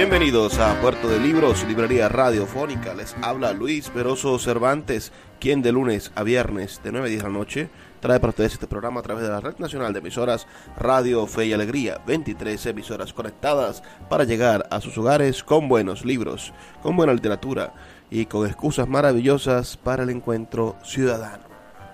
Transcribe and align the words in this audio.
Bienvenidos 0.00 0.58
a 0.58 0.80
Puerto 0.80 1.10
de 1.10 1.20
Libros, 1.20 1.62
librería 1.68 2.08
radiofónica. 2.08 2.94
Les 2.94 3.14
habla 3.20 3.52
Luis 3.52 3.90
Peroso 3.90 4.38
Cervantes, 4.38 5.12
quien 5.38 5.60
de 5.60 5.72
lunes 5.72 6.10
a 6.14 6.22
viernes 6.22 6.80
de 6.82 6.90
9 6.90 7.06
a 7.06 7.10
10 7.10 7.22
de 7.22 7.28
la 7.28 7.38
noche 7.38 7.70
trae 8.00 8.18
para 8.18 8.30
ustedes 8.30 8.54
este 8.54 8.66
programa 8.66 9.00
a 9.00 9.02
través 9.02 9.24
de 9.24 9.28
la 9.28 9.42
Red 9.42 9.58
Nacional 9.58 9.92
de 9.92 9.98
Emisoras 9.98 10.46
Radio 10.78 11.26
Fe 11.26 11.48
y 11.48 11.52
Alegría. 11.52 12.00
23 12.06 12.64
emisoras 12.64 13.12
conectadas 13.12 13.82
para 14.08 14.24
llegar 14.24 14.66
a 14.70 14.80
sus 14.80 14.96
hogares 14.96 15.44
con 15.44 15.68
buenos 15.68 16.06
libros, 16.06 16.54
con 16.82 16.96
buena 16.96 17.12
literatura 17.12 17.74
y 18.10 18.24
con 18.24 18.46
excusas 18.46 18.88
maravillosas 18.88 19.76
para 19.76 20.04
el 20.04 20.08
encuentro 20.08 20.76
ciudadano, 20.82 21.44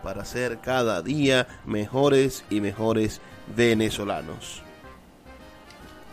para 0.04 0.24
ser 0.24 0.60
cada 0.60 1.02
día 1.02 1.48
mejores 1.66 2.44
y 2.50 2.60
mejores 2.60 3.20
venezolanos. 3.56 4.62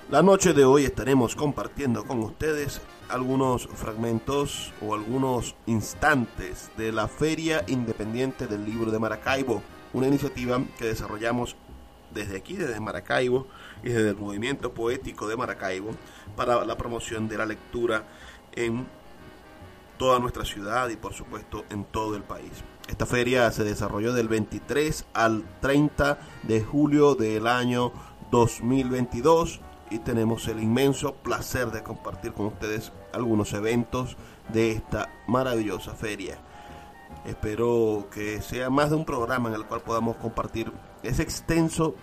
La 0.10 0.22
noche 0.22 0.54
de 0.54 0.66
hoy 0.66 0.84
estaremos 0.84 1.34
compartiendo 1.34 2.04
con 2.04 2.20
ustedes 2.20 2.82
algunos 3.10 3.68
fragmentos 3.68 4.74
o 4.82 4.94
algunos 4.94 5.56
instantes 5.66 6.70
de 6.78 6.92
la 6.92 7.08
Feria 7.08 7.64
Independiente 7.68 8.46
del 8.46 8.66
Libro 8.66 8.92
de 8.92 9.00
Maracaibo, 9.00 9.64
una 9.94 10.08
iniciativa 10.08 10.62
que 10.78 10.86
desarrollamos 10.86 11.56
desde 12.14 12.38
aquí, 12.38 12.56
desde 12.56 12.80
Maracaibo 12.82 13.48
y 13.82 13.90
desde 13.90 14.10
el 14.10 14.18
movimiento 14.18 14.74
poético 14.74 15.28
de 15.28 15.38
Maracaibo 15.38 15.92
para 16.36 16.64
la 16.66 16.78
promoción 16.78 17.30
de 17.30 17.38
la 17.38 17.46
lectura 17.46 18.04
en 18.52 18.86
toda 19.98 20.20
nuestra 20.20 20.44
ciudad 20.44 20.90
y 20.90 20.98
por 20.98 21.14
supuesto 21.14 21.64
en 21.70 21.86
todo 21.86 22.16
el 22.18 22.24
país. 22.24 22.52
Esta 22.90 23.06
feria 23.06 23.50
se 23.52 23.64
desarrolló 23.64 24.14
del 24.14 24.28
23 24.28 25.06
al 25.14 25.44
30 25.62 26.20
de 26.44 26.62
julio 26.62 27.16
del 27.16 27.48
año 27.48 27.94
2022 28.32 29.62
y 29.94 30.00
tenemos 30.00 30.48
el 30.48 30.60
inmenso 30.60 31.14
placer 31.14 31.70
de 31.70 31.84
compartir 31.84 32.34
con 32.34 32.48
ustedes 32.48 32.92
algunos 33.14 33.54
eventos 33.54 34.18
de 34.52 34.72
esta 34.72 35.08
maravillosa 35.28 35.94
feria. 35.94 36.40
Espero 37.26 38.08
que 38.12 38.42
sea 38.42 38.72
más 38.72 38.90
de 38.90 38.96
un 38.96 39.06
programa 39.06 39.50
en 39.50 39.56
el 39.56 39.66
cual 39.66 39.82
podamos 39.82 40.18
compartir 40.18 40.72
ese 41.04 41.22
extenso, 41.22 41.94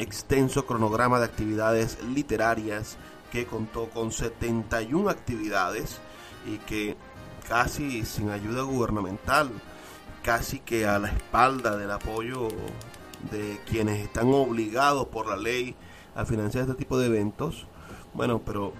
extenso 0.00 0.66
cronograma 0.66 1.20
de 1.20 1.26
actividades 1.26 2.02
literarias 2.02 2.96
que 3.30 3.46
contó 3.46 3.88
con 3.90 4.10
71 4.10 5.08
actividades 5.08 6.00
y 6.44 6.58
que 6.58 6.96
casi 7.48 8.04
sin 8.04 8.30
ayuda 8.30 8.62
gubernamental, 8.62 9.52
casi 10.24 10.58
que 10.58 10.88
a 10.88 10.98
la 10.98 11.08
espalda 11.08 11.76
del 11.76 11.92
apoyo 11.92 12.48
de 13.30 13.60
quienes 13.64 14.00
están 14.00 14.34
obligados 14.34 15.06
por 15.06 15.28
la 15.28 15.36
ley 15.36 15.76
a 16.16 16.24
financiar 16.24 16.62
este 16.62 16.74
tipo 16.74 16.98
de 16.98 17.06
eventos. 17.06 17.66
Bueno, 18.14 18.40
pero 18.44 18.72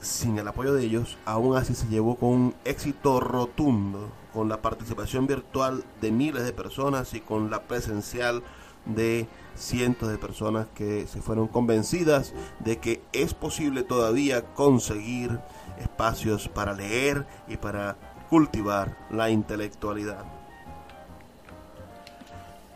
sin 0.00 0.38
el 0.38 0.48
apoyo 0.48 0.74
de 0.74 0.84
ellos, 0.84 1.16
aún 1.24 1.56
así 1.56 1.74
se 1.74 1.86
llevó 1.86 2.16
con 2.16 2.28
un 2.30 2.54
éxito 2.64 3.20
rotundo, 3.20 4.10
con 4.32 4.48
la 4.48 4.60
participación 4.60 5.26
virtual 5.26 5.84
de 6.00 6.10
miles 6.10 6.44
de 6.44 6.52
personas 6.52 7.14
y 7.14 7.20
con 7.20 7.50
la 7.50 7.62
presencial 7.62 8.42
de 8.84 9.28
cientos 9.54 10.10
de 10.10 10.18
personas 10.18 10.66
que 10.74 11.06
se 11.06 11.22
fueron 11.22 11.46
convencidas 11.46 12.34
de 12.58 12.78
que 12.78 13.00
es 13.12 13.32
posible 13.32 13.84
todavía 13.84 14.42
conseguir 14.54 15.38
espacios 15.78 16.48
para 16.48 16.74
leer 16.74 17.26
y 17.46 17.56
para 17.56 17.96
cultivar 18.28 18.96
la 19.10 19.30
intelectualidad. 19.30 20.41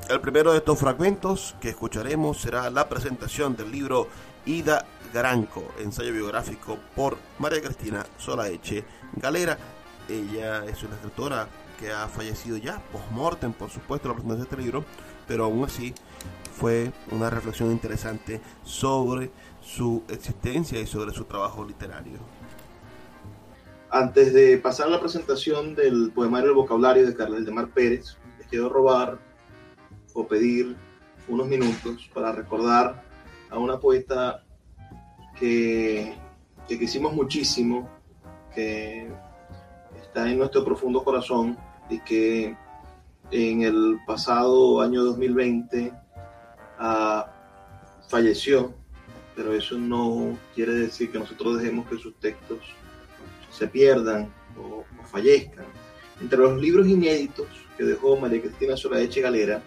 El 0.08 0.20
primero 0.20 0.52
de 0.52 0.58
estos 0.58 0.78
fragmentos 0.78 1.56
que 1.60 1.70
escucharemos 1.70 2.40
será 2.40 2.70
la 2.70 2.88
presentación 2.88 3.56
del 3.56 3.72
libro 3.72 4.06
Ida 4.44 4.86
Granco, 5.12 5.64
ensayo 5.80 6.12
biográfico 6.12 6.78
por 6.94 7.16
María 7.40 7.60
Cristina 7.60 8.06
Solaeche 8.16 8.84
Galera. 9.16 9.58
Ella 10.08 10.64
es 10.64 10.80
una 10.84 10.94
escritora 10.94 11.48
que 11.80 11.90
ha 11.90 12.06
fallecido 12.06 12.56
ya, 12.56 12.80
post-mortem, 12.92 13.52
por 13.52 13.68
supuesto, 13.68 14.06
la 14.06 14.14
presentación 14.14 14.38
de 14.38 14.44
este 14.44 14.62
libro, 14.62 14.84
pero 15.26 15.44
aún 15.44 15.64
así 15.64 15.92
fue 16.56 16.92
una 17.10 17.28
reflexión 17.28 17.72
interesante 17.72 18.40
sobre 18.62 19.32
su 19.60 20.04
existencia 20.08 20.78
y 20.78 20.86
sobre 20.86 21.12
su 21.12 21.24
trabajo 21.24 21.64
literario. 21.64 22.20
Antes 23.90 24.32
de 24.32 24.56
pasar 24.58 24.86
a 24.86 24.90
la 24.90 25.00
presentación 25.00 25.74
del 25.74 26.12
poemario 26.14 26.50
El 26.50 26.54
vocabulario 26.54 27.04
de 27.04 27.16
Carlos 27.16 27.44
de 27.44 27.50
Mar 27.50 27.66
Pérez, 27.74 28.16
les 28.38 28.46
quiero 28.46 28.68
robar 28.68 29.25
o 30.16 30.26
pedir 30.26 30.74
unos 31.28 31.46
minutos 31.46 32.10
para 32.14 32.32
recordar 32.32 33.04
a 33.50 33.58
una 33.58 33.78
poeta 33.78 34.42
que, 35.38 36.14
que 36.66 36.78
quisimos 36.78 37.12
muchísimo, 37.12 37.88
que 38.54 39.08
está 40.00 40.30
en 40.30 40.38
nuestro 40.38 40.64
profundo 40.64 41.04
corazón 41.04 41.58
y 41.90 42.00
que 42.00 42.56
en 43.30 43.62
el 43.62 43.98
pasado 44.06 44.80
año 44.80 45.04
2020 45.04 45.92
ah, 46.78 47.30
falleció, 48.08 48.74
pero 49.34 49.52
eso 49.52 49.76
no 49.76 50.38
quiere 50.54 50.72
decir 50.72 51.12
que 51.12 51.18
nosotros 51.18 51.58
dejemos 51.58 51.86
que 51.88 51.98
sus 51.98 52.14
textos 52.18 52.60
se 53.50 53.68
pierdan 53.68 54.32
o, 54.58 54.78
o 54.78 55.04
fallezcan. 55.04 55.66
Entre 56.22 56.38
los 56.38 56.58
libros 56.58 56.88
inéditos 56.88 57.46
que 57.76 57.84
dejó 57.84 58.16
María 58.16 58.40
Cristina 58.40 58.76
Solaeche 58.76 59.20
Galera, 59.20 59.60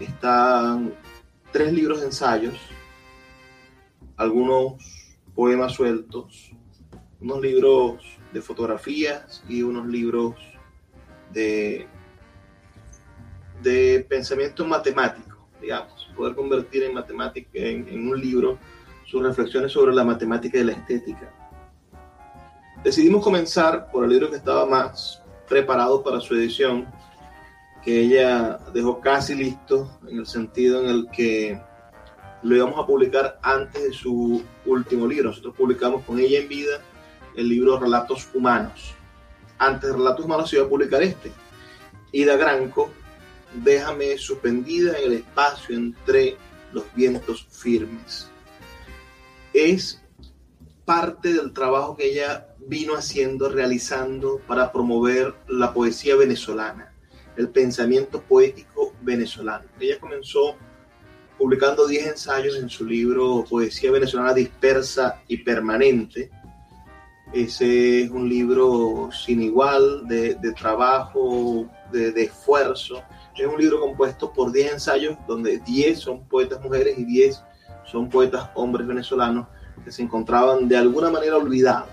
están 0.00 0.94
tres 1.52 1.72
libros 1.72 2.00
de 2.00 2.06
ensayos, 2.06 2.54
algunos 4.16 4.74
poemas 5.34 5.72
sueltos, 5.72 6.52
unos 7.20 7.40
libros 7.40 8.18
de 8.32 8.42
fotografías 8.42 9.42
y 9.48 9.62
unos 9.62 9.86
libros 9.86 10.34
de, 11.32 11.86
de 13.62 14.06
pensamiento 14.08 14.64
matemático, 14.66 15.48
digamos, 15.60 16.08
poder 16.16 16.34
convertir 16.34 16.82
en 16.82 16.94
matemática, 16.94 17.48
en, 17.54 17.88
en 17.88 18.08
un 18.08 18.20
libro, 18.20 18.58
sus 19.06 19.22
reflexiones 19.22 19.72
sobre 19.72 19.94
la 19.94 20.04
matemática 20.04 20.58
y 20.58 20.64
la 20.64 20.72
estética. 20.72 21.32
Decidimos 22.82 23.22
comenzar 23.22 23.90
por 23.90 24.04
el 24.04 24.10
libro 24.10 24.30
que 24.30 24.36
estaba 24.36 24.66
más 24.66 25.22
preparado 25.48 26.02
para 26.02 26.20
su 26.20 26.34
edición, 26.34 26.86
que 27.84 28.00
ella 28.00 28.58
dejó 28.72 29.00
casi 29.00 29.34
listo 29.34 29.98
en 30.08 30.18
el 30.18 30.26
sentido 30.26 30.82
en 30.82 30.88
el 30.88 31.08
que 31.10 31.60
lo 32.42 32.56
íbamos 32.56 32.82
a 32.82 32.86
publicar 32.86 33.38
antes 33.42 33.82
de 33.82 33.92
su 33.92 34.42
último 34.64 35.06
libro. 35.06 35.28
Nosotros 35.28 35.54
publicamos 35.54 36.02
con 36.04 36.18
ella 36.18 36.40
en 36.40 36.48
vida 36.48 36.80
el 37.36 37.48
libro 37.48 37.78
Relatos 37.78 38.28
Humanos. 38.32 38.94
Antes 39.58 39.90
de 39.90 39.96
Relatos 39.96 40.24
Humanos 40.24 40.48
se 40.48 40.56
iba 40.56 40.64
a 40.64 40.68
publicar 40.68 41.02
este. 41.02 41.30
Ida 42.12 42.36
Granco, 42.36 42.90
déjame 43.62 44.16
suspendida 44.16 44.96
en 44.98 45.04
el 45.04 45.12
espacio 45.18 45.76
entre 45.76 46.36
los 46.72 46.84
vientos 46.94 47.46
firmes. 47.50 48.28
Es 49.52 50.02
parte 50.86 51.34
del 51.34 51.52
trabajo 51.52 51.96
que 51.96 52.12
ella 52.12 52.48
vino 52.66 52.94
haciendo, 52.94 53.48
realizando 53.50 54.40
para 54.46 54.72
promover 54.72 55.34
la 55.48 55.72
poesía 55.74 56.16
venezolana 56.16 56.93
el 57.36 57.48
pensamiento 57.48 58.20
poético 58.22 58.92
venezolano. 59.02 59.64
Ella 59.80 59.98
comenzó 59.98 60.56
publicando 61.38 61.86
10 61.86 62.06
ensayos 62.06 62.56
en 62.56 62.68
su 62.68 62.84
libro 62.84 63.44
Poesía 63.48 63.90
Venezolana 63.90 64.34
Dispersa 64.34 65.20
y 65.26 65.38
Permanente. 65.38 66.30
Ese 67.32 68.02
es 68.02 68.10
un 68.10 68.28
libro 68.28 69.10
sin 69.12 69.42
igual 69.42 70.06
de, 70.06 70.36
trabajo, 70.56 71.68
de, 71.90 72.12
de, 72.12 72.24
esfuerzo. 72.24 73.02
Es 73.36 73.46
un 73.46 73.60
libro 73.60 73.80
compuesto 73.80 74.32
por 74.32 74.52
10 74.52 74.74
ensayos 74.74 75.16
donde 75.26 75.58
10 75.58 75.98
son 75.98 76.28
poetas 76.28 76.62
mujeres 76.62 76.96
y 76.96 77.04
10 77.04 77.42
son 77.84 78.08
poetas 78.08 78.50
hombres 78.54 78.86
venezolanos 78.86 79.48
que 79.84 79.90
se 79.90 80.02
encontraban 80.02 80.68
de 80.68 80.76
alguna 80.76 81.10
manera 81.10 81.36
olvidados. 81.36 81.88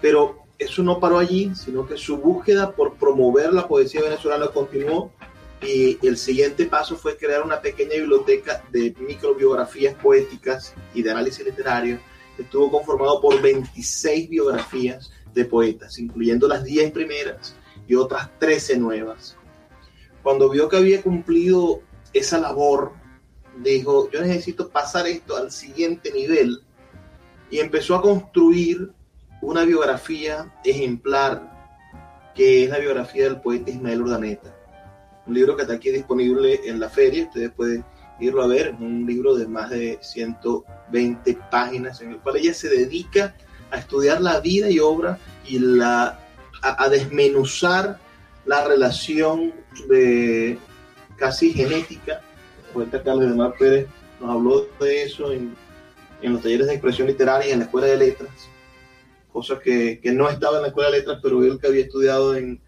Pero 0.00 0.45
eso 0.58 0.82
no 0.82 0.98
paró 1.00 1.18
allí, 1.18 1.52
sino 1.54 1.86
que 1.86 1.96
su 1.96 2.16
búsqueda 2.16 2.72
por 2.72 2.94
promover 2.94 3.52
la 3.52 3.68
poesía 3.68 4.02
venezolana 4.02 4.48
continuó 4.48 5.12
y 5.62 5.98
el 6.06 6.16
siguiente 6.16 6.66
paso 6.66 6.96
fue 6.96 7.16
crear 7.16 7.42
una 7.42 7.60
pequeña 7.60 7.94
biblioteca 7.94 8.62
de 8.70 8.94
microbiografías 8.98 9.94
poéticas 9.94 10.74
y 10.94 11.02
de 11.02 11.10
análisis 11.10 11.44
literario 11.44 11.98
estuvo 12.38 12.70
conformado 12.70 13.20
por 13.20 13.40
26 13.40 14.28
biografías 14.28 15.10
de 15.32 15.44
poetas, 15.44 15.98
incluyendo 15.98 16.46
las 16.48 16.64
10 16.64 16.92
primeras 16.92 17.54
y 17.86 17.94
otras 17.94 18.30
13 18.38 18.78
nuevas. 18.78 19.36
Cuando 20.22 20.50
vio 20.50 20.68
que 20.68 20.76
había 20.76 21.02
cumplido 21.02 21.82
esa 22.12 22.38
labor, 22.38 22.92
dijo, 23.58 24.10
yo 24.10 24.20
necesito 24.20 24.68
pasar 24.68 25.06
esto 25.06 25.36
al 25.36 25.50
siguiente 25.50 26.12
nivel 26.12 26.62
y 27.50 27.60
empezó 27.60 27.94
a 27.94 28.02
construir 28.02 28.92
una 29.40 29.64
biografía 29.64 30.52
ejemplar 30.64 31.56
que 32.34 32.64
es 32.64 32.70
la 32.70 32.78
biografía 32.78 33.24
del 33.24 33.40
poeta 33.40 33.70
Ismael 33.70 34.02
Urdaneta. 34.02 34.54
Un 35.26 35.34
libro 35.34 35.56
que 35.56 35.62
está 35.62 35.74
aquí 35.74 35.90
disponible 35.90 36.60
en 36.64 36.78
la 36.78 36.88
feria, 36.88 37.24
ustedes 37.24 37.50
pueden 37.50 37.84
irlo 38.20 38.42
a 38.42 38.46
ver, 38.46 38.68
es 38.68 38.80
un 38.80 39.06
libro 39.06 39.34
de 39.34 39.46
más 39.46 39.70
de 39.70 39.98
120 40.00 41.38
páginas 41.50 42.00
en 42.00 42.12
el 42.12 42.18
cual 42.18 42.36
ella 42.36 42.54
se 42.54 42.68
dedica 42.68 43.34
a 43.70 43.78
estudiar 43.78 44.20
la 44.20 44.40
vida 44.40 44.70
y 44.70 44.78
obra 44.78 45.18
y 45.46 45.58
la, 45.58 46.18
a, 46.62 46.88
desmenuzar 46.88 47.98
la 48.44 48.64
relación 48.66 49.52
de 49.88 50.58
casi 51.16 51.52
genética. 51.52 52.20
El 52.68 52.72
poeta 52.72 53.02
Carlos 53.02 53.30
de 53.30 53.34
Mar 53.34 53.54
Pérez 53.58 53.86
nos 54.20 54.30
habló 54.30 54.66
de 54.78 55.02
eso 55.02 55.32
en, 55.32 55.54
en 56.22 56.32
los 56.32 56.42
talleres 56.42 56.66
de 56.68 56.74
expresión 56.74 57.08
literaria 57.08 57.52
en 57.52 57.60
la 57.60 57.64
Escuela 57.64 57.88
de 57.88 57.96
Letras 57.96 58.48
cosa 59.36 59.60
que, 59.60 60.00
que, 60.00 60.12
no 60.12 60.30
estaba 60.30 60.56
en 60.56 60.62
la 60.62 60.68
escuela 60.68 60.90
de 60.90 60.96
letras, 60.96 61.18
pero 61.22 61.44
él 61.44 61.58
que 61.60 61.66
había 61.66 61.82
estudiado 61.82 62.34
en, 62.34 62.58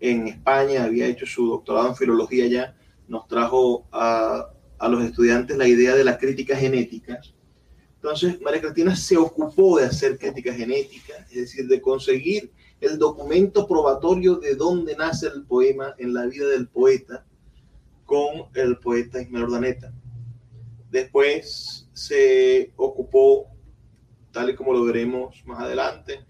en 0.00 0.28
España, 0.28 0.84
había 0.84 1.06
hecho 1.06 1.26
su 1.26 1.46
doctorado 1.46 1.88
en 1.88 1.94
filología 1.94 2.46
ya, 2.46 2.74
nos 3.06 3.28
trajo 3.28 3.86
a, 3.92 4.48
a 4.78 4.88
los 4.88 5.04
estudiantes 5.04 5.58
la 5.58 5.68
idea 5.68 5.94
de 5.94 6.02
la 6.02 6.16
crítica 6.16 6.56
genética. 6.56 7.20
Entonces, 7.96 8.40
María 8.40 8.62
Cristina 8.62 8.96
se 8.96 9.18
ocupó 9.18 9.78
de 9.78 9.84
hacer 9.84 10.16
crítica 10.16 10.54
genética, 10.54 11.12
es 11.28 11.36
decir, 11.36 11.68
de 11.68 11.82
conseguir 11.82 12.50
el 12.80 12.98
documento 12.98 13.68
probatorio 13.68 14.36
de 14.36 14.54
dónde 14.54 14.96
nace 14.96 15.26
el 15.26 15.42
poema 15.42 15.94
en 15.98 16.14
la 16.14 16.24
vida 16.24 16.48
del 16.48 16.66
poeta 16.66 17.26
con 18.06 18.46
el 18.54 18.78
poeta 18.78 19.20
Ismael 19.20 19.44
Ordaneta. 19.44 19.92
Después 20.90 21.90
se 21.92 22.72
ocupó 22.76 23.50
tal 24.32 24.50
y 24.50 24.54
como 24.54 24.72
lo 24.72 24.84
veremos 24.84 25.42
más 25.46 25.60
adelante, 25.60 26.24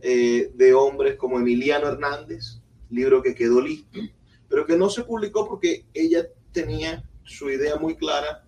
eh, 0.00 0.50
de 0.54 0.74
hombres 0.74 1.16
como 1.16 1.38
Emiliano 1.38 1.88
Hernández, 1.88 2.60
libro 2.90 3.22
que 3.22 3.34
quedó 3.34 3.60
listo, 3.60 4.00
pero 4.48 4.66
que 4.66 4.76
no 4.76 4.88
se 4.88 5.04
publicó 5.04 5.48
porque 5.48 5.86
ella 5.94 6.26
tenía 6.52 7.04
su 7.24 7.50
idea 7.50 7.76
muy 7.76 7.96
clara 7.96 8.44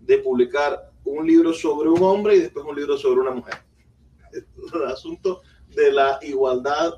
de 0.00 0.18
publicar 0.18 0.92
un 1.04 1.26
libro 1.26 1.52
sobre 1.52 1.88
un 1.88 2.02
hombre 2.02 2.36
y 2.36 2.40
después 2.40 2.64
un 2.64 2.76
libro 2.76 2.96
sobre 2.96 3.20
una 3.20 3.32
mujer. 3.32 3.54
El 4.74 4.84
asunto 4.84 5.42
de 5.74 5.92
la 5.92 6.18
igualdad 6.22 6.92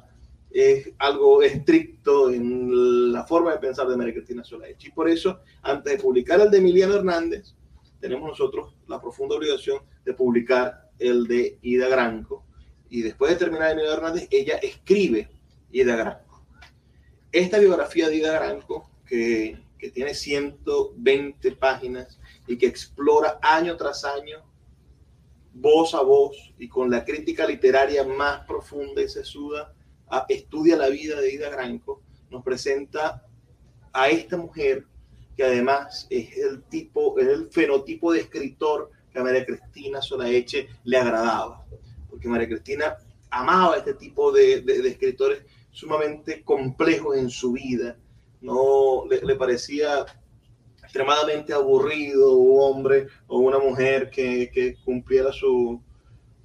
es 0.51 0.91
algo 0.99 1.43
estricto 1.43 2.31
en 2.31 3.13
la 3.13 3.25
forma 3.25 3.53
de 3.53 3.59
pensar 3.59 3.89
de 3.89 3.97
María 3.97 4.15
Cristina 4.15 4.45
Solaich. 4.45 4.85
Y 4.85 4.91
por 4.91 5.09
eso, 5.09 5.41
antes 5.63 5.95
de 5.95 6.03
publicar 6.03 6.41
el 6.41 6.51
de 6.51 6.59
Emiliano 6.59 6.97
Hernández, 6.97 7.55
tenemos 8.01 8.29
nosotros 8.29 8.75
la 8.89 9.01
profunda 9.01 9.37
obligación 9.37 9.79
de 10.05 10.13
publicar 10.13 10.91
el 11.03 11.27
de 11.27 11.59
Ida 11.63 11.89
Granco. 11.89 12.45
Y 12.89 13.03
después 13.03 13.33
de 13.33 13.39
terminar 13.39 13.77
Ida 13.77 13.95
Hernández, 13.95 14.29
ella 14.31 14.57
escribe 14.57 15.29
Ida 15.71 15.97
Granco. 15.97 16.45
Esta 17.31 17.59
biografía 17.59 18.09
de 18.09 18.17
Ida 18.17 18.33
Granco, 18.33 18.91
que, 19.07 19.59
que 19.79 19.91
tiene 19.91 20.15
120 20.15 21.53
páginas 21.53 22.19
y 22.47 22.59
que 22.59 22.67
explora 22.67 23.39
año 23.43 23.77
tras 23.77 24.05
año, 24.05 24.45
voz 25.55 25.95
a 25.95 26.03
voz 26.03 26.37
y 26.59 26.69
con 26.69 26.91
la 26.91 27.05
crítica 27.05 27.47
literaria 27.47 28.05
más 28.05 28.47
profunda 28.47 29.03
y 29.03 29.09
sesuda, 29.09 29.75
estudia 30.29 30.77
la 30.77 30.89
vida 30.89 31.21
de 31.21 31.33
Ida 31.33 31.51
Granco, 31.51 32.03
nos 32.31 32.43
presenta 32.43 33.27
a 33.93 34.09
esta 34.09 34.37
mujer 34.37 34.87
que 35.37 35.45
además 35.45 36.07
es 36.11 36.37
el 36.37 36.63
tipo, 36.65 37.19
es 37.19 37.27
el 37.27 37.51
fenotipo 37.51 38.13
de 38.13 38.21
escritor 38.21 38.91
que 39.13 39.19
a 39.19 39.23
María 39.23 39.45
Cristina 39.45 40.01
Solaeche 40.01 40.69
le 40.85 40.97
agradaba, 40.97 41.65
porque 42.09 42.29
María 42.29 42.49
Cristina 42.49 42.97
amaba 43.31 43.77
este 43.77 43.95
tipo 43.95 44.33
de, 44.33 44.63
de, 44.63 44.89
escritores 44.89 45.43
sumamente 45.71 46.43
complejos 46.43 47.17
en 47.17 47.31
su 47.31 47.53
vida, 47.53 47.97
no 48.41 49.05
le, 49.09 49.37
parecía 49.37 50.05
extremadamente 50.83 51.53
aburrido 51.53 52.37
un 52.37 52.59
hombre 52.61 53.07
o 53.29 53.39
una 53.39 53.59
mujer 53.59 54.11
que, 54.11 54.51
que 54.53 54.77
cumpliera 54.85 55.33
su, 55.33 55.81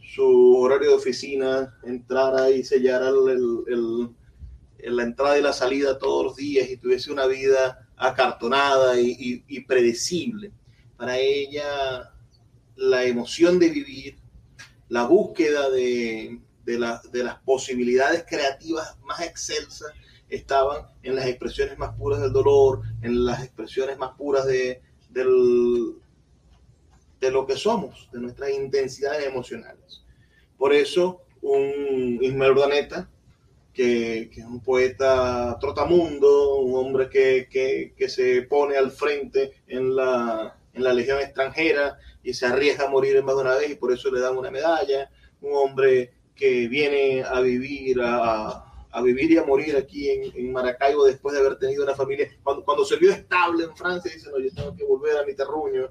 su, 0.02 0.58
horario 0.60 0.92
de 0.92 0.96
oficina, 0.96 1.78
entrara 1.84 2.50
y 2.52 2.64
sellara 2.64 3.10
el, 3.10 3.64
el, 3.68 4.96
la 4.96 5.04
entrada 5.04 5.38
y 5.38 5.42
la 5.42 5.54
salida 5.54 5.98
todos 5.98 6.25
los 6.25 6.36
días 6.36 6.69
y 6.69 6.78
tuviese 6.78 7.12
una 7.12 7.25
vida 7.25 7.90
acartonada 7.98 9.00
y, 9.00 9.10
y, 9.19 9.44
y 9.48 9.60
predecible. 9.62 10.52
Para 10.96 11.18
ella 11.18 12.14
la 12.78 13.04
emoción 13.04 13.60
de 13.60 13.70
vivir, 13.70 14.18
la 14.90 15.04
búsqueda 15.06 15.70
de, 15.70 16.40
de, 16.64 16.78
las 16.80 17.40
posibilidades 17.44 18.26
creativas 18.28 18.98
más 19.04 19.22
excelsas 19.22 19.92
estaban 20.30 20.88
en 21.04 21.16
las 21.16 21.26
expresiones 21.26 21.78
más 21.78 21.96
puras 21.96 22.22
del 22.22 22.32
dolor, 22.32 22.82
en 23.02 23.26
las 23.26 23.44
expresiones 23.44 23.98
más 23.98 24.12
puras 24.18 24.46
de, 24.46 24.82
de 25.10 25.24
lo 27.31 27.46
que 27.48 27.56
somos, 27.56 28.10
de 28.12 28.19
nuestras 28.19 28.52
intensidades 28.52 29.26
emocionales. 29.26 30.04
Por 30.57 30.74
eso, 30.74 31.22
un 31.42 32.19
Ismael 32.22 32.52
Urdaneta, 32.52 33.10
que, 33.74 34.30
que, 34.34 34.42
es 34.42 34.46
un 34.46 34.60
poeta 34.60 35.57
trotamundo, 35.60 36.57
un 36.57 36.76
hombre 36.76 37.10
que, 37.10 37.48
que, 37.50 37.94
que 37.96 38.10
se 38.10 38.42
pone 38.44 38.76
al 38.76 38.92
frente 38.92 39.54
en 39.68 39.96
la, 39.96 40.57
en 40.74 40.84
la 40.84 40.94
legión 40.94 41.19
extranjera 41.19 41.98
y 42.28 42.34
se 42.34 42.46
arriesga 42.46 42.88
a 42.88 42.90
morir 42.90 43.24
más 43.24 43.36
de 43.36 43.42
una 43.42 43.56
vez 43.56 43.72
y 43.72 43.76
por 43.76 43.90
eso 43.94 44.12
le 44.12 44.19
dan 44.19 44.38
una 44.38 44.52
medalla. 44.52 45.10
Un 45.40 45.52
hombre 45.56 46.12
que 46.36 46.68
viene 46.68 47.24
a 47.24 47.40
vivir, 47.40 48.02
a, 48.02 48.66
a 48.92 49.02
vivir 49.02 49.31
y 49.31 49.38
a 49.38 49.46
morir 49.46 49.78
aquí 49.78 50.10
en, 50.10 50.36
en, 50.36 50.52
Maracaibo 50.52 51.06
después 51.06 51.34
de 51.34 51.40
haber 51.40 51.57
tenido 51.57 51.86
una 51.86 51.96
familia. 51.96 52.30
Cuando, 52.44 52.66
cuando 52.66 52.84
se 52.84 52.98
vio 52.98 53.14
estable 53.14 53.64
en 53.64 53.78
Francia, 53.78 54.12
dice, 54.14 54.30
no, 54.30 54.40
yo 54.40 54.54
tengo 54.54 54.76
que 54.76 54.84
volver 54.84 55.18
a 55.18 55.24
mi 55.24 55.36
terruño. 55.36 55.90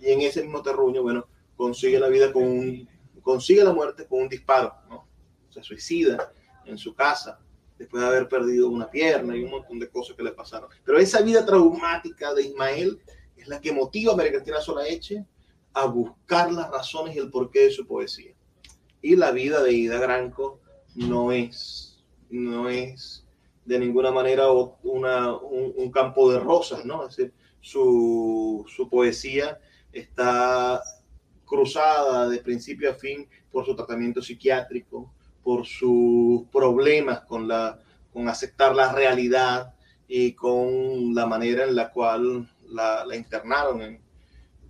Y 0.00 0.10
en 0.10 0.22
ese 0.22 0.42
mismo 0.42 0.62
terruño, 0.62 1.00
bueno, 1.00 1.28
consigue 1.54 2.00
la 2.00 2.08
vida 2.08 2.32
con 2.32 2.42
un, 2.42 2.88
consigue 3.22 3.62
la 3.62 3.72
muerte 3.72 4.04
con 4.08 4.22
un 4.22 4.28
disparo, 4.28 4.74
¿no? 4.88 5.06
Se 5.48 5.62
suicida 5.62 6.32
en 6.64 6.76
su 6.76 6.92
casa 6.92 7.38
después 7.78 8.02
de 8.02 8.08
haber 8.08 8.28
perdido 8.28 8.68
una 8.68 8.90
pierna 8.90 9.36
y 9.36 9.44
un 9.44 9.52
montón 9.52 9.78
de 9.78 9.88
cosas 9.88 10.16
que 10.16 10.24
le 10.24 10.32
pasaron. 10.32 10.68
Pero 10.84 10.98
esa 10.98 11.22
vida 11.22 11.46
traumática 11.46 12.34
de 12.34 12.46
Ismael 12.46 13.00
es 13.36 13.46
la 13.46 13.60
que 13.60 13.70
motiva 13.70 14.12
a 14.12 14.16
María 14.16 14.32
Cristina 14.32 14.60
Solaeche 14.60 15.24
a 15.74 15.86
buscar 15.86 16.52
las 16.52 16.70
razones 16.70 17.16
y 17.16 17.18
el 17.18 17.30
porqué 17.30 17.64
de 17.64 17.70
su 17.70 17.86
poesía. 17.86 18.32
Y 19.00 19.16
la 19.16 19.30
vida 19.30 19.62
de 19.62 19.72
Ida 19.72 19.98
Granco 19.98 20.60
no 20.94 21.32
es, 21.32 22.04
no 22.30 22.68
es 22.68 23.26
de 23.64 23.78
ninguna 23.78 24.10
manera 24.10 24.50
una, 24.50 25.34
un, 25.34 25.90
campo 25.90 26.30
de 26.30 26.40
rosas, 26.40 26.84
¿no? 26.84 27.06
Es 27.06 27.16
decir, 27.16 27.32
su, 27.60 28.64
su 28.68 28.88
poesía 28.88 29.60
está 29.92 30.80
cruzada 31.44 32.28
de 32.28 32.38
principio 32.38 32.90
a 32.90 32.94
fin 32.94 33.28
por 33.50 33.64
su 33.64 33.76
tratamiento 33.76 34.22
psiquiátrico, 34.22 35.12
por 35.42 35.66
sus 35.66 36.44
problemas 36.50 37.20
con, 37.22 37.46
la, 37.46 37.78
con 38.12 38.28
aceptar 38.28 38.74
la 38.74 38.92
realidad 38.92 39.74
y 40.08 40.32
con 40.32 41.14
la 41.14 41.26
manera 41.26 41.64
en 41.64 41.74
la 41.74 41.90
cual 41.90 42.48
la, 42.68 43.04
internaron 43.14 43.82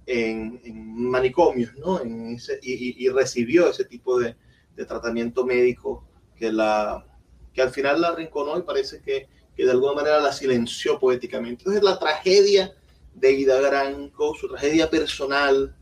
en, 0.06 0.60
manicomios, 1.10 1.74
¿no? 1.78 2.00
En 2.00 2.34
ese, 2.34 2.58
y, 2.62 3.04
y, 3.04 3.08
recibió 3.08 3.68
ese 3.68 3.84
tipo 3.84 4.18
de, 4.18 4.36
de, 4.74 4.84
tratamiento 4.84 5.44
médico 5.44 6.06
que, 6.34 6.52
la, 6.52 7.06
que 7.52 7.62
al 7.62 7.70
final 7.70 8.00
la 8.00 8.08
arrinconó 8.08 8.58
y 8.58 8.62
parece 8.62 9.00
que, 9.00 9.28
que, 9.54 9.64
de 9.64 9.70
alguna 9.70 9.94
manera 9.94 10.20
la 10.20 10.32
silenció 10.32 10.98
poéticamente. 10.98 11.62
Entonces 11.62 11.82
la 11.82 11.98
tragedia 11.98 12.74
de 13.14 13.32
Ida 13.32 13.60
Granco, 13.60 14.34
su 14.34 14.48
tragedia 14.48 14.90
personal, 14.90 15.76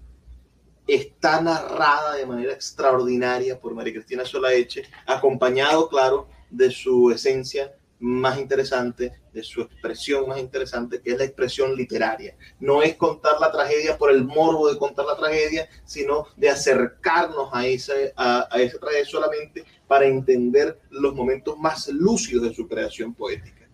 está 0.86 1.40
narrada 1.40 2.16
de 2.16 2.26
manera 2.26 2.52
extraordinaria 2.52 3.60
por 3.60 3.74
María 3.74 3.94
Cristina 3.94 4.24
Solaeche, 4.24 4.84
acompañado, 5.06 5.88
claro, 5.88 6.28
de 6.50 6.70
su 6.70 7.10
esencia 7.10 7.72
más 8.00 8.38
interesante, 8.38 9.12
de 9.32 9.42
su 9.42 9.60
expresión 9.60 10.26
más 10.28 10.38
interesante, 10.38 11.00
que 11.00 11.12
es 11.12 11.18
la 11.18 11.24
expresión 11.24 11.76
literaria. 11.76 12.34
No 12.58 12.82
es 12.82 12.96
contar 12.96 13.38
la 13.40 13.52
tragedia 13.52 13.96
por 13.96 14.10
el 14.10 14.24
morbo 14.24 14.68
de 14.68 14.78
contar 14.78 15.04
la 15.06 15.16
tragedia, 15.16 15.68
sino 15.84 16.26
de 16.36 16.48
acercarnos 16.48 17.50
a 17.52 17.66
esa, 17.66 17.92
a, 18.16 18.48
a 18.50 18.60
esa 18.60 18.78
tragedia 18.78 19.04
solamente 19.04 19.64
para 19.86 20.06
entender 20.06 20.80
los 20.90 21.14
momentos 21.14 21.58
más 21.58 21.88
lúcidos 21.88 22.44
de 22.48 22.54
su 22.54 22.66
creación 22.66 23.14
poética. 23.14 23.68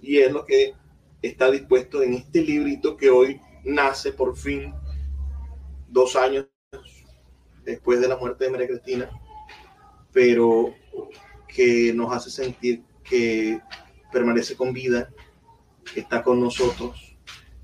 Y 0.00 0.18
es 0.18 0.32
lo 0.32 0.44
que 0.44 0.74
está 1.20 1.50
dispuesto 1.50 2.02
en 2.02 2.14
este 2.14 2.42
librito 2.42 2.96
que 2.96 3.10
hoy 3.10 3.40
nace 3.64 4.12
por 4.12 4.36
fin, 4.36 4.72
dos 5.88 6.16
años 6.16 6.46
después 7.64 8.00
de 8.00 8.08
la 8.08 8.16
muerte 8.16 8.44
de 8.44 8.50
María 8.50 8.68
Cristina, 8.68 9.10
pero 10.12 10.74
que 11.48 11.92
nos 11.94 12.12
hace 12.12 12.30
sentir 12.30 12.82
que 13.08 13.60
permanece 14.12 14.56
con 14.56 14.72
vida, 14.72 15.10
que 15.92 16.00
está 16.00 16.22
con 16.22 16.40
nosotros 16.40 17.16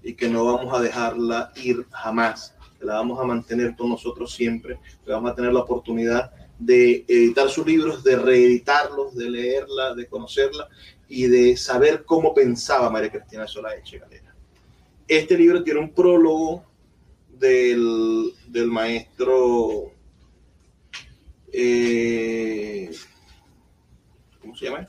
y 0.02 0.14
que 0.14 0.28
no 0.28 0.44
vamos 0.44 0.72
a 0.74 0.80
dejarla 0.80 1.52
ir 1.56 1.86
jamás, 1.90 2.54
que 2.78 2.84
la 2.84 2.94
vamos 2.94 3.18
a 3.20 3.24
mantener 3.24 3.74
con 3.76 3.88
nosotros 3.88 4.34
siempre, 4.34 4.78
vamos 5.06 5.30
a 5.30 5.34
tener 5.34 5.52
la 5.52 5.60
oportunidad 5.60 6.32
de 6.58 7.04
editar 7.08 7.48
sus 7.48 7.66
libros, 7.66 8.04
de 8.04 8.16
reeditarlos, 8.16 9.16
de 9.16 9.30
leerla, 9.30 9.94
de 9.94 10.06
conocerla 10.06 10.68
y 11.08 11.26
de 11.26 11.56
saber 11.56 12.04
cómo 12.04 12.34
pensaba 12.34 12.90
María 12.90 13.10
Cristina 13.10 13.46
Sola 13.46 13.70
Galera. 13.70 14.34
Este 15.08 15.36
libro 15.36 15.62
tiene 15.62 15.80
un 15.80 15.92
prólogo 15.92 16.64
del, 17.28 18.32
del 18.46 18.66
maestro 18.66 19.92
eh, 21.52 22.90
¿cómo 24.40 24.56
se 24.56 24.66
llama? 24.66 24.88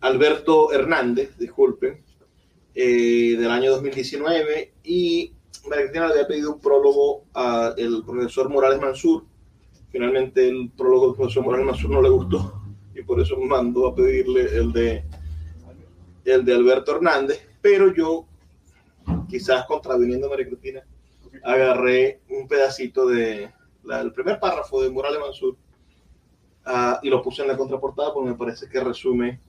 Alberto 0.00 0.72
Hernández, 0.72 1.36
disculpen, 1.38 2.02
eh, 2.74 3.36
del 3.38 3.50
año 3.50 3.70
2019 3.72 4.74
y 4.84 5.32
María 5.68 5.84
Cristina 5.84 6.06
le 6.08 6.12
había 6.12 6.26
pedido 6.26 6.54
un 6.54 6.60
prólogo 6.60 7.24
al 7.32 8.04
profesor 8.04 8.48
Morales 8.48 8.80
Mansur. 8.80 9.24
Finalmente 9.90 10.48
el 10.48 10.70
prólogo 10.76 11.08
del 11.08 11.16
profesor 11.16 11.44
Morales 11.44 11.66
Mansur 11.66 11.90
no 11.90 12.02
le 12.02 12.10
gustó 12.10 12.62
y 12.94 13.02
por 13.02 13.20
eso 13.20 13.38
mandó 13.38 13.88
a 13.88 13.94
pedirle 13.94 14.42
el 14.56 14.72
de, 14.72 15.04
el 16.24 16.44
de 16.44 16.54
Alberto 16.54 16.96
Hernández, 16.96 17.46
pero 17.60 17.92
yo, 17.94 18.26
quizás 19.28 19.66
contraviniendo 19.66 20.26
a 20.26 20.30
María 20.30 20.46
Cristina, 20.46 20.82
agarré 21.42 22.20
un 22.28 22.48
pedacito 22.48 23.06
de, 23.06 23.50
el 23.90 24.12
primer 24.12 24.38
párrafo 24.40 24.82
de 24.82 24.90
Morales 24.90 25.20
Mansur 25.20 25.56
uh, 26.66 26.98
y 27.02 27.08
lo 27.08 27.22
puse 27.22 27.42
en 27.42 27.48
la 27.48 27.56
contraportada 27.56 28.12
porque 28.12 28.30
me 28.30 28.36
parece 28.36 28.68
que 28.68 28.80
resume 28.80 29.40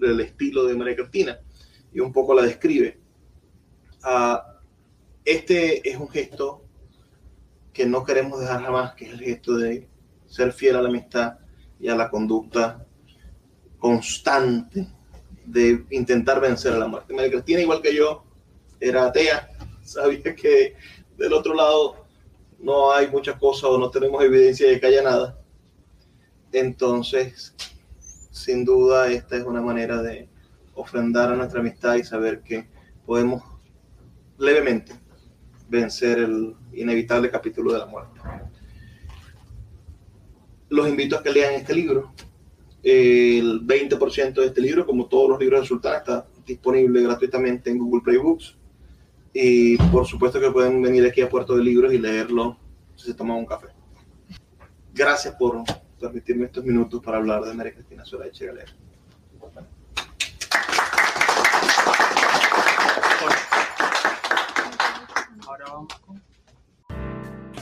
el 0.00 0.20
estilo 0.20 0.64
de 0.64 0.74
María 0.74 0.96
Cristina 0.96 1.38
y 1.92 2.00
un 2.00 2.12
poco 2.12 2.34
la 2.34 2.42
describe. 2.42 2.98
Uh, 4.04 4.38
este 5.24 5.88
es 5.88 5.96
un 5.96 6.08
gesto 6.08 6.62
que 7.72 7.86
no 7.86 8.04
queremos 8.04 8.40
dejar 8.40 8.62
jamás, 8.62 8.94
que 8.94 9.06
es 9.06 9.12
el 9.12 9.20
gesto 9.20 9.56
de 9.56 9.88
ser 10.26 10.52
fiel 10.52 10.76
a 10.76 10.82
la 10.82 10.88
amistad 10.88 11.38
y 11.78 11.88
a 11.88 11.94
la 11.94 12.08
conducta 12.08 12.86
constante 13.78 14.86
de 15.44 15.84
intentar 15.90 16.40
vencer 16.40 16.72
a 16.72 16.78
la 16.78 16.86
muerte. 16.86 17.14
María 17.14 17.30
Cristina, 17.30 17.60
igual 17.60 17.82
que 17.82 17.94
yo, 17.94 18.24
era 18.80 19.06
atea, 19.06 19.50
sabía 19.82 20.34
que 20.34 20.76
del 21.16 21.32
otro 21.32 21.54
lado 21.54 22.06
no 22.58 22.92
hay 22.92 23.08
muchas 23.08 23.38
cosas 23.38 23.64
o 23.64 23.78
no 23.78 23.90
tenemos 23.90 24.22
evidencia 24.22 24.68
de 24.68 24.80
que 24.80 24.86
haya 24.86 25.02
nada. 25.02 25.38
Entonces, 26.58 27.54
sin 28.30 28.64
duda, 28.64 29.12
esta 29.12 29.36
es 29.36 29.44
una 29.44 29.60
manera 29.60 30.00
de 30.00 30.26
ofrendar 30.72 31.30
a 31.30 31.36
nuestra 31.36 31.60
amistad 31.60 31.96
y 31.96 32.02
saber 32.02 32.40
que 32.40 32.66
podemos 33.04 33.42
levemente 34.38 34.94
vencer 35.68 36.16
el 36.16 36.56
inevitable 36.72 37.30
capítulo 37.30 37.74
de 37.74 37.80
la 37.80 37.84
muerte. 37.84 38.18
Los 40.70 40.88
invito 40.88 41.18
a 41.18 41.22
que 41.22 41.30
lean 41.30 41.52
este 41.52 41.74
libro. 41.74 42.14
El 42.82 43.66
20% 43.66 44.32
de 44.36 44.46
este 44.46 44.62
libro, 44.62 44.86
como 44.86 45.08
todos 45.08 45.28
los 45.28 45.38
libros 45.38 45.60
de 45.60 45.66
Sultana, 45.66 45.98
está 45.98 46.26
disponible 46.46 47.02
gratuitamente 47.02 47.68
en 47.68 47.76
Google 47.76 48.00
Play 48.02 48.16
Books. 48.16 48.56
Y 49.34 49.76
por 49.92 50.06
supuesto 50.06 50.40
que 50.40 50.50
pueden 50.50 50.80
venir 50.80 51.04
aquí 51.04 51.20
a 51.20 51.28
Puerto 51.28 51.54
de 51.54 51.62
Libros 51.62 51.92
y 51.92 51.98
leerlo 51.98 52.56
si 52.94 53.08
se 53.08 53.14
toman 53.14 53.36
un 53.36 53.44
café. 53.44 53.66
Gracias 54.94 55.34
por 55.34 55.62
permitirme 56.00 56.46
estos 56.46 56.64
minutos 56.64 57.02
para 57.02 57.18
hablar 57.18 57.44
de 57.44 57.54
María 57.54 57.74
Cristina 57.74 58.04
Sorache 58.04 58.46
Galera. 58.46 58.72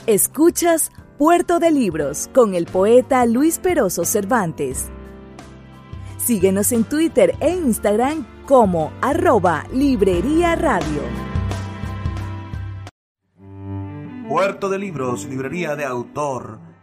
Escuchas 0.07 0.91
Puerto 1.17 1.59
de 1.59 1.71
Libros 1.71 2.29
con 2.33 2.53
el 2.53 2.65
poeta 2.65 3.25
Luis 3.25 3.57
Peroso 3.57 4.05
Cervantes. 4.05 4.89
Síguenos 6.17 6.71
en 6.71 6.83
Twitter 6.83 7.35
e 7.39 7.49
Instagram 7.49 8.25
como 8.45 8.91
arroba 9.01 9.65
Librería 9.73 10.55
Radio. 10.55 11.01
Puerto 14.27 14.69
de 14.69 14.77
Libros, 14.77 15.25
librería 15.25 15.75
de 15.75 15.85
autor, 15.85 16.59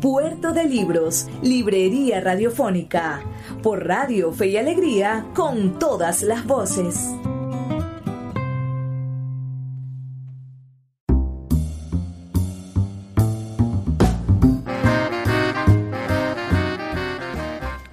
Puerto 0.00 0.52
de 0.52 0.64
Libros, 0.64 1.26
Librería 1.42 2.22
Radiofónica, 2.22 3.22
por 3.62 3.86
Radio 3.86 4.32
Fe 4.32 4.46
y 4.46 4.56
Alegría, 4.56 5.26
con 5.34 5.78
todas 5.78 6.22
las 6.22 6.46
voces. 6.46 6.96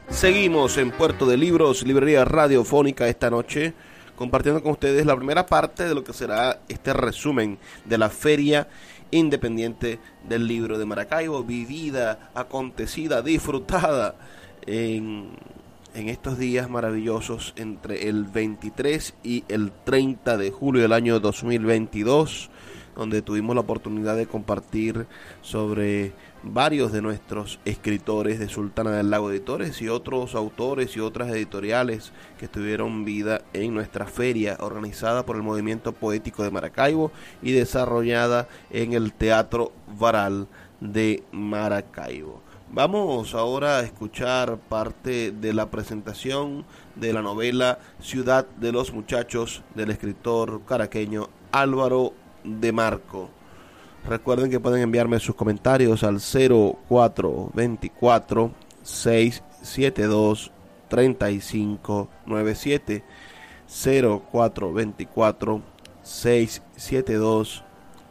Seguimos 0.09 0.77
en 0.77 0.91
Puerto 0.91 1.25
de 1.25 1.35
Libros, 1.35 1.85
Librería 1.85 2.23
Radiofónica 2.23 3.09
esta 3.09 3.29
noche, 3.29 3.73
compartiendo 4.15 4.63
con 4.63 4.71
ustedes 4.71 5.05
la 5.05 5.15
primera 5.17 5.45
parte 5.45 5.83
de 5.83 5.93
lo 5.93 6.05
que 6.05 6.13
será 6.13 6.61
este 6.69 6.93
resumen 6.93 7.59
de 7.83 7.97
la 7.97 8.09
feria 8.09 8.69
independiente 9.11 9.99
del 10.27 10.47
libro 10.47 10.77
de 10.77 10.85
Maracaibo, 10.85 11.43
vivida, 11.43 12.31
acontecida, 12.33 13.21
disfrutada 13.21 14.15
en, 14.65 15.29
en 15.93 16.09
estos 16.09 16.37
días 16.37 16.69
maravillosos 16.69 17.53
entre 17.55 18.09
el 18.09 18.25
23 18.25 19.15
y 19.23 19.43
el 19.47 19.71
30 19.83 20.37
de 20.37 20.51
julio 20.51 20.81
del 20.81 20.93
año 20.93 21.19
2022, 21.19 22.49
donde 22.98 23.22
tuvimos 23.22 23.56
la 23.56 23.62
oportunidad 23.62 24.18
de 24.18 24.25
compartir 24.25 25.06
sobre 25.42 26.13
varios 26.44 26.92
de 26.92 27.01
nuestros 27.01 27.60
escritores 27.63 28.39
de 28.39 28.50
Sultana 28.50 28.92
del 28.92 29.12
Lago 29.12 29.32
Editores 29.32 29.82
y 29.82 29.88
otros 29.88 30.34
autores 30.36 30.96
y 30.98 31.00
otras 31.00 31.30
editoriales 31.30 32.12
que 32.39 32.48
tuvieron 32.48 33.06
vida 33.06 33.42
en 33.54 33.74
nuestra 33.74 34.06
feria 34.06 34.58
organizada 34.60 35.25
por 35.25 35.36
el 35.36 35.44
Movimiento 35.44 35.94
Poético 35.94 36.44
de 36.44 36.51
Maracaibo 36.51 37.12
y 37.42 37.51
desarrollada 37.51 38.48
en 38.72 38.94
el 38.94 39.13
Teatro 39.13 39.72
Varal 40.00 40.48
de 40.82 41.24
Maracaibo. 41.32 42.42
Vamos 42.70 43.34
ahora 43.34 43.77
a 43.77 43.84
escuchar 43.84 44.58
parte 44.58 45.32
de 45.32 45.54
la 45.54 45.70
presentación 45.70 46.66
de 46.96 47.13
la 47.13 47.22
novela 47.22 47.80
Ciudad 48.01 48.46
de 48.58 48.74
los 48.74 48.92
Muchachos 48.92 49.63
del 49.74 49.92
escritor 49.92 50.62
caraqueño 50.66 51.30
Álvaro 51.54 52.13
de 52.48 52.72
Marco. 52.72 53.30
Recuerden 54.08 54.50
que 54.50 54.60
pueden 54.60 54.82
enviarme 54.82 55.20
sus 55.20 55.36
comentarios 55.36 56.04
al 56.04 56.20
0424 56.22 58.51
672 58.84 60.51
3597 60.88 63.04
0424 63.68 65.62
672 66.01 67.63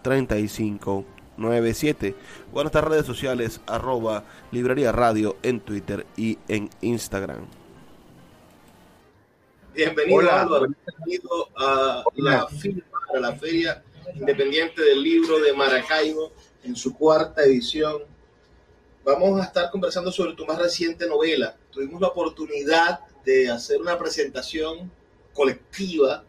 3597 0.02 2.14
o 2.52 2.58
en 2.58 2.64
nuestras 2.64 2.84
redes 2.84 3.06
sociales 3.06 3.62
arroba 3.66 4.24
librería 4.52 4.92
radio 4.92 5.38
en 5.42 5.60
Twitter 5.60 6.06
y 6.16 6.38
en 6.48 6.68
Instagram. 6.82 7.46
Bienvenido, 9.74 10.20
Bienvenido 10.20 11.48
a 11.56 12.04
la, 12.14 12.46
a 13.14 13.18
la 13.18 13.32
Feria 13.34 13.82
Independiente 14.14 14.82
del 14.82 15.02
Libro 15.02 15.40
de 15.40 15.52
Maracaibo 15.52 16.32
en 16.64 16.76
su 16.76 16.94
cuarta 16.94 17.42
edición. 17.42 18.02
Vamos 19.04 19.40
a 19.40 19.44
estar 19.44 19.70
conversando 19.70 20.10
sobre 20.10 20.34
tu 20.34 20.44
más 20.46 20.58
reciente 20.58 21.06
novela. 21.06 21.56
Tuvimos 21.70 22.00
la 22.00 22.08
oportunidad 22.08 23.00
de 23.24 23.50
hacer 23.50 23.80
una 23.80 23.98
presentación 23.98 24.90
colectiva 25.32 26.24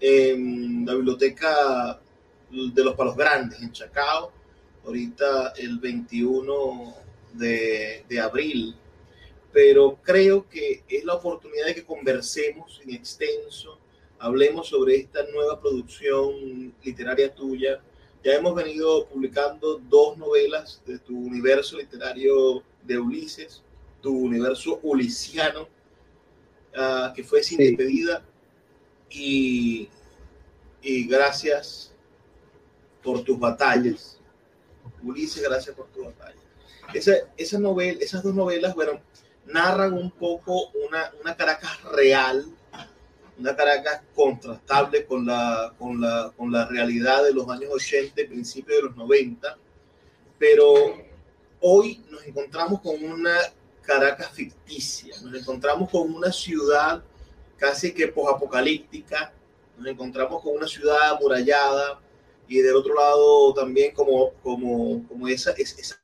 en 0.00 0.84
la 0.84 0.94
biblioteca 0.94 2.00
de 2.50 2.84
los 2.84 2.94
Palos 2.94 3.16
Grandes, 3.16 3.60
en 3.60 3.72
Chacao, 3.72 4.32
ahorita 4.84 5.54
el 5.56 5.78
21 5.78 6.94
de, 7.34 8.04
de 8.08 8.20
abril 8.20 8.76
pero 9.52 9.98
creo 10.02 10.48
que 10.48 10.82
es 10.88 11.04
la 11.04 11.14
oportunidad 11.14 11.66
de 11.66 11.74
que 11.74 11.84
conversemos 11.84 12.80
en 12.82 12.94
extenso, 12.94 13.78
hablemos 14.22 14.68
sobre 14.68 14.96
esta 14.96 15.24
nueva 15.32 15.60
producción 15.60 16.72
literaria 16.84 17.34
tuya. 17.34 17.82
Ya 18.22 18.34
hemos 18.34 18.54
venido 18.54 19.06
publicando 19.08 19.78
dos 19.88 20.16
novelas 20.16 20.80
de 20.86 21.00
tu 21.00 21.18
universo 21.18 21.76
literario 21.76 22.62
de 22.84 22.98
Ulises, 23.00 23.64
tu 24.00 24.16
universo 24.16 24.78
ulisiano, 24.84 25.62
uh, 25.62 27.12
que 27.14 27.24
fue 27.24 27.42
sin 27.42 27.58
sí. 27.58 27.64
despedida. 27.64 28.24
Y, 29.10 29.88
y 30.80 31.04
gracias 31.08 31.92
por 33.02 33.24
tus 33.24 33.36
batallas. 33.40 34.20
Ulises, 35.02 35.42
gracias 35.42 35.74
por 35.74 35.88
tus 35.88 36.04
batallas. 36.04 36.40
Esa, 36.94 37.14
esa 37.36 37.58
novela, 37.58 37.98
esas 38.00 38.22
dos 38.22 38.34
novelas, 38.36 38.72
bueno, 38.76 39.00
narran 39.46 39.94
un 39.94 40.12
poco 40.12 40.70
una, 40.86 41.12
una 41.20 41.36
Caracas 41.36 41.82
real, 41.82 42.46
una 43.38 43.56
Caracas 43.56 44.02
contrastable 44.14 45.04
con 45.06 45.26
la, 45.26 45.74
con, 45.78 46.00
la, 46.00 46.32
con 46.36 46.52
la 46.52 46.66
realidad 46.66 47.24
de 47.24 47.32
los 47.32 47.48
años 47.48 47.70
80 47.72 48.20
y 48.20 48.26
principios 48.26 48.76
de 48.76 48.82
los 48.88 48.96
90, 48.96 49.56
pero 50.38 50.74
hoy 51.60 52.04
nos 52.10 52.24
encontramos 52.26 52.80
con 52.80 53.02
una 53.02 53.36
Caracas 53.82 54.30
ficticia, 54.30 55.14
nos 55.22 55.34
encontramos 55.34 55.90
con 55.90 56.12
una 56.14 56.30
ciudad 56.30 57.02
casi 57.56 57.92
que 57.92 58.08
posapocalíptica, 58.08 59.32
nos 59.76 59.86
encontramos 59.88 60.42
con 60.42 60.54
una 60.56 60.68
ciudad 60.68 61.10
amurallada 61.10 62.00
y 62.46 62.60
del 62.60 62.76
otro 62.76 62.94
lado 62.94 63.54
también 63.54 63.92
como, 63.94 64.32
como, 64.42 65.06
como 65.08 65.28
esa, 65.28 65.52
esa 65.52 65.96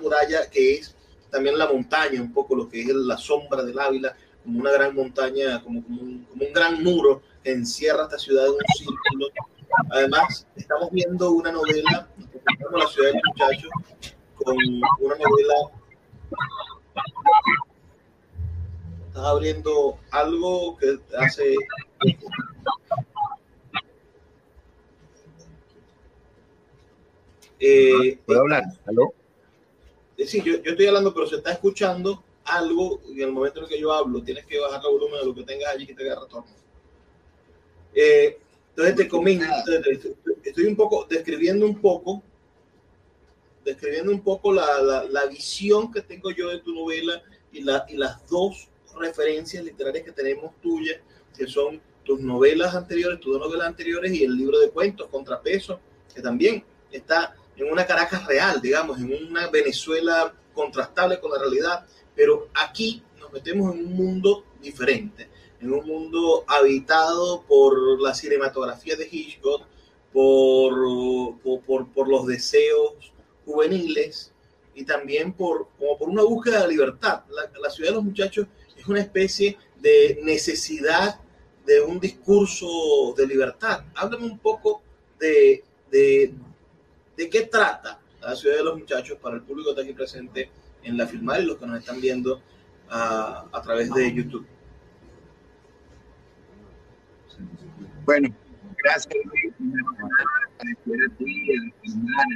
muralla 0.00 0.48
que 0.48 0.74
es 0.74 0.94
también 1.30 1.58
la 1.58 1.66
montaña, 1.66 2.20
un 2.20 2.32
poco 2.32 2.54
lo 2.54 2.68
que 2.68 2.80
es 2.80 2.88
la 2.88 3.18
sombra 3.18 3.62
del 3.62 3.78
Ávila, 3.78 4.16
como 4.48 4.60
una 4.60 4.72
gran 4.72 4.94
montaña, 4.94 5.62
como, 5.62 5.82
como, 5.84 6.00
un, 6.00 6.24
como 6.24 6.46
un 6.46 6.52
gran 6.54 6.82
muro 6.82 7.20
que 7.44 7.52
encierra 7.52 8.04
esta 8.04 8.18
ciudad 8.18 8.46
en 8.46 8.52
un 8.52 8.58
círculo. 8.78 9.26
Además, 9.90 10.46
estamos 10.56 10.90
viendo 10.90 11.32
una 11.32 11.52
novela, 11.52 12.08
la 12.72 12.86
ciudad 12.86 13.12
del 13.12 13.20
muchacho, 13.26 13.68
con 14.36 14.56
una 14.56 15.16
novela. 15.16 15.54
Estás 19.08 19.22
abriendo 19.22 19.98
algo 20.12 20.78
que 20.78 20.98
hace. 21.18 21.54
Eh, 27.60 28.18
¿Puedo 28.24 28.40
hablar? 28.40 28.64
¿Aló? 28.86 29.12
sí, 30.26 30.40
yo, 30.42 30.54
yo, 30.62 30.70
estoy 30.70 30.86
hablando, 30.86 31.12
pero 31.12 31.26
se 31.26 31.36
está 31.36 31.52
escuchando 31.52 32.24
algo 32.48 33.00
y 33.08 33.22
en 33.22 33.28
el 33.28 33.32
momento 33.32 33.60
en 33.60 33.64
el 33.64 33.70
que 33.70 33.80
yo 33.80 33.92
hablo 33.92 34.22
tienes 34.22 34.46
que 34.46 34.58
bajar 34.58 34.80
el 34.84 34.92
volumen 34.92 35.20
de 35.20 35.26
lo 35.26 35.34
que 35.34 35.44
tengas 35.44 35.74
allí 35.74 35.86
que 35.86 35.94
te 35.94 36.10
haga 36.10 36.22
retorno. 36.22 36.46
Eh, 37.94 38.38
entonces 38.70 38.96
te 38.96 39.08
comento, 39.08 39.44
estoy 40.44 40.66
un 40.66 40.76
poco 40.76 41.04
describiendo 41.08 41.66
un 41.66 41.80
poco, 41.80 42.22
describiendo 43.64 44.12
un 44.12 44.20
poco 44.20 44.52
la, 44.52 44.80
la, 44.80 45.04
la, 45.04 45.26
visión 45.26 45.90
que 45.90 46.02
tengo 46.02 46.30
yo 46.30 46.48
de 46.48 46.60
tu 46.60 46.72
novela 46.72 47.20
y, 47.50 47.62
la, 47.62 47.84
y 47.88 47.96
las 47.96 48.24
dos 48.28 48.68
referencias 48.96 49.64
literarias 49.64 50.04
que 50.04 50.12
tenemos 50.12 50.52
tuyas, 50.60 50.98
que 51.36 51.46
son 51.46 51.80
tus 52.04 52.20
novelas 52.20 52.74
anteriores, 52.74 53.20
tus 53.20 53.32
dos 53.32 53.42
novelas 53.48 53.66
anteriores 53.66 54.12
y 54.12 54.24
el 54.24 54.36
libro 54.36 54.58
de 54.58 54.70
cuentos, 54.70 55.08
Contrapeso, 55.08 55.80
que 56.14 56.22
también 56.22 56.64
está 56.92 57.34
en 57.56 57.70
una 57.70 57.84
Caracas 57.84 58.26
real, 58.26 58.60
digamos, 58.60 58.98
en 58.98 59.12
una 59.28 59.48
Venezuela 59.48 60.32
contrastable 60.54 61.20
con 61.20 61.32
la 61.32 61.38
realidad, 61.38 61.86
pero 62.18 62.48
aquí 62.52 63.00
nos 63.20 63.32
metemos 63.32 63.72
en 63.72 63.86
un 63.86 63.92
mundo 63.92 64.44
diferente, 64.60 65.28
en 65.60 65.72
un 65.72 65.86
mundo 65.86 66.42
habitado 66.48 67.42
por 67.42 68.02
la 68.02 68.12
cinematografía 68.12 68.96
de 68.96 69.08
Hitchcock, 69.08 69.62
por, 70.12 70.74
por, 71.64 72.08
los 72.08 72.26
deseos 72.26 73.12
juveniles 73.44 74.32
y 74.74 74.84
también 74.84 75.32
por, 75.32 75.68
como 75.78 75.96
por 75.96 76.08
una 76.08 76.24
búsqueda 76.24 76.62
de 76.62 76.68
libertad. 76.68 77.22
La, 77.30 77.48
la 77.60 77.70
ciudad 77.70 77.90
de 77.90 77.94
los 77.94 78.04
muchachos 78.04 78.48
es 78.76 78.88
una 78.88 79.00
especie 79.00 79.56
de 79.76 80.18
necesidad 80.24 81.20
de 81.64 81.82
un 81.82 82.00
discurso 82.00 83.14
de 83.16 83.28
libertad. 83.28 83.84
Háblame 83.94 84.26
un 84.26 84.40
poco 84.40 84.82
de, 85.20 85.62
de, 85.88 86.34
¿De 87.16 87.30
qué 87.30 87.42
trata 87.42 88.00
la 88.20 88.34
ciudad 88.34 88.56
de 88.56 88.64
los 88.64 88.76
muchachos 88.76 89.18
para 89.22 89.36
el 89.36 89.42
público 89.42 89.68
que 89.68 89.70
está 89.70 89.82
aquí 89.82 89.92
presente 89.92 90.50
en 90.88 90.96
la 90.96 91.06
filmar 91.06 91.40
y 91.40 91.46
los 91.46 91.58
que 91.58 91.66
nos 91.66 91.78
están 91.78 92.00
viendo 92.00 92.36
uh, 92.36 93.48
a 93.52 93.62
través 93.62 93.92
de 93.92 94.12
YouTube? 94.12 94.46
Bueno, 98.04 98.28
gracias. 98.82 99.14
Agradecer 100.60 100.98
a 101.06 101.16
ti, 101.16 101.52
a 101.52 101.80
filmar, 101.82 102.26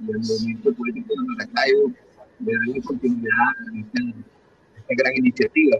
y 0.00 0.12
al 0.12 0.18
movimiento 0.20 0.74
político 0.74 1.14
de 1.14 1.26
Maracaibo, 1.28 1.92
de 2.40 2.52
darle 2.52 2.82
continuidad 2.82 3.32
a 3.32 3.78
esta, 3.78 4.94
gran 4.96 5.16
iniciativa. 5.16 5.78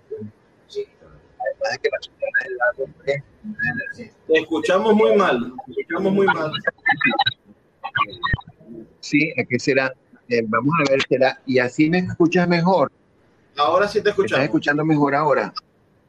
Sí. 0.67 0.87
Además 1.01 1.73
de 1.73 1.79
que 1.79 1.89
la 1.91 1.99
ciudad 2.01 2.29
del 2.43 2.57
lado, 2.57 2.83
te 4.27 4.39
escuchamos 4.39 4.95
muy 4.95 5.15
mal, 5.17 5.53
te 5.67 5.73
escuchamos 5.73 6.13
muy 6.13 6.27
mal. 6.27 6.51
Sí, 9.01 9.31
¿a 9.39 9.45
qué 9.45 9.59
será? 9.59 9.93
Eh, 10.29 10.43
vamos 10.47 10.75
a 10.81 10.91
ver, 10.91 11.01
será. 11.09 11.41
¿Y 11.47 11.59
así 11.59 11.91
me 11.91 11.99
escuchas 11.99 12.49
mejor? 12.49 12.91
Ahora 13.57 13.89
sí 13.89 14.03
te 14.03 14.11
escuchamos. 14.11 14.33
¿Estás 14.33 14.45
escuchando 14.45 14.85
mejor 14.85 15.15
ahora? 15.15 15.53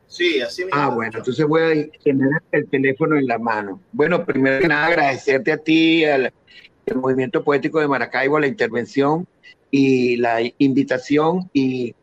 Sí, 0.07 0.39
así 0.41 0.63
me 0.65 0.71
Ah, 0.73 0.89
bueno, 0.89 1.17
entonces 1.17 1.45
voy 1.45 1.61
a 1.61 2.03
tener 2.03 2.29
el 2.51 2.69
teléfono 2.69 3.17
en 3.17 3.27
la 3.27 3.37
mano. 3.37 3.81
Bueno, 3.91 4.25
primero 4.25 4.59
que 4.59 4.67
nada, 4.67 4.87
agradecerte 4.87 5.51
a 5.51 5.57
ti, 5.57 6.05
al, 6.05 6.31
al 6.89 6.95
Movimiento 6.97 7.43
Poético 7.43 7.79
de 7.79 7.87
Maracaibo, 7.87 8.39
la 8.39 8.47
intervención 8.47 9.27
y 9.71 10.15
la 10.17 10.39
invitación 10.57 11.49
y 11.53 11.95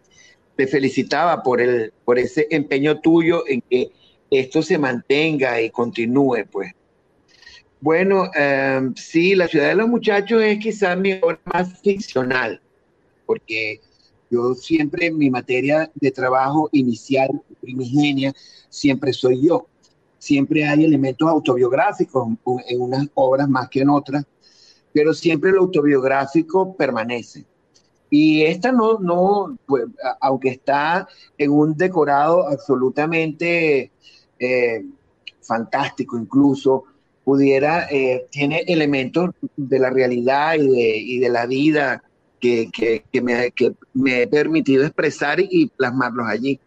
te 0.56 0.66
felicitaba 0.66 1.42
por, 1.42 1.60
el, 1.60 1.92
por 2.04 2.18
ese 2.18 2.46
empeño 2.50 3.00
tuyo 3.00 3.44
en 3.48 3.62
que 3.62 3.90
esto 4.30 4.62
se 4.62 4.78
mantenga 4.78 5.60
y 5.60 5.70
continúe, 5.70 6.46
pues. 6.50 6.72
Bueno, 7.82 8.30
eh, 8.32 8.92
sí, 8.94 9.34
La 9.34 9.48
ciudad 9.48 9.70
de 9.70 9.74
los 9.74 9.88
muchachos 9.88 10.40
es 10.40 10.60
quizás 10.60 10.96
mi 10.96 11.14
obra 11.20 11.40
más 11.52 11.80
ficcional, 11.80 12.60
porque 13.26 13.80
yo 14.30 14.54
siempre, 14.54 15.10
mi 15.10 15.28
materia 15.30 15.90
de 15.96 16.12
trabajo 16.12 16.68
inicial, 16.70 17.28
primigenia, 17.60 18.32
siempre 18.68 19.12
soy 19.12 19.48
yo. 19.48 19.66
Siempre 20.16 20.64
hay 20.64 20.84
elementos 20.84 21.28
autobiográficos 21.28 22.28
en 22.68 22.80
unas 22.80 23.08
obras 23.14 23.48
más 23.48 23.68
que 23.68 23.80
en 23.80 23.90
otras, 23.90 24.24
pero 24.92 25.12
siempre 25.12 25.50
lo 25.50 25.62
autobiográfico 25.62 26.76
permanece. 26.76 27.44
Y 28.10 28.42
esta 28.42 28.70
no, 28.70 29.00
no 29.00 29.58
pues, 29.66 29.86
aunque 30.20 30.50
está 30.50 31.08
en 31.36 31.50
un 31.50 31.76
decorado 31.76 32.46
absolutamente 32.46 33.90
eh, 34.38 34.84
fantástico 35.40 36.16
incluso, 36.16 36.84
pudiera, 37.24 37.86
eh, 37.90 38.26
tiene 38.30 38.64
elementos 38.66 39.30
de 39.56 39.78
la 39.78 39.90
realidad 39.90 40.54
y 40.54 40.68
de, 40.68 40.96
y 40.96 41.18
de, 41.18 41.28
la 41.28 41.46
vida 41.46 42.02
que, 42.40 42.70
me, 43.22 44.22
he 44.22 44.26
permitido 44.26 44.84
expresar 44.84 45.38
y 45.40 45.68
plasmarlos 45.68 46.26
allí. 46.26 46.58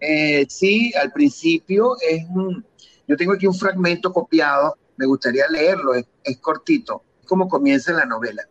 Eh, 0.00 0.46
sí, 0.48 0.92
al 0.94 1.12
principio 1.12 1.96
es 2.06 2.24
un, 2.28 2.64
yo 3.08 3.16
tengo 3.16 3.32
aquí 3.32 3.46
un 3.46 3.54
fragmento 3.54 4.12
copiado, 4.12 4.76
me 4.98 5.06
gustaría 5.06 5.48
leerlo, 5.48 5.94
es, 5.94 6.04
es 6.22 6.36
cortito, 6.38 7.02
como 7.26 7.48
comienza 7.48 7.92
la 7.92 8.04
novela. 8.04 8.42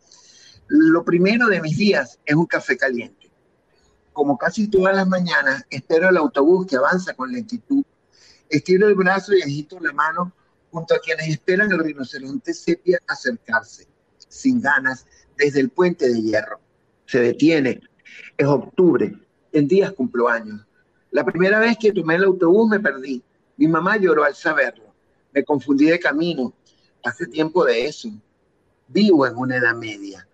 Lo 0.68 1.04
primero 1.06 1.48
de 1.48 1.62
mis 1.62 1.78
días 1.78 2.20
es 2.26 2.36
un 2.36 2.48
café 2.48 2.76
caliente. 2.76 3.30
Como 4.12 4.38
casi 4.38 4.68
todas 4.68 4.96
las 4.96 5.08
mañanas, 5.08 5.65
espero 5.70 6.10
el 6.10 6.18
autobús 6.18 6.65
que 6.65 6.78
avanza 6.78 7.13
con 7.13 7.32
lentitud. 7.32 7.84
Estiro 8.50 8.88
el 8.88 8.96
brazo 8.96 9.36
y 9.36 9.41
agito 9.41 9.80
la 9.80 9.94
mano 9.94 10.32
junto 10.75 10.93
a 10.93 10.99
quienes 10.99 11.29
esperan 11.29 11.71
el 11.71 11.79
rinoceronte 11.79 12.53
sepia 12.53 12.99
acercarse, 13.07 13.88
sin 14.27 14.59
ganas, 14.59 15.05
desde 15.38 15.61
el 15.61 15.69
puente 15.69 16.09
de 16.09 16.21
hierro. 16.21 16.59
Se 17.05 17.19
detiene. 17.19 17.79
Es 18.38 18.45
octubre. 18.45 19.17
En 19.53 19.69
días 19.69 19.93
cumplo 19.93 20.27
años. 20.27 20.67
La 21.11 21.23
primera 21.23 21.59
vez 21.59 21.77
que 21.79 21.93
tomé 21.93 22.15
el 22.15 22.25
autobús 22.25 22.69
me 22.69 22.81
perdí. 22.81 23.23
Mi 23.55 23.69
mamá 23.69 23.95
lloró 23.95 24.25
al 24.25 24.35
saberlo. 24.35 24.93
Me 25.31 25.45
confundí 25.45 25.85
de 25.85 25.97
camino. 25.97 26.53
Hace 27.05 27.25
tiempo 27.27 27.63
de 27.63 27.85
eso. 27.85 28.09
Vivo 28.89 29.25
en 29.25 29.38
una 29.38 29.55
edad 29.55 29.75
media. 29.75 30.27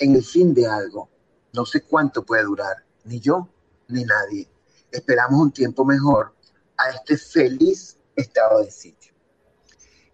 En 0.00 0.16
el 0.16 0.24
fin 0.24 0.52
de 0.52 0.66
algo. 0.66 1.08
No 1.52 1.64
sé 1.64 1.82
cuánto 1.82 2.24
puede 2.24 2.42
durar. 2.42 2.84
Ni 3.04 3.20
yo, 3.20 3.48
ni 3.86 4.02
nadie. 4.02 4.48
Esperamos 4.90 5.40
un 5.40 5.52
tiempo 5.52 5.84
mejor 5.84 6.34
a 6.76 6.90
este 6.90 7.16
feliz 7.16 7.96
estado 8.16 8.64
de 8.64 8.70
sitio. 8.72 9.03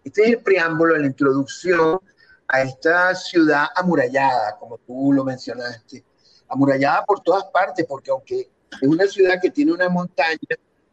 Este 0.05 0.23
es 0.23 0.29
el 0.31 0.39
preámbulo, 0.39 0.97
la 0.97 1.07
introducción 1.07 1.99
a 2.49 2.63
esta 2.63 3.15
ciudad 3.15 3.67
amurallada, 3.77 4.57
como 4.59 4.79
tú 4.79 5.13
lo 5.13 5.25
mencionaste. 5.25 6.05
Amurallada 6.49 7.05
por 7.05 7.21
todas 7.21 7.45
partes, 7.53 7.87
porque 7.87 8.11
aunque 8.11 8.49
es 8.81 8.89
una 8.89 9.07
ciudad 9.07 9.41
que 9.41 9.51
tiene 9.51 9.73
una 9.73 9.89
montaña, 9.89 10.39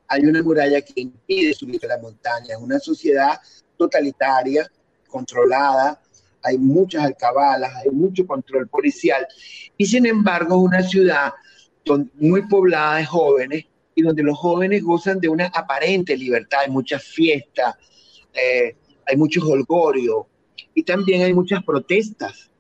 hay 0.08 0.26
una 0.26 0.42
muralla 0.42 0.82
que 0.82 1.02
impide 1.02 1.54
subir 1.54 1.84
a 1.86 1.88
la 1.88 1.98
montaña. 1.98 2.54
Es 2.54 2.62
una 2.62 2.80
sociedad 2.80 3.40
totalitaria, 3.78 4.70
controlada, 5.08 6.00
hay 6.44 6.58
muchas 6.58 7.04
alcabalas, 7.04 7.74
hay 7.76 7.90
mucho 7.92 8.26
control 8.26 8.68
policial. 8.68 9.28
Y 9.78 9.86
sin 9.86 10.06
embargo, 10.06 10.56
es 10.56 10.62
una 10.62 10.84
ciudad 10.84 11.34
muy 12.16 12.48
poblada 12.48 12.98
de 12.98 13.06
jóvenes 13.06 13.66
y 13.96 14.02
donde 14.02 14.24
los 14.24 14.38
jóvenes 14.38 14.84
gozan 14.84 15.20
de 15.20 15.30
una 15.30 15.48
aparente 15.48 16.16
libertad. 16.16 16.60
Hay 16.66 16.70
muchas 16.70 17.04
fiestas, 17.04 17.76
eh, 18.34 18.76
hay 19.08 19.18
mucho 19.18 19.42
holgorio 19.48 20.28
y 20.74 20.84
también 20.84 21.22
hay 21.24 21.34
muchas 21.34 21.64
protestas. 21.64 22.52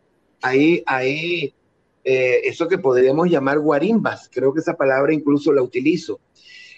Hay, 0.42 0.84
hay 0.86 1.54
eh, 2.04 2.42
eso 2.44 2.68
que 2.68 2.78
podríamos 2.78 3.30
llamar 3.30 3.60
guarimbas, 3.60 4.30
creo 4.32 4.54
que 4.54 4.62
esa 4.62 4.76
palabra 4.76 5.14
incluso 5.14 5.52
la 5.52 5.62
utilizo. 5.62 6.20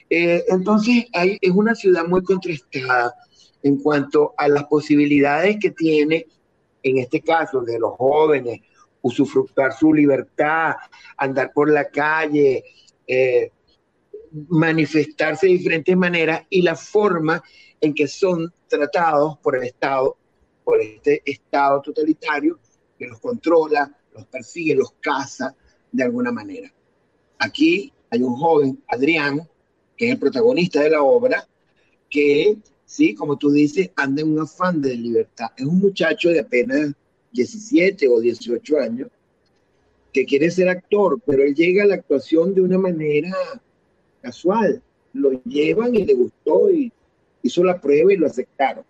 Eh, 0.10 0.44
entonces, 0.48 1.06
es 1.14 1.52
una 1.52 1.76
ciudad 1.76 2.06
muy 2.06 2.24
contrastada 2.24 3.14
en 3.62 3.78
cuanto 3.78 4.34
a 4.38 4.48
las 4.48 4.64
posibilidades 4.66 5.58
que 5.62 5.72
tiene, 5.72 6.26
en 6.82 6.98
este 6.98 7.22
caso, 7.22 7.62
de 7.62 7.78
los 7.78 7.92
jóvenes, 7.96 8.62
usufructar 9.02 9.74
su 9.74 9.94
libertad, 9.94 10.74
andar 11.16 11.52
por 11.54 11.70
la 11.70 11.90
calle, 11.90 12.64
eh, 13.06 13.52
manifestarse 14.50 15.48
de 15.48 15.54
diferentes 15.54 15.96
maneras 15.96 16.46
y 16.50 16.62
la 16.62 16.76
forma 16.76 17.44
en 17.82 17.94
que 17.94 18.08
son 18.08 18.54
tratados 18.68 19.38
por 19.40 19.56
el 19.56 19.64
Estado, 19.64 20.18
por 20.64 20.82
este 20.82 21.22
Estado 21.26 21.82
totalitario 21.82 22.60
que 22.98 23.08
los 23.08 23.20
controla, 23.20 23.96
los 24.14 24.26
persigue, 24.26 24.76
los 24.76 24.92
caza 25.00 25.56
de 25.92 26.04
alguna 26.04 26.32
manera. 26.32 26.72
Aquí 27.40 27.94
hay 28.10 28.22
un 28.22 28.36
joven, 28.36 28.84
Adrián, 28.88 29.48
que 29.98 30.08
es 30.08 30.12
el 30.12 30.20
protagonista 30.20 30.82
de 30.82 30.90
la 30.90 31.04
obra, 31.04 31.48
que, 32.10 32.58
sí, 32.86 33.14
como 33.16 33.38
tú 33.38 33.52
dices, 33.52 33.92
anda 33.96 34.22
en 34.22 34.34
un 34.34 34.40
afán 34.40 34.82
de 34.82 34.96
libertad. 34.96 35.48
Es 35.56 35.66
un 35.66 35.80
muchacho 35.80 36.30
de 36.30 36.40
apenas 36.40 36.94
17 37.32 38.08
o 38.08 38.20
18 38.20 38.80
años 38.80 39.10
que 40.12 40.26
quiere 40.26 40.50
ser 40.50 40.70
actor, 40.70 41.22
pero 41.26 41.44
él 41.44 41.54
llega 41.54 41.84
a 41.84 41.88
la 41.88 41.96
actuación 41.96 42.54
de 42.54 42.62
una 42.62 42.78
manera 42.78 43.32
casual. 44.22 44.82
Lo 45.14 45.42
llevan 45.44 45.96
y 45.96 46.06
le 46.06 46.14
gustó 46.14 46.70
y 46.72 46.92
hizo 47.42 47.64
la 47.64 47.80
prueba 47.80 48.14
y 48.14 48.18
lo 48.18 48.28
aceptaron. 48.28 48.84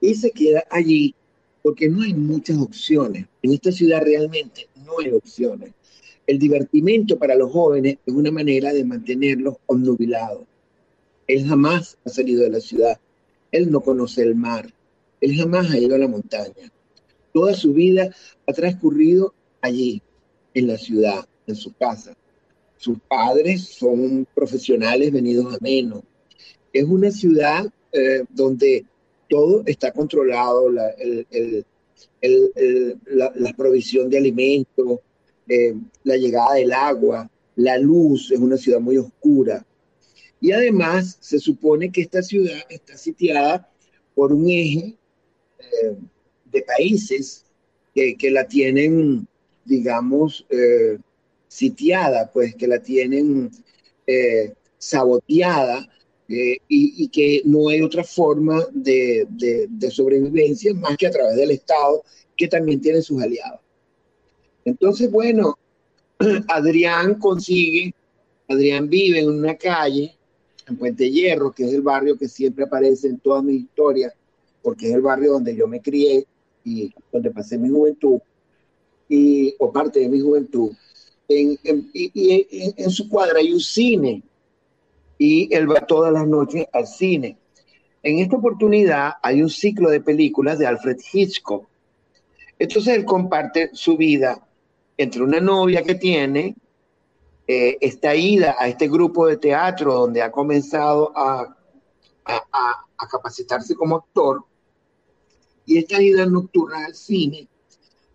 Y 0.00 0.14
se 0.14 0.30
queda 0.30 0.64
allí 0.70 1.14
porque 1.62 1.88
no 1.88 2.02
hay 2.02 2.14
muchas 2.14 2.58
opciones. 2.58 3.26
En 3.42 3.52
esta 3.52 3.72
ciudad 3.72 4.02
realmente 4.02 4.68
no 4.84 4.98
hay 5.00 5.12
opciones. 5.12 5.72
El 6.26 6.38
divertimento 6.38 7.18
para 7.18 7.34
los 7.34 7.50
jóvenes 7.50 7.98
es 8.06 8.14
una 8.14 8.30
manera 8.30 8.72
de 8.72 8.84
mantenerlos 8.84 9.56
obnubilados. 9.66 10.44
Él 11.26 11.46
jamás 11.46 11.98
ha 12.04 12.08
salido 12.08 12.42
de 12.42 12.50
la 12.50 12.60
ciudad. 12.60 12.98
Él 13.52 13.70
no 13.70 13.80
conoce 13.80 14.22
el 14.22 14.34
mar. 14.34 14.72
Él 15.20 15.36
jamás 15.36 15.70
ha 15.70 15.78
ido 15.78 15.96
a 15.96 15.98
la 15.98 16.08
montaña. 16.08 16.72
Toda 17.32 17.54
su 17.54 17.72
vida 17.72 18.14
ha 18.46 18.52
transcurrido 18.52 19.34
allí, 19.60 20.02
en 20.54 20.66
la 20.66 20.78
ciudad, 20.78 21.26
en 21.46 21.54
su 21.54 21.72
casa. 21.74 22.16
Sus 22.80 22.98
padres 23.06 23.64
son 23.64 24.26
profesionales 24.34 25.12
venidos 25.12 25.54
a 25.54 25.58
menos. 25.60 26.02
Es 26.72 26.84
una 26.84 27.10
ciudad 27.10 27.66
eh, 27.92 28.24
donde 28.30 28.86
todo 29.28 29.62
está 29.66 29.92
controlado, 29.92 30.70
la, 30.70 30.94
la 33.34 33.52
provisión 33.54 34.08
de 34.08 34.16
alimentos, 34.16 35.00
eh, 35.46 35.74
la 36.04 36.16
llegada 36.16 36.54
del 36.54 36.72
agua, 36.72 37.30
la 37.56 37.76
luz, 37.76 38.30
es 38.30 38.38
una 38.40 38.56
ciudad 38.56 38.80
muy 38.80 38.96
oscura. 38.96 39.66
Y 40.40 40.52
además 40.52 41.18
se 41.20 41.38
supone 41.38 41.92
que 41.92 42.00
esta 42.00 42.22
ciudad 42.22 42.62
está 42.70 42.96
sitiada 42.96 43.70
por 44.14 44.32
un 44.32 44.48
eje 44.48 44.96
eh, 45.58 45.96
de 46.46 46.62
países 46.62 47.44
que, 47.94 48.30
la 48.30 48.48
tienen, 48.48 49.28
digamos, 49.66 50.46
eh, 50.48 50.96
sitiada, 51.50 52.30
pues 52.30 52.54
que 52.54 52.68
la 52.68 52.80
tienen 52.80 53.50
saboteada 54.78 55.88
y, 56.28 57.08
que 57.08 57.42
no 57.44 57.68
hay 57.68 57.82
otra 57.82 58.04
forma 58.04 58.64
de, 58.72 59.26
de 59.28 59.90
sobrevivencia 59.90 60.72
más 60.74 60.96
que 60.96 61.08
a 61.08 61.10
través 61.10 61.36
del 61.36 61.50
Estado, 61.50 62.04
que 62.36 62.46
también 62.46 62.80
tiene 62.80 63.02
sus 63.02 63.20
aliados. 63.20 63.60
Entonces, 64.64 65.10
bueno, 65.10 65.58
Adrián 66.48 67.16
consigue, 67.16 67.94
Adrián 68.48 68.88
vive 68.88 69.20
en 69.20 69.28
una 69.28 69.56
calle, 69.56 70.16
en 70.68 70.76
Puente 70.76 71.10
Hierro, 71.10 71.52
que 71.52 71.64
es 71.64 71.72
el 71.72 71.82
barrio 71.82 72.16
que 72.16 72.28
siempre 72.28 72.64
aparece 72.64 73.08
en 73.08 73.18
toda 73.18 73.42
mi 73.42 73.54
historia, 73.54 74.12
porque 74.62 74.88
es 74.88 74.94
el 74.94 75.00
barrio 75.00 75.32
donde 75.32 75.56
yo 75.56 75.66
me 75.66 75.80
crié 75.80 76.26
y 76.64 76.92
donde 77.10 77.30
pasé 77.30 77.58
mi 77.58 77.68
juventud, 77.68 78.20
y, 79.08 79.54
o 79.58 79.72
parte 79.72 80.00
de 80.00 80.08
mi 80.08 80.20
juventud. 80.20 80.72
En, 81.32 81.58
en 81.64 82.90
su 82.90 83.08
cuadra 83.08 83.38
hay 83.38 83.52
un 83.52 83.60
cine, 83.60 84.22
y 85.16 85.54
él 85.54 85.70
va 85.70 85.86
todas 85.86 86.12
las 86.12 86.26
noches 86.26 86.66
al 86.72 86.86
cine. 86.86 87.36
En 88.02 88.18
esta 88.18 88.36
oportunidad 88.36 89.12
hay 89.22 89.42
un 89.42 89.50
ciclo 89.50 89.90
de 89.90 90.00
películas 90.00 90.58
de 90.58 90.66
Alfred 90.66 90.96
Hitchcock. 91.12 91.66
Entonces 92.58 92.96
él 92.96 93.04
comparte 93.04 93.70
su 93.74 93.98
vida 93.98 94.46
entre 94.96 95.22
una 95.22 95.38
novia 95.40 95.82
que 95.82 95.94
tiene, 95.94 96.56
eh, 97.46 97.76
esta 97.82 98.14
ida 98.14 98.56
a 98.58 98.68
este 98.68 98.88
grupo 98.88 99.26
de 99.26 99.36
teatro 99.36 99.92
donde 99.92 100.22
ha 100.22 100.30
comenzado 100.30 101.12
a, 101.14 101.56
a, 102.24 103.08
capacitarse 103.10 103.74
como 103.74 103.96
actor, 103.96 104.44
y 105.66 105.78
esta 105.78 106.00
ida 106.00 106.24
nocturna 106.26 106.86
al 106.86 106.94
cine, 106.94 107.48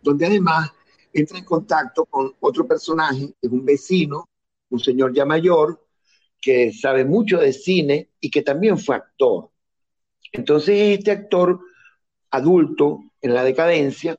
donde 0.02 0.26
además 0.26 0.72
entra 1.16 1.38
en 1.38 1.46
contacto 1.46 2.06
con 2.06 2.34
otro 2.42 2.68
personaje, 2.68 3.34
es 3.42 3.50
un 3.50 3.64
vecino, 3.64 4.28
un 4.70 4.80
señor 4.80 5.14
ya 5.14 5.26
mayor, 5.26 5.88
que 6.42 6.74
sabe 6.74 7.06
mucho 7.06 7.40
de 7.40 7.54
cine 7.54 8.10
y 8.20 8.30
que 8.30 8.42
también 8.42 8.78
fue 8.78 8.98
actor. 8.98 9.50
Entonces 10.34 11.00
este 11.00 11.12
actor 11.12 11.62
adulto 12.32 13.00
en 13.22 13.34
la 13.34 13.46
decadencia 13.46 14.18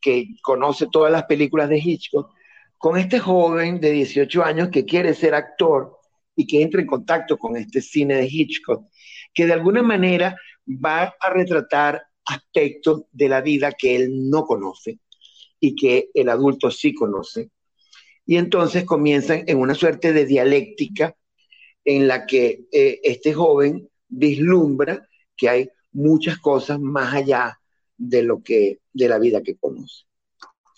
que 0.00 0.28
conoce 0.40 0.86
todas 0.86 1.10
las 1.10 1.24
películas 1.24 1.68
de 1.68 1.78
Hitchcock, 1.78 2.32
con 2.78 2.96
este 2.96 3.18
joven 3.18 3.80
de 3.80 3.90
18 3.90 4.44
años 4.44 4.68
que 4.68 4.84
quiere 4.84 5.14
ser 5.14 5.34
actor 5.34 5.98
y 6.36 6.46
que 6.46 6.62
entra 6.62 6.80
en 6.80 6.86
contacto 6.86 7.36
con 7.36 7.56
este 7.56 7.82
cine 7.82 8.14
de 8.14 8.28
Hitchcock, 8.30 8.86
que 9.34 9.46
de 9.46 9.52
alguna 9.52 9.82
manera 9.82 10.36
va 10.66 11.12
a 11.20 11.30
retratar 11.30 12.00
aspectos 12.24 13.02
de 13.10 13.28
la 13.28 13.40
vida 13.40 13.72
que 13.72 13.96
él 13.96 14.30
no 14.30 14.44
conoce 14.44 15.00
y 15.60 15.76
que 15.76 16.10
el 16.14 16.28
adulto 16.28 16.70
sí 16.70 16.94
conoce. 16.94 17.50
Y 18.26 18.36
entonces 18.36 18.84
comienzan 18.84 19.44
en 19.46 19.58
una 19.58 19.74
suerte 19.74 20.12
de 20.12 20.24
dialéctica 20.24 21.14
en 21.84 22.08
la 22.08 22.26
que 22.26 22.66
eh, 22.72 23.00
este 23.02 23.32
joven 23.32 23.88
vislumbra 24.08 25.08
que 25.36 25.48
hay 25.48 25.70
muchas 25.92 26.38
cosas 26.38 26.80
más 26.80 27.14
allá 27.14 27.58
de 27.96 28.22
lo 28.22 28.42
que 28.42 28.80
de 28.92 29.08
la 29.08 29.18
vida 29.18 29.42
que 29.42 29.56
conoce. 29.56 30.04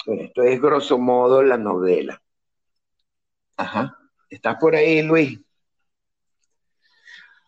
esto 0.07 0.43
es 0.43 0.61
grosso 0.61 0.99
modo 0.99 1.43
la 1.43 1.57
novela. 1.57 2.21
Ajá. 3.57 3.97
¿Estás 4.29 4.57
por 4.59 4.75
ahí, 4.75 5.03
Luis? 5.03 5.39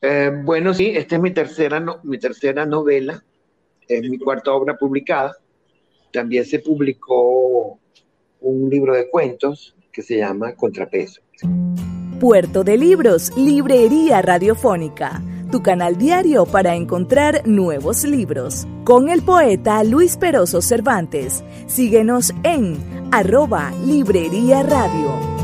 Eh, 0.00 0.30
bueno, 0.44 0.74
sí, 0.74 0.92
esta 0.94 1.16
es 1.16 1.22
mi 1.22 1.32
tercera, 1.32 1.82
mi 2.02 2.18
tercera 2.18 2.66
novela, 2.66 3.24
es 3.88 4.02
mi 4.02 4.18
cuarta 4.18 4.52
obra 4.52 4.76
publicada. 4.76 5.34
También 6.14 6.44
se 6.44 6.61
publicó 6.61 7.81
un 8.40 8.70
libro 8.70 8.94
de 8.94 9.11
cuentos 9.11 9.74
que 9.92 10.00
se 10.00 10.18
llama 10.18 10.55
Contrapeso. 10.55 11.20
Puerto 12.20 12.62
de 12.62 12.77
Libros, 12.77 13.37
Librería 13.37 14.22
Radiofónica, 14.22 15.20
tu 15.50 15.61
canal 15.61 15.98
diario 15.98 16.46
para 16.46 16.77
encontrar 16.77 17.48
nuevos 17.48 18.05
libros. 18.05 18.64
Con 18.85 19.09
el 19.09 19.22
poeta 19.22 19.83
Luis 19.83 20.16
Peroso 20.16 20.62
Cervantes. 20.62 21.42
Síguenos 21.66 22.33
en 22.44 22.79
arroba 23.11 23.72
Librería 23.85 24.62
Radio. 24.62 25.43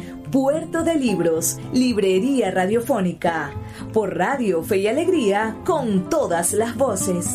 Puerto 0.31 0.83
de 0.83 0.95
Libros, 0.95 1.57
Librería 1.73 2.51
Radiofónica, 2.51 3.53
por 3.91 4.15
Radio 4.15 4.63
Fe 4.63 4.77
y 4.77 4.87
Alegría, 4.87 5.57
con 5.65 6.09
todas 6.09 6.53
las 6.53 6.77
voces. 6.77 7.27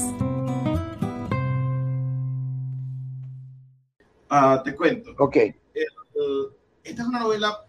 Ah, 4.30 4.62
te 4.64 4.74
cuento. 4.74 5.10
Ok. 5.18 5.36
esta 5.36 7.02
es 7.02 7.06
una 7.06 7.20
novela 7.20 7.66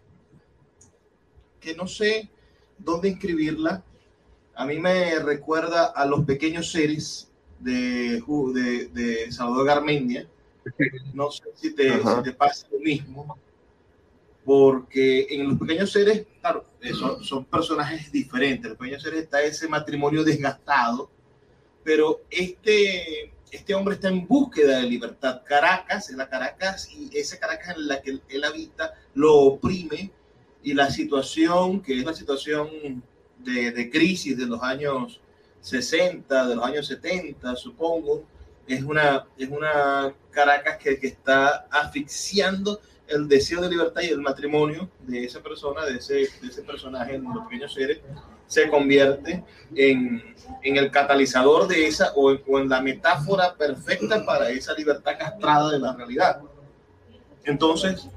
que 1.60 1.76
no 1.76 1.86
sé 1.86 2.30
dónde 2.78 3.10
inscribirla. 3.10 3.84
A 4.54 4.64
mí 4.64 4.78
me 4.78 5.18
recuerda 5.18 5.88
a 5.88 6.06
los 6.06 6.24
pequeños 6.24 6.72
seres 6.72 7.30
de, 7.58 8.22
de, 8.94 9.30
Salvador 9.30 9.66
Garmendia. 9.66 10.26
No 11.12 11.30
sé 11.30 11.44
si 11.54 11.74
te, 11.74 12.02
si 12.02 12.22
te 12.22 12.32
pasa 12.32 12.66
lo 12.72 12.78
mismo 12.78 13.36
porque 14.48 15.26
en 15.28 15.46
los 15.46 15.58
pequeños 15.58 15.92
seres, 15.92 16.24
claro, 16.40 16.64
eh, 16.80 16.94
son, 16.94 17.22
son, 17.22 17.44
personajes 17.44 18.10
diferentes. 18.10 18.64
En 18.64 18.70
los 18.70 18.78
pequeños 18.78 19.02
seres 19.02 19.24
está 19.24 19.42
ese 19.42 19.68
matrimonio 19.68 20.24
desgastado, 20.24 21.10
pero 21.84 22.22
este, 22.30 23.30
este 23.50 23.74
hombre 23.74 23.96
está 23.96 24.08
en 24.08 24.26
búsqueda 24.26 24.78
de 24.78 24.84
libertad. 24.84 25.42
Caracas, 25.44 26.08
en 26.08 26.16
la 26.16 26.30
Caracas, 26.30 26.88
y 26.90 27.14
esa 27.14 27.38
Caracas 27.38 27.76
en 27.76 27.88
la 27.88 28.00
que 28.00 28.20
él, 28.26 28.42
habita, 28.42 28.94
lo 29.12 29.34
oprime, 29.34 30.12
y 30.62 30.72
la 30.72 30.88
situación, 30.88 31.82
que 31.82 31.98
es 31.98 32.06
la 32.06 32.14
situación 32.14 33.02
de, 33.40 33.70
de 33.70 33.90
crisis 33.90 34.34
de 34.38 34.46
los 34.46 34.62
años 34.62 35.20
60, 35.60 36.46
de 36.46 36.56
los 36.56 36.64
años 36.64 36.86
70, 36.86 37.54
supongo, 37.54 38.24
es 38.66 38.82
una, 38.82 39.26
es 39.36 39.50
una 39.50 40.14
Caracas 40.30 40.78
que, 40.78 40.98
que 40.98 41.08
está 41.08 41.66
asfixiando 41.70 42.80
el 43.08 43.28
deseo 43.28 43.60
de 43.60 43.70
libertad 43.70 44.02
y 44.02 44.08
el 44.08 44.20
matrimonio 44.20 44.88
de 45.06 45.24
esa 45.24 45.40
persona, 45.40 45.84
de 45.84 45.96
ese, 45.96 46.14
de 46.14 46.48
ese 46.48 46.62
personaje 46.62 47.14
en 47.14 47.24
los 47.24 47.44
pequeños 47.44 47.72
seres, 47.74 48.00
se 48.46 48.68
convierte 48.68 49.44
en, 49.74 50.34
en 50.62 50.76
el 50.76 50.90
catalizador 50.90 51.68
de 51.68 51.86
esa 51.86 52.12
o 52.14 52.30
en, 52.58 52.68
la 52.68 52.80
metáfora 52.80 53.54
perfecta 53.54 54.24
para 54.24 54.50
esa 54.50 54.74
libertad 54.74 55.12
castrada 55.18 55.72
de 55.72 55.78
la 55.78 55.94
realidad. 55.94 56.40
Entonces, 57.44 58.08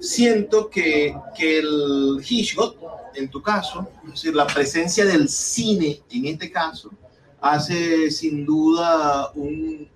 siento 0.00 0.68
que, 0.68 1.14
que 1.36 1.58
el 1.58 2.20
Hitchcock, 2.26 2.76
en 3.14 3.28
tu 3.28 3.42
caso, 3.42 3.88
es 4.04 4.12
decir, 4.12 4.34
la 4.34 4.46
presencia 4.46 5.04
del 5.04 5.28
cine 5.28 6.00
en 6.10 6.26
este 6.26 6.50
caso, 6.50 6.90
hace 7.40 8.10
sin 8.10 8.46
duda 8.46 9.30
un, 9.34 9.88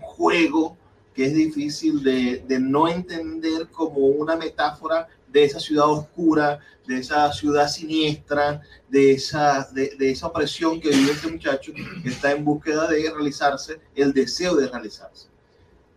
juego 0.00 0.76
que 1.16 1.24
es 1.24 1.34
difícil 1.34 2.02
de, 2.02 2.44
de, 2.46 2.60
no 2.60 2.88
entender 2.88 3.68
como 3.68 4.00
una 4.00 4.36
metáfora 4.36 5.08
de 5.26 5.44
esa 5.44 5.58
ciudad 5.58 5.88
oscura, 5.90 6.60
de 6.86 6.98
esa 6.98 7.32
ciudad 7.32 7.68
siniestra, 7.68 8.60
de 8.90 9.12
esa, 9.12 9.66
de, 9.72 9.96
de, 9.96 10.10
esa 10.10 10.26
opresión 10.26 10.78
que 10.78 10.90
vive 10.90 11.12
este 11.12 11.28
muchacho 11.28 11.72
que 11.72 12.10
está 12.10 12.32
en 12.32 12.44
búsqueda 12.44 12.86
de 12.86 13.10
realizarse, 13.10 13.80
el 13.94 14.12
deseo 14.12 14.56
de 14.56 14.68
realizarse. 14.68 15.28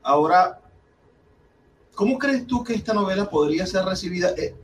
Ahora, 0.01 0.61
¿cómo 1.95 2.17
crees 2.17 2.47
tú 2.47 2.63
que 2.63 2.73
esta 2.73 2.93
novela 2.93 3.29
podría 3.29 3.67
ser 3.67 3.83
recibida? 3.83 4.29
Eh, 4.37 4.55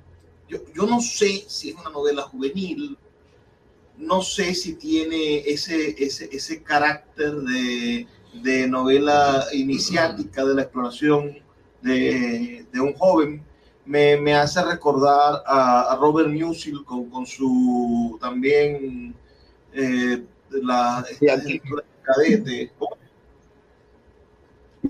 yo, 0.48 0.60
yo 0.74 0.86
no 0.88 1.02
sé 1.02 1.44
si 1.48 1.72
es 1.72 1.76
una 1.76 1.90
novela 1.90 2.22
juvenil, 2.22 2.98
no 3.98 4.22
sé 4.22 4.54
si 4.56 4.76
tiene 4.76 5.40
ese, 5.40 6.02
ese, 6.02 6.30
ese 6.32 6.64
carácter 6.64 7.34
de 7.34 8.08
de 8.42 8.68
novela 8.68 9.46
iniciática 9.54 10.46
de 10.46 10.56
la 10.56 10.62
exploración 10.64 11.38
de, 11.82 12.66
de 12.72 12.80
un 12.80 12.94
joven, 12.94 13.44
me, 13.86 14.18
me, 14.18 14.34
hace 14.34 14.64
recordar 14.64 15.44
a, 15.46 15.96
Robert 16.00 16.30
Musil 16.30 16.84
con, 16.84 17.10
con, 17.10 17.26
su 17.26 18.18
también 18.20 19.14
eh, 19.74 20.24
la, 20.50 21.06
cadete. 22.02 22.72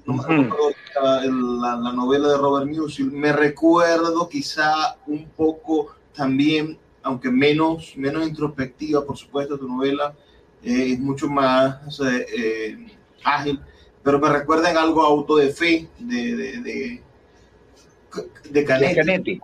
No 0.05 0.13
me 0.13 0.49
la, 1.61 1.75
la, 1.77 1.91
novela 1.91 2.29
de 2.29 2.37
Robert 2.37 2.67
Musil. 2.67 3.11
Me 3.11 3.33
recuerdo 3.33 4.29
quizá 4.29 4.97
un 5.07 5.27
poco 5.29 5.95
también, 6.13 6.77
aunque 7.03 7.29
menos, 7.29 7.93
menos 7.97 8.27
introspectiva, 8.27 9.05
por 9.05 9.17
supuesto, 9.17 9.57
tu 9.57 9.67
novela 9.67 10.15
eh, 10.63 10.93
es 10.93 10.99
mucho 10.99 11.27
más 11.27 11.99
eh, 12.01 12.94
ágil, 13.25 13.59
pero 14.03 14.19
me 14.19 14.29
recuerda 14.29 14.69
en 14.69 14.77
algo 14.77 15.01
auto 15.01 15.35
de 15.35 15.49
fe, 15.49 15.89
de, 15.99 16.35
de, 16.35 16.61
de, 16.61 17.03
de 18.51 18.65
Canetti. 18.65 19.41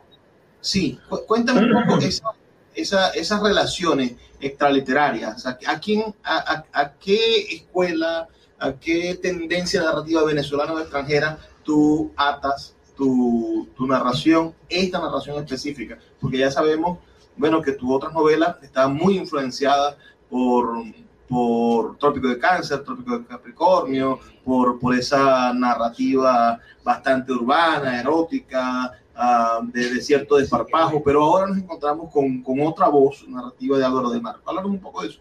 Sí, 0.62 1.00
cuéntame 1.28 1.62
un 1.62 1.86
poco 1.88 2.00
esa, 2.00 2.30
esa, 2.76 3.10
esas 3.10 3.42
relaciones 3.42 4.14
extraliterarias. 4.40 5.46
¿A, 5.46 5.80
quién, 5.80 6.16
a, 6.24 6.64
a, 6.72 6.94
qué 6.94 7.42
escuela, 7.56 8.28
a 8.60 8.74
qué 8.74 9.16
tendencia 9.16 9.82
narrativa 9.82 10.24
venezolana 10.24 10.74
o 10.74 10.80
extranjera 10.80 11.40
tú 11.64 12.12
atas 12.16 12.76
tu, 12.96 13.68
tu, 13.76 13.88
narración, 13.88 14.54
esta 14.70 15.00
narración 15.00 15.38
específica? 15.44 15.98
Porque 16.20 16.38
ya 16.38 16.52
sabemos, 16.52 17.00
bueno, 17.36 17.64
que 17.64 17.72
tu 17.72 17.92
otras 17.92 18.14
novelas 18.14 18.58
están 18.62 18.94
muy 18.94 19.18
influenciadas 19.18 19.96
por 20.30 20.84
por 21.32 21.61
Trópico 21.98 22.28
de 22.28 22.38
Cáncer, 22.38 22.84
Trópico 22.84 23.20
de 23.20 23.26
Capricornio, 23.26 24.20
por, 24.44 24.80
por 24.80 24.96
esa 24.96 25.54
narrativa 25.54 26.60
bastante 26.84 27.32
urbana, 27.32 28.00
erótica, 28.00 28.92
uh, 29.16 29.66
de, 29.68 30.02
cierto 30.02 30.38
desparpajo, 30.38 31.02
pero 31.04 31.24
ahora 31.24 31.48
nos 31.48 31.58
encontramos 31.58 32.12
con, 32.12 32.42
con 32.42 32.60
otra 32.62 32.88
voz 32.88 33.28
narrativa 33.28 33.78
de 33.78 33.86
Álvaro 33.86 34.10
de 34.10 34.22
Mar. 34.22 34.38
Háblanos 34.46 34.72
un 34.72 34.80
poco 34.80 35.02
de 35.02 35.10
eso. 35.10 35.20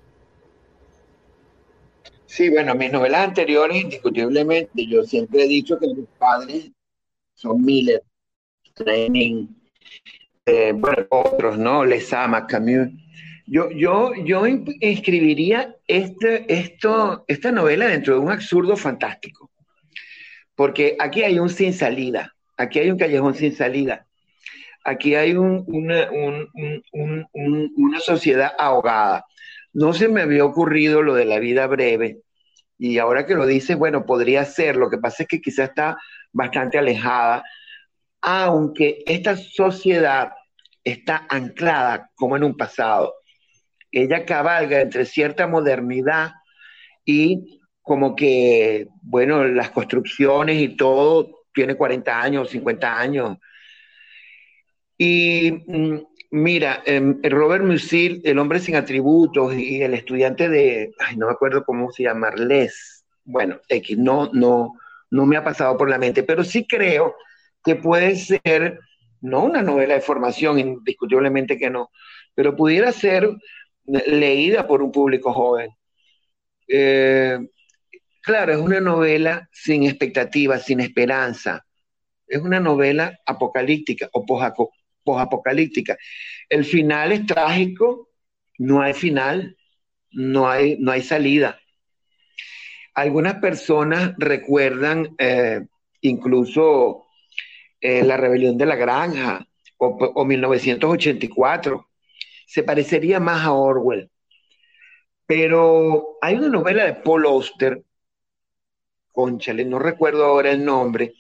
Sí, 2.27 2.49
bueno, 2.49 2.75
mis 2.75 2.93
novelas 2.93 3.27
anteriores, 3.27 3.83
indiscutiblemente, 3.83 4.87
yo 4.87 5.03
siempre 5.03 5.45
he 5.45 5.49
dicho 5.49 5.79
que 5.79 5.89
mis 5.89 6.07
padres 6.19 6.71
son 7.35 7.61
Miller, 7.63 8.03
Training, 8.75 9.49
eh, 10.47 10.73
bueno, 10.75 11.07
otros, 11.11 11.59
¿no? 11.59 11.85
Les 11.85 12.13
ama 12.13 12.47
Camus. 12.47 12.89
Yo, 13.53 13.69
yo, 13.73 14.13
yo 14.15 14.45
escribiría 14.81 15.75
este, 15.89 16.45
esto, 16.47 17.25
esta 17.27 17.51
novela 17.51 17.89
dentro 17.89 18.15
de 18.15 18.21
un 18.21 18.31
absurdo 18.31 18.77
fantástico, 18.77 19.51
porque 20.55 20.95
aquí 21.01 21.25
hay 21.25 21.41
un 21.41 21.51
sin 21.51 21.73
salida, 21.73 22.33
aquí 22.57 22.79
hay 22.79 22.93
un 22.93 22.97
callejón 22.97 23.35
sin 23.35 23.53
salida. 23.53 24.07
aquí 24.85 25.17
hay 25.17 25.35
una, 25.35 26.09
sociedad 27.99 28.53
ahogada. 28.57 29.25
No 29.73 29.95
se 29.95 30.07
me 30.07 30.23
había 30.23 30.45
ocurrido 30.45 31.03
lo 31.03 31.15
de 31.15 31.25
la 31.25 31.41
vida 31.41 31.67
breve, 31.67 32.21
y 32.79 32.99
ahora 32.99 33.27
que 33.27 33.35
lo 33.35 33.47
dices, 33.47 33.77
bueno, 33.77 34.07
podría 34.07 34.45
ser, 34.45 34.77
lo 34.77 34.89
que 34.89 34.99
pasa 34.99 35.25
es 35.25 35.29
que 35.29 35.41
quizá 35.41 35.65
está 35.65 35.97
bastante 36.33 36.79
alejada, 36.79 37.43
aunque 38.21 39.03
esta 39.07 39.37
sociedad 39.37 40.31
está 40.85 41.27
anclada 41.29 42.13
como 42.15 42.37
en 42.37 42.45
un 42.45 42.57
pasado. 42.57 43.17
Ella 43.93 44.25
cabalga 44.25 44.81
entre 44.81 45.05
cierta 45.05 45.47
modernidad 45.47 46.33
y 47.05 47.61
como 47.83 48.15
que, 48.15 48.89
bueno, 49.03 49.45
las 49.45 49.71
construcciones 49.71 50.61
y 50.61 50.77
todo 50.77 51.45
tiene 51.53 51.75
40 51.75 52.21
años, 52.23 52.51
50 52.51 52.99
años. 52.99 53.39
Y 54.97 55.51
mm, 55.67 55.99
mira, 56.31 56.83
em, 56.85 57.21
Robert 57.23 57.65
Musil, 57.65 58.21
El 58.25 58.39
hombre 58.39 58.61
sin 58.61 58.77
atributos 58.77 59.55
y 59.57 59.83
el 59.83 59.95
estudiante 59.95 60.49
de, 60.49 60.93
ay, 60.99 61.17
no 61.17 61.27
me 61.27 61.33
acuerdo 61.33 61.65
cómo 61.65 61.91
se 61.91 62.05
llama, 62.05 62.31
Les, 62.37 63.05
bueno, 63.25 63.61
X, 63.69 63.99
no, 63.99 64.31
no, 64.33 64.75
no 65.11 65.27
me 65.27 65.37
ha 65.37 65.45
pasado 65.45 65.77
por 65.77 65.89
la 65.91 65.99
mente, 65.99 66.23
pero 66.23 66.45
sí 66.45 66.67
creo 66.67 67.17
que 67.65 67.77
puede 67.77 68.17
ser, 68.17 68.79
no 69.21 69.45
una 69.45 69.63
novela 69.63 69.95
de 69.95 70.01
formación, 70.01 70.59
indiscutiblemente 70.59 71.59
que 71.59 71.71
no, 71.71 71.91
pero 72.35 72.57
pudiera 72.57 72.93
ser 72.93 73.29
leída 73.85 74.67
por 74.67 74.83
un 74.83 74.93
público 74.93 75.33
joven. 75.33 75.71
Eh, 76.69 77.39
claro, 78.23 78.53
es 78.53 78.59
una 78.59 78.81
novela 78.81 79.49
sin 79.53 79.85
expectativas, 79.85 80.65
sin 80.65 80.81
esperanza. 80.81 81.67
Es 82.27 82.41
una 82.41 82.61
novela 82.61 83.19
apocalíptica 83.27 84.09
o 84.13 84.25
posapocalíptica. 85.05 85.97
El 86.49 86.65
final 86.65 87.13
es 87.13 87.27
trágico, 87.27 88.11
no 88.59 88.81
hay 88.83 88.95
final, 88.95 89.57
no 90.13 90.49
hay, 90.49 90.77
no 90.79 90.93
hay 90.93 91.03
salida. 91.03 91.59
Algunas 92.95 93.37
personas 93.37 94.15
recuerdan 94.19 95.15
eh, 95.19 95.63
incluso 96.03 97.07
eh, 97.81 98.05
la 98.05 98.17
rebelión 98.17 98.59
de 98.59 98.67
la 98.67 98.77
granja 98.77 99.47
o, 99.79 100.25
1984. 100.25 101.90
Se 102.51 102.65
parecería 102.65 103.21
más 103.21 103.47
a 103.47 103.53
Orwell. 103.53 104.11
Pero 105.25 106.19
hay 106.21 106.35
una 106.35 106.49
novela 106.49 106.85
de 106.85 106.95
Paul 106.95 107.25
Auster, 107.27 107.81
conchale, 109.13 109.65
no 109.65 109.79
recuerdo 109.79 110.25
ahora 110.25 110.51
el 110.51 110.65
nombre, 110.65 111.15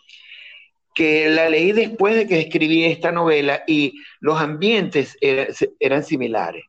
que 0.92 1.28
la 1.28 1.48
leí 1.48 1.70
después 1.70 2.16
de 2.16 2.26
que 2.26 2.40
escribí 2.40 2.84
esta 2.84 3.12
novela 3.12 3.62
y 3.64 3.94
los 4.18 4.40
ambientes 4.40 5.16
eran 5.20 6.02
similares. 6.02 6.64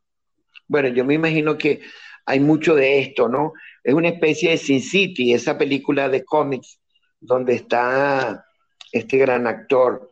Bueno, 0.68 0.90
yo 0.90 1.06
me 1.06 1.16
imagino 1.16 1.58
que 1.58 1.82
hay 2.28 2.40
mucho 2.40 2.76
de 2.76 3.00
esto, 3.00 3.28
¿no? 3.28 3.54
Es 3.84 3.96
una 3.96 4.10
especie 4.10 4.52
de 4.52 4.58
Sin 4.58 4.80
City, 4.80 5.34
esa 5.34 5.58
película 5.58 6.08
de 6.08 6.24
cómics 6.24 6.80
donde 7.20 7.56
está 7.56 8.46
este 8.92 9.18
gran 9.18 9.48
actor. 9.48 10.12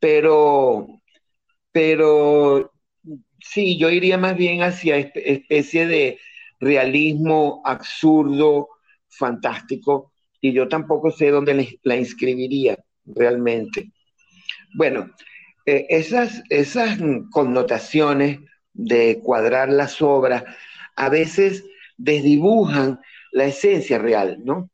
Pero, 0.00 1.00
pero 1.70 2.72
sí, 3.40 3.78
yo 3.78 3.90
iría 3.90 4.18
más 4.18 4.36
bien 4.36 4.62
hacia 4.62 4.98
especie 4.98 5.86
de 5.86 6.18
realismo 6.60 7.62
absurdo, 7.64 8.68
fantástico, 9.08 10.12
y 10.40 10.52
yo 10.52 10.68
tampoco 10.68 11.10
sé 11.10 11.30
dónde 11.30 11.78
la 11.82 11.96
inscribiría 11.96 12.78
realmente. 13.04 13.92
Bueno, 14.74 15.10
eh, 15.66 15.86
esas, 15.88 16.42
esas 16.48 16.98
connotaciones 17.30 18.38
de 18.72 19.20
cuadrar 19.22 19.68
las 19.70 20.00
obras 20.00 20.44
a 20.96 21.08
veces 21.08 21.64
desdibujan 21.96 23.00
la 23.32 23.44
esencia 23.44 23.98
real, 23.98 24.38
¿no? 24.44 24.70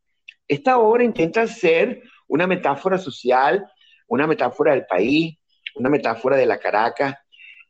Esta 0.46 0.78
obra 0.78 1.04
intenta 1.04 1.46
ser 1.46 2.02
una 2.28 2.46
metáfora 2.46 2.98
social, 2.98 3.66
una 4.08 4.26
metáfora 4.26 4.72
del 4.72 4.86
país, 4.86 5.36
una 5.74 5.88
metáfora 5.88 6.36
de 6.36 6.46
la 6.46 6.58
Caracas. 6.58 7.14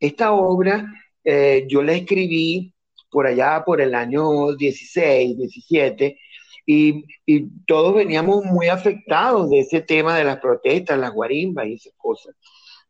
Esta 0.06 0.32
obra 0.32 0.86
eh, 1.24 1.64
yo 1.68 1.82
la 1.82 1.94
escribí 1.94 2.74
por 3.10 3.26
allá 3.26 3.62
por 3.64 3.80
el 3.80 3.94
año 3.94 4.54
16, 4.54 5.38
17, 5.38 6.18
y, 6.66 7.04
y, 7.26 7.48
todos 7.66 7.94
veníamos 7.94 8.44
muy 8.44 8.68
afectados 8.68 9.50
de 9.50 9.60
ese 9.60 9.80
tema 9.82 10.16
de 10.16 10.24
las 10.24 10.38
protestas, 10.38 10.98
las 10.98 11.12
guarimbas 11.12 11.66
y 11.66 11.74
esas 11.74 11.92
cosas, 11.96 12.34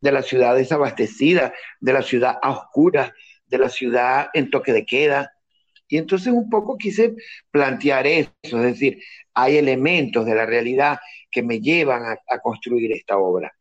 de 0.01 0.13
la 0.13 0.23
ciudad 0.23 0.57
desabastecida, 0.57 1.53
de 1.81 1.93
la 1.93 2.03
ciudad 2.03 2.39
a 2.41 2.51
oscuras, 2.51 3.13
de 3.47 3.59
la 3.59 3.69
ciudad 3.69 4.29
en 4.33 4.51
toque 4.51 4.73
de 4.73 4.87
queda, 4.87 5.33
y 5.89 5.99
entonces 5.99 6.33
un 6.33 6.49
poco 6.49 6.77
quise 6.77 7.15
plantear 7.51 8.07
eso, 8.07 8.33
es 8.43 8.63
decir, 8.63 8.99
hay 9.35 9.57
elementos 9.57 10.25
de 10.27 10.35
la 10.35 10.47
realidad 10.47 10.99
que 11.31 11.43
me 11.43 11.61
llevan 11.61 12.03
a, 12.05 12.39
construir 12.41 12.93
esta 12.93 13.19
obra, 13.19 13.53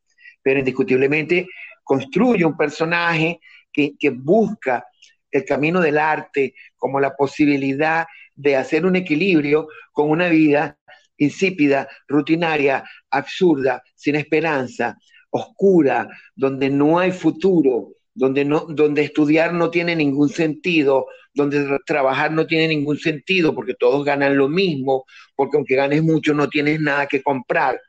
pero 0.41 0.59
indiscutiblemente 0.59 1.47
construye 1.83 2.45
un 2.45 2.57
personaje 2.57 3.39
que, 3.71 3.95
busca 4.11 4.85
el 5.31 5.45
camino 5.45 5.81
del 5.81 5.97
arte 5.97 6.53
como 6.77 6.99
la 6.99 7.15
posibilidad 7.15 8.05
de 8.35 8.55
hacer 8.55 8.85
un 8.85 8.95
equilibrio 8.95 9.67
con 9.91 10.09
una 10.09 10.29
vida 10.29 10.77
insípida, 11.17 11.87
rutinaria, 12.07 12.83
absurda, 13.09 13.81
sin 13.95 14.15
esperanza, 14.15 14.97
oscura, 15.29 16.07
donde 16.35 16.69
no 16.69 16.99
hay 16.99 17.11
futuro, 17.11 17.93
donde, 18.13 18.45
no, 18.45 18.61
donde 18.61 19.03
estudiar 19.03 19.53
no 19.53 19.71
tiene 19.71 19.95
ningún 19.95 20.29
sentido, 20.29 21.07
donde 21.33 21.79
trabajar 21.85 22.31
no 22.31 22.45
tiene 22.45 22.67
ningún 22.67 22.97
sentido 22.97 23.55
porque 23.55 23.73
todos 23.73 24.05
ganan 24.05 24.37
lo 24.37 24.49
mismo, 24.49 25.05
porque 25.35 25.57
aunque 25.57 25.75
ganes 25.75 26.03
mucho 26.03 26.33
no 26.33 26.47
tienes 26.49 26.79
nada 26.79 27.07
que 27.07 27.23
comprar, 27.23 27.79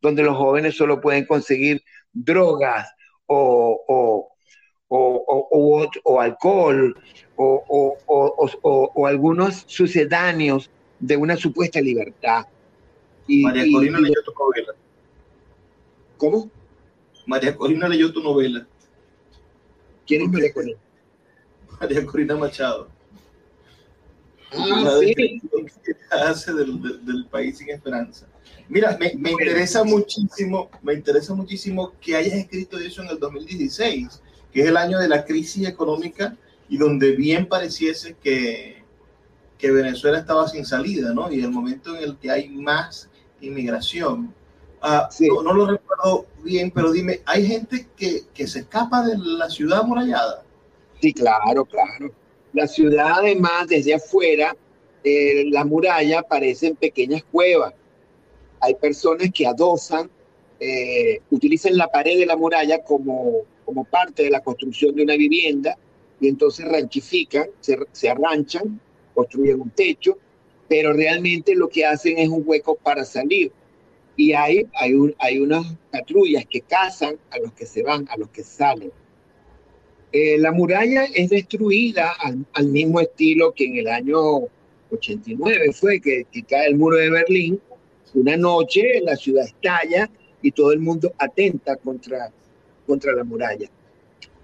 donde 0.00 0.22
los 0.22 0.36
jóvenes 0.36 0.76
solo 0.76 1.00
pueden 1.00 1.26
conseguir 1.26 1.82
drogas 2.12 2.88
o, 3.26 3.80
o, 3.88 4.32
o, 4.88 5.90
o 6.04 6.20
alcohol 6.20 6.94
o, 7.36 9.06
algunos 9.06 9.64
sucedáneos 9.66 10.70
de 11.00 11.16
una 11.16 11.36
supuesta 11.36 11.80
libertad. 11.80 12.46
Y, 13.26 13.42
María 13.42 13.64
Corina 13.72 14.00
leyó 14.00 14.22
tu 14.24 14.32
novela. 14.32 14.74
¿Cómo? 16.16 16.50
María 17.26 17.56
Corina 17.56 17.88
leyó 17.88 18.12
tu 18.12 18.22
novela. 18.22 18.66
¿Quién 20.06 20.22
es 20.22 20.28
María 20.28 20.52
Corina? 20.52 20.78
María 21.80 22.06
Corina 22.06 22.36
Machado. 22.36 22.88
Ah, 24.54 24.98
sí. 25.00 25.40
hace 26.10 26.52
del, 26.52 27.26
país 27.30 27.58
sin 27.58 27.70
esperanza. 27.70 28.26
Mira, 28.72 28.96
me, 28.98 29.12
me 29.18 29.32
interesa 29.32 29.84
muchísimo, 29.84 30.70
me 30.82 30.94
interesa 30.94 31.34
muchísimo 31.34 31.92
que 32.00 32.16
hayas 32.16 32.32
escrito 32.32 32.78
eso 32.78 33.02
en 33.02 33.08
el 33.08 33.18
2016, 33.18 34.22
que 34.50 34.62
es 34.62 34.66
el 34.66 34.78
año 34.78 34.98
de 34.98 35.08
la 35.08 35.26
crisis 35.26 35.68
económica 35.68 36.34
y 36.70 36.78
donde 36.78 37.10
bien 37.10 37.46
pareciese 37.46 38.16
que, 38.22 38.82
que 39.58 39.70
Venezuela 39.70 40.18
estaba 40.18 40.48
sin 40.48 40.64
salida, 40.64 41.12
¿no? 41.12 41.30
Y 41.30 41.42
el 41.42 41.50
momento 41.50 41.94
en 41.94 42.02
el 42.02 42.16
que 42.16 42.30
hay 42.30 42.48
más 42.48 43.10
inmigración. 43.42 44.34
Ah, 44.80 45.10
no, 45.20 45.52
lo 45.52 45.66
recuerdo 45.66 46.24
bien, 46.42 46.70
pero 46.70 46.92
dime, 46.92 47.20
¿hay 47.26 47.46
gente 47.46 47.86
que, 47.94 48.22
que 48.32 48.46
se 48.46 48.60
escapa 48.60 49.06
de 49.06 49.18
la 49.18 49.50
ciudad 49.50 49.80
amurallada? 49.80 50.44
Sí, 50.98 51.12
claro, 51.12 51.66
claro. 51.66 52.10
La 52.54 52.66
ciudad, 52.66 53.18
además, 53.18 53.68
desde 53.68 53.92
afuera, 53.92 54.56
eh, 55.04 55.44
la 55.50 55.62
muralla 55.66 56.22
parecen 56.22 56.74
pequeñas 56.74 57.22
cuevas. 57.30 57.74
Hay 58.62 58.74
personas 58.76 59.30
que 59.34 59.46
adosan, 59.46 60.10
eh, 60.58 61.20
utilizan 61.30 61.76
la 61.76 61.88
pared 61.88 62.18
de 62.18 62.26
la 62.26 62.36
muralla 62.36 62.82
como, 62.82 63.42
como 63.66 63.84
parte 63.84 64.22
de 64.22 64.30
la 64.30 64.40
construcción 64.40 64.94
de 64.94 65.02
una 65.02 65.16
vivienda 65.16 65.76
y 66.20 66.28
entonces 66.28 66.66
ranchifican, 66.66 67.48
se, 67.60 67.76
se 67.92 68.08
arranchan, 68.08 68.80
construyen 69.14 69.60
un 69.60 69.70
techo, 69.70 70.16
pero 70.68 70.94
realmente 70.94 71.54
lo 71.54 71.68
que 71.68 71.84
hacen 71.84 72.18
es 72.18 72.28
un 72.28 72.42
hueco 72.46 72.76
para 72.76 73.04
salir. 73.04 73.52
Y 74.16 74.32
hay, 74.32 74.66
hay, 74.74 74.94
un, 74.94 75.14
hay 75.18 75.38
unas 75.38 75.66
patrullas 75.90 76.44
que 76.48 76.60
cazan 76.62 77.16
a 77.30 77.38
los 77.38 77.52
que 77.52 77.66
se 77.66 77.82
van, 77.82 78.06
a 78.08 78.16
los 78.16 78.30
que 78.30 78.42
salen. 78.42 78.92
Eh, 80.12 80.38
la 80.38 80.52
muralla 80.52 81.04
es 81.04 81.30
destruida 81.30 82.12
al, 82.20 82.66
mismo 82.68 83.00
estilo 83.00 83.52
que 83.52 83.64
en 83.64 83.78
el 83.78 83.88
año 83.88 84.42
89 84.90 85.72
fue 85.72 86.00
que, 86.00 86.26
cae 86.46 86.68
el 86.68 86.76
muro 86.76 86.98
de 86.98 87.10
Berlín. 87.10 87.60
Una 88.14 88.36
noche 88.36 89.00
la 89.02 89.16
ciudad 89.16 89.44
estalla 89.44 90.10
y 90.42 90.50
todo 90.52 90.72
el 90.72 90.80
mundo 90.80 91.12
atenta 91.18 91.76
contra, 91.76 92.30
contra 92.86 93.12
la 93.12 93.24
muralla. 93.24 93.68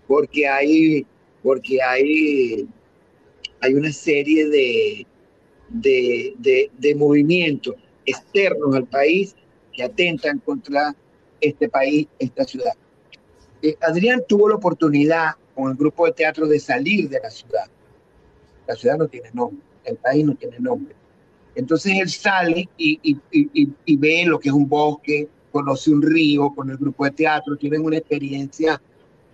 Porque 0.06 0.46
hay, 0.46 1.06
porque 1.42 1.82
hay, 1.82 2.66
hay 3.60 3.74
una 3.74 3.92
serie 3.92 4.48
de, 4.48 5.06
de, 5.68 6.70
de 6.76 6.94
movimientos 6.94 7.74
externos 8.06 8.74
al 8.74 8.86
país 8.86 9.34
que 9.74 9.82
atentan 9.82 10.38
contra 10.38 10.94
este 11.40 11.68
país, 11.68 12.08
esta 12.18 12.44
ciudad. 12.44 12.72
eh, 13.62 13.76
Adrián 13.80 14.22
tuvo 14.26 14.48
la 14.48 14.56
oportunidad 14.56 15.32
con 15.54 15.70
el 15.70 15.76
grupo 15.76 16.06
de 16.06 16.12
teatro 16.12 16.46
de 16.46 16.58
salir 16.58 17.08
de 17.08 17.20
la 17.20 17.30
ciudad. 17.30 17.66
La 18.66 18.74
ciudad 18.74 18.96
no 18.96 19.08
tiene 19.08 19.30
nombre, 19.32 19.62
el 19.84 19.96
país 19.96 20.24
no 20.24 20.34
tiene 20.34 20.58
nombre. 20.58 20.94
Entonces 21.54 21.98
él 22.00 22.08
sale 22.08 22.68
y, 22.76 23.00
y, 23.02 23.18
y, 23.84 23.96
ve 23.96 24.24
lo 24.24 24.38
que 24.38 24.48
es 24.48 24.54
un 24.54 24.68
bosque, 24.68 25.28
conoce 25.50 25.90
un 25.90 26.02
río 26.02 26.50
con 26.54 26.70
el 26.70 26.76
grupo 26.76 27.04
de 27.04 27.10
teatro, 27.10 27.56
tienen 27.56 27.84
una 27.84 27.96
experiencia 27.96 28.80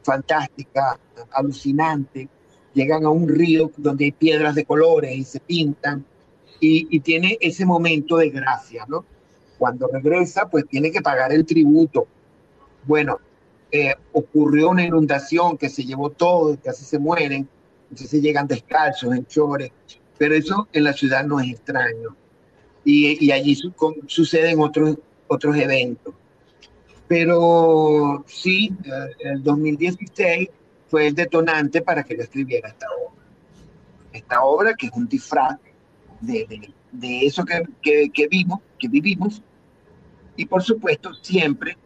fantástica, 0.03 0.99
alucinante. 1.33 2.29
Llegan 2.73 3.05
a 3.05 3.11
un 3.11 3.29
río 3.29 3.71
donde 3.77 4.07
hay 4.07 4.12
piedras 4.12 4.55
de 4.55 4.65
colores 4.65 5.15
y 5.15 5.25
se 5.25 5.41
pintan 5.41 6.05
y, 6.61 7.01
tiene 7.01 7.37
ese 7.41 7.67
momento 7.67 8.17
de 8.17 8.31
gracia, 8.31 8.85
¿no? 8.89 9.05
Cuando 9.59 9.89
regresa, 9.89 10.49
pues 10.49 10.67
tiene 10.67 10.91
que 10.91 11.03
pagar 11.03 11.33
el 11.33 11.45
tributo. 11.45 12.07
Bueno, 12.85 13.19
eh, 13.71 13.95
ocurrió 14.12 14.71
una 14.71 14.85
inundación 14.85 15.59
que 15.59 15.69
se 15.69 15.85
llevó 15.85 16.11
todo, 16.11 16.57
casi 16.62 16.85
se 16.85 16.99
mueren, 16.99 17.49
entonces 17.91 18.23
llegan 18.23 18.47
descalzos, 18.47 19.15
en 19.15 19.27
chores, 19.27 19.71
pero 20.19 20.35
eso 20.35 20.69
en 20.73 20.85
la 20.85 20.93
ciudad 20.93 21.25
no 21.25 21.41
es 21.41 21.51
extraño. 21.51 22.17
Y, 22.85 23.31
allí 23.31 23.55
su, 23.55 23.73
suceden 24.07 24.61
otros, 24.61 24.99
otros 25.27 25.57
eventos. 25.57 26.15
Pero 27.09 28.25
sí, 28.27 28.73
eh, 28.85 29.31
el 29.33 29.43
2016 29.43 30.49
fue 30.89 31.09
el 31.09 31.15
detonante 31.15 31.81
para 31.83 32.03
que 32.05 32.17
yo 32.17 32.23
escribiera 32.23 32.69
esta 32.69 32.87
obra. 32.91 33.23
Esta 34.12 34.45
obra 34.45 34.75
que 34.75 34.87
es 34.87 34.93
un 34.93 35.09
disfraz 35.09 35.59
de, 36.21 36.47
de, 36.47 36.71
de 36.93 37.27
eso 37.27 37.45
que, 37.45 37.62
que, 37.83 38.11
que, 38.11 38.29
vimos, 38.29 38.61
que 38.79 38.89
vivimos, 38.89 39.43
y 40.37 40.47
por 40.47 40.62
supuesto 40.62 41.15
siempre, 41.15 41.77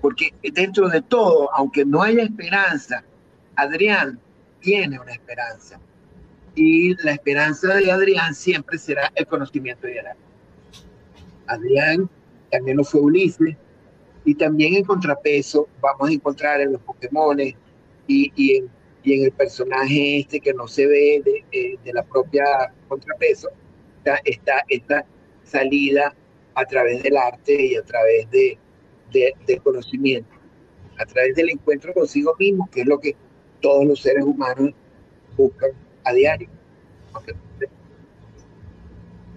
porque 0.00 0.34
dentro 0.52 0.88
de 0.88 1.02
todo, 1.02 1.52
aunque 1.54 1.84
no 1.84 2.02
haya 2.02 2.22
esperanza, 2.22 3.04
Adrián 3.56 4.18
tiene 4.60 4.98
una 4.98 5.12
esperanza. 5.12 5.80
Y 6.54 6.94
la 7.02 7.12
esperanza 7.12 7.74
de 7.74 7.90
Adrián 7.90 8.34
siempre 8.34 8.78
será 8.78 9.10
el 9.14 9.26
conocimiento 9.26 9.86
de 9.86 10.00
Adrián. 10.00 10.16
Adrián 11.46 12.10
también 12.50 12.76
lo 12.76 12.84
fue 12.84 13.00
Ulises, 13.00 13.56
y 14.24 14.34
también 14.34 14.74
en 14.74 14.84
contrapeso 14.84 15.68
vamos 15.80 16.08
a 16.08 16.12
encontrar 16.12 16.60
en 16.60 16.72
los 16.72 16.82
Pokémon 16.82 17.40
y, 17.40 17.56
y, 18.06 18.56
en, 18.56 18.68
y 19.02 19.14
en 19.14 19.24
el 19.24 19.32
personaje 19.32 20.20
este 20.20 20.40
que 20.40 20.52
no 20.54 20.68
se 20.68 20.86
ve 20.86 21.22
de, 21.24 21.78
de 21.82 21.92
la 21.92 22.02
propia 22.02 22.44
contrapeso, 22.88 23.48
está, 23.98 24.20
está 24.24 24.64
esta 24.68 25.04
salida 25.44 26.14
a 26.54 26.64
través 26.66 27.02
del 27.02 27.16
arte 27.16 27.66
y 27.66 27.76
a 27.76 27.82
través 27.82 28.30
de, 28.30 28.58
de, 29.12 29.34
del 29.46 29.62
conocimiento, 29.62 30.30
a 30.98 31.06
través 31.06 31.34
del 31.34 31.50
encuentro 31.50 31.92
consigo 31.92 32.36
mismo, 32.38 32.68
que 32.70 32.82
es 32.82 32.86
lo 32.86 33.00
que 33.00 33.16
todos 33.60 33.84
los 33.86 34.00
seres 34.00 34.24
humanos 34.24 34.70
buscan 35.36 35.70
a 36.04 36.12
diario. 36.12 36.48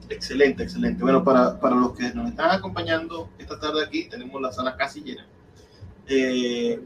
Excelente, 0.09 0.63
excelente. 0.63 1.01
Bueno, 1.01 1.23
para, 1.23 1.59
para, 1.59 1.75
los 1.75 1.93
que 1.93 2.13
nos 2.13 2.29
están 2.29 2.51
acompañando 2.51 3.29
esta 3.39 3.59
tarde 3.59 3.83
aquí, 3.83 4.07
tenemos 4.07 4.39
la 4.41 4.51
sala 4.51 4.75
casi 4.75 5.01
llena. 5.01 5.25
Eh, 6.07 6.79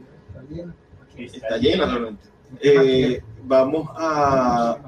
está 1.16 1.56
llena 1.58 1.86
realmente. 1.86 2.28
Eh, 2.60 3.22
vamos 3.44 3.90
a 3.94 4.78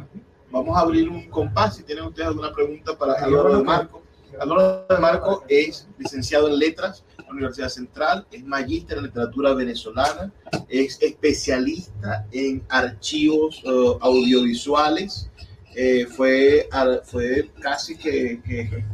vamos 0.50 0.76
a 0.76 0.80
abrir 0.80 1.08
un 1.08 1.28
compás. 1.28 1.76
Si 1.76 1.82
tienen 1.82 2.04
ustedes 2.04 2.28
alguna 2.28 2.52
pregunta 2.52 2.96
para 2.96 3.14
Álvaro 3.14 3.58
de 3.58 3.64
Marco. 3.64 4.02
Álvaro 4.40 4.86
de 4.88 4.98
Marco 4.98 5.44
es 5.48 5.86
licenciado 5.98 6.48
en 6.48 6.58
letras 6.58 7.04
Universidad 7.32 7.68
Central, 7.68 8.26
es 8.30 8.44
magíster 8.44 8.98
en 8.98 9.04
literatura 9.04 9.54
venezolana, 9.54 10.32
es 10.68 11.00
especialista 11.02 12.26
en 12.32 12.62
archivos 12.68 13.62
uh, 13.64 13.98
audiovisuales 14.00 15.30
eh, 15.74 16.06
fue, 16.06 16.68
fue 17.04 17.50
casi 17.60 17.96
que, 17.96 18.42
que, 18.42 18.84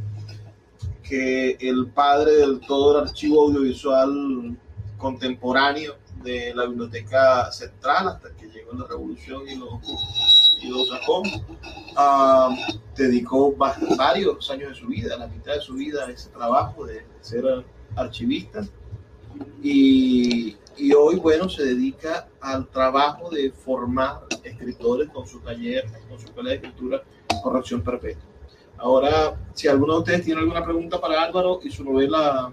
que, 1.03 1.57
el 1.61 1.89
padre 1.89 2.37
del 2.37 2.61
todo 2.61 2.97
el 2.97 3.09
archivo 3.09 3.47
audiovisual 3.47 4.57
contemporáneo 4.97 5.97
de 6.23 6.53
la 6.55 6.67
Biblioteca 6.67 7.51
Central 7.51 8.09
hasta 8.09 8.31
que 8.37 8.47
llegó 8.47 8.75
la 8.75 8.87
Revolución 8.87 9.49
y 9.49 9.57
lo, 9.57 9.81
y 10.63 10.69
lo 10.69 10.85
sacó. 10.85 11.23
Uh, 11.23 12.55
dedicó 12.97 13.53
varios 13.97 14.49
años 14.51 14.71
de 14.71 14.75
su 14.77 14.87
vida, 14.87 15.17
la 15.17 15.27
mitad 15.27 15.55
de 15.55 15.61
su 15.61 15.75
vida 15.75 16.07
a 16.07 16.11
ese 16.11 16.31
trabajo 16.31 16.87
de 16.87 17.05
ser 17.21 17.65
archivista. 17.99 18.67
Y, 19.63 20.57
y 20.77 20.93
hoy, 20.93 21.17
bueno, 21.17 21.49
se 21.49 21.65
dedica 21.65 22.29
al 22.41 22.69
trabajo 22.69 23.31
de 23.31 23.51
formar 23.51 24.21
escritores 24.43 25.09
con 25.11 25.27
su 25.27 25.41
taller, 25.41 25.85
con 26.09 26.19
su 26.19 26.27
escuela 26.27 26.51
de 26.51 26.57
escritura, 26.57 27.03
Corrección 27.43 27.83
Perpetua. 27.83 28.23
Ahora, 28.79 29.37
si 29.55 29.69
alguno 29.69 29.95
de 29.95 29.99
ustedes 30.01 30.25
tiene 30.25 30.41
alguna 30.41 30.65
pregunta 30.65 31.01
para 31.01 31.23
Álvaro 31.23 31.61
y 31.63 31.71
su 31.71 31.85
novela 31.85 32.53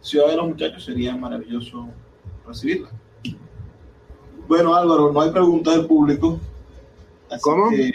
Ciudad 0.00 0.28
de 0.28 0.36
los 0.36 0.48
Muchachos, 0.48 0.84
sería 0.84 1.16
maravilloso 1.16 1.88
recibirla. 2.46 2.90
Bueno, 4.48 4.74
Álvaro, 4.74 5.12
no 5.12 5.20
hay 5.20 5.30
preguntas 5.30 5.76
del 5.76 5.86
público. 5.86 6.38
¿Cómo? 7.40 7.70
Que, 7.70 7.92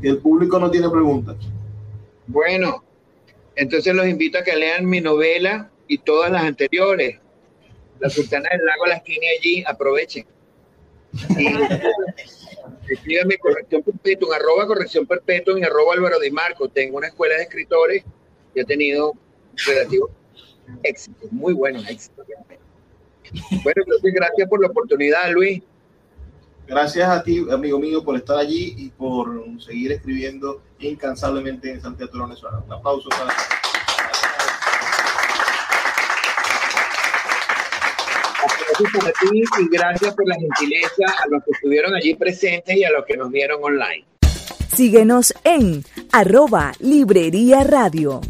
que 0.00 0.08
el 0.08 0.18
público 0.18 0.58
no 0.58 0.70
tiene 0.70 0.90
preguntas. 0.90 1.36
Bueno, 2.26 2.82
entonces 3.54 3.94
los 3.94 4.06
invito 4.06 4.38
a 4.38 4.42
que 4.42 4.56
lean 4.56 4.84
mi 4.84 5.00
novela 5.00 5.70
y 5.88 5.98
todas 5.98 6.30
las 6.30 6.42
anteriores 6.42 7.20
la 8.00 8.10
Sultana 8.10 8.48
del 8.52 8.64
Lago 8.64 8.86
las 8.86 9.02
tiene 9.02 9.26
allí, 9.38 9.64
aprovechen. 9.66 10.26
Y 11.38 11.46
escríbanme 12.92 13.38
corrección 13.38 13.82
perpetua, 13.82 14.36
arroba 14.36 14.66
corrección 14.66 15.06
perpetua, 15.06 15.56
en 15.56 15.64
arroba 15.64 15.94
Álvaro 15.94 16.18
de 16.18 16.30
Marco. 16.30 16.68
Tengo 16.68 16.98
una 16.98 17.08
escuela 17.08 17.36
de 17.36 17.42
escritores 17.42 18.04
y 18.54 18.60
he 18.60 18.64
tenido 18.64 19.12
relativo 19.66 20.10
éxito, 20.82 21.26
muy 21.30 21.54
buenos 21.54 21.88
éxitos. 21.88 22.26
Bueno, 23.64 23.82
entonces 23.84 24.14
gracias 24.14 24.48
por 24.48 24.60
la 24.60 24.68
oportunidad, 24.68 25.30
Luis. 25.30 25.62
Gracias 26.66 27.08
a 27.08 27.22
ti, 27.22 27.46
amigo 27.50 27.78
mío, 27.78 28.04
por 28.04 28.16
estar 28.16 28.38
allí 28.38 28.74
y 28.76 28.90
por 28.90 29.44
seguir 29.60 29.92
escribiendo 29.92 30.62
incansablemente 30.80 31.70
en 31.70 31.80
Santiago 31.80 32.24
Venezuela. 32.24 32.58
Un 32.66 32.72
aplauso 32.72 33.08
para 33.08 33.32
gracias 38.78 39.06
a 39.06 39.12
ti 39.12 39.42
y 39.60 39.68
gracias 39.68 40.14
por 40.14 40.28
la 40.28 40.34
gentileza 40.36 41.04
a 41.22 41.28
los 41.28 41.42
que 41.44 41.50
estuvieron 41.52 41.94
allí 41.94 42.14
presentes 42.14 42.76
y 42.76 42.84
a 42.84 42.90
los 42.90 43.04
que 43.04 43.16
nos 43.16 43.30
vieron 43.30 43.62
online. 43.62 44.04
Síguenos 44.74 45.34
en 45.44 45.84
arroba 46.12 46.72
Librería 46.80 47.64
Radio. 47.64 48.20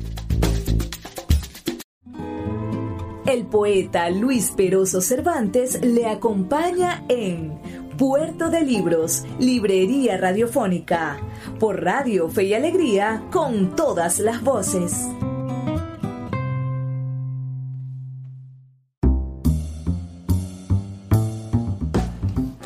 El 3.26 3.46
poeta 3.46 4.08
Luis 4.10 4.52
Peroso 4.56 5.00
Cervantes 5.00 5.82
le 5.82 6.06
acompaña 6.06 7.04
en 7.08 7.58
Puerto 7.98 8.50
de 8.50 8.60
Libros, 8.60 9.24
Librería 9.40 10.16
Radiofónica, 10.16 11.18
por 11.58 11.82
Radio 11.82 12.28
Fe 12.28 12.44
y 12.44 12.54
Alegría, 12.54 13.24
con 13.32 13.74
todas 13.74 14.20
las 14.20 14.42
voces. 14.44 15.08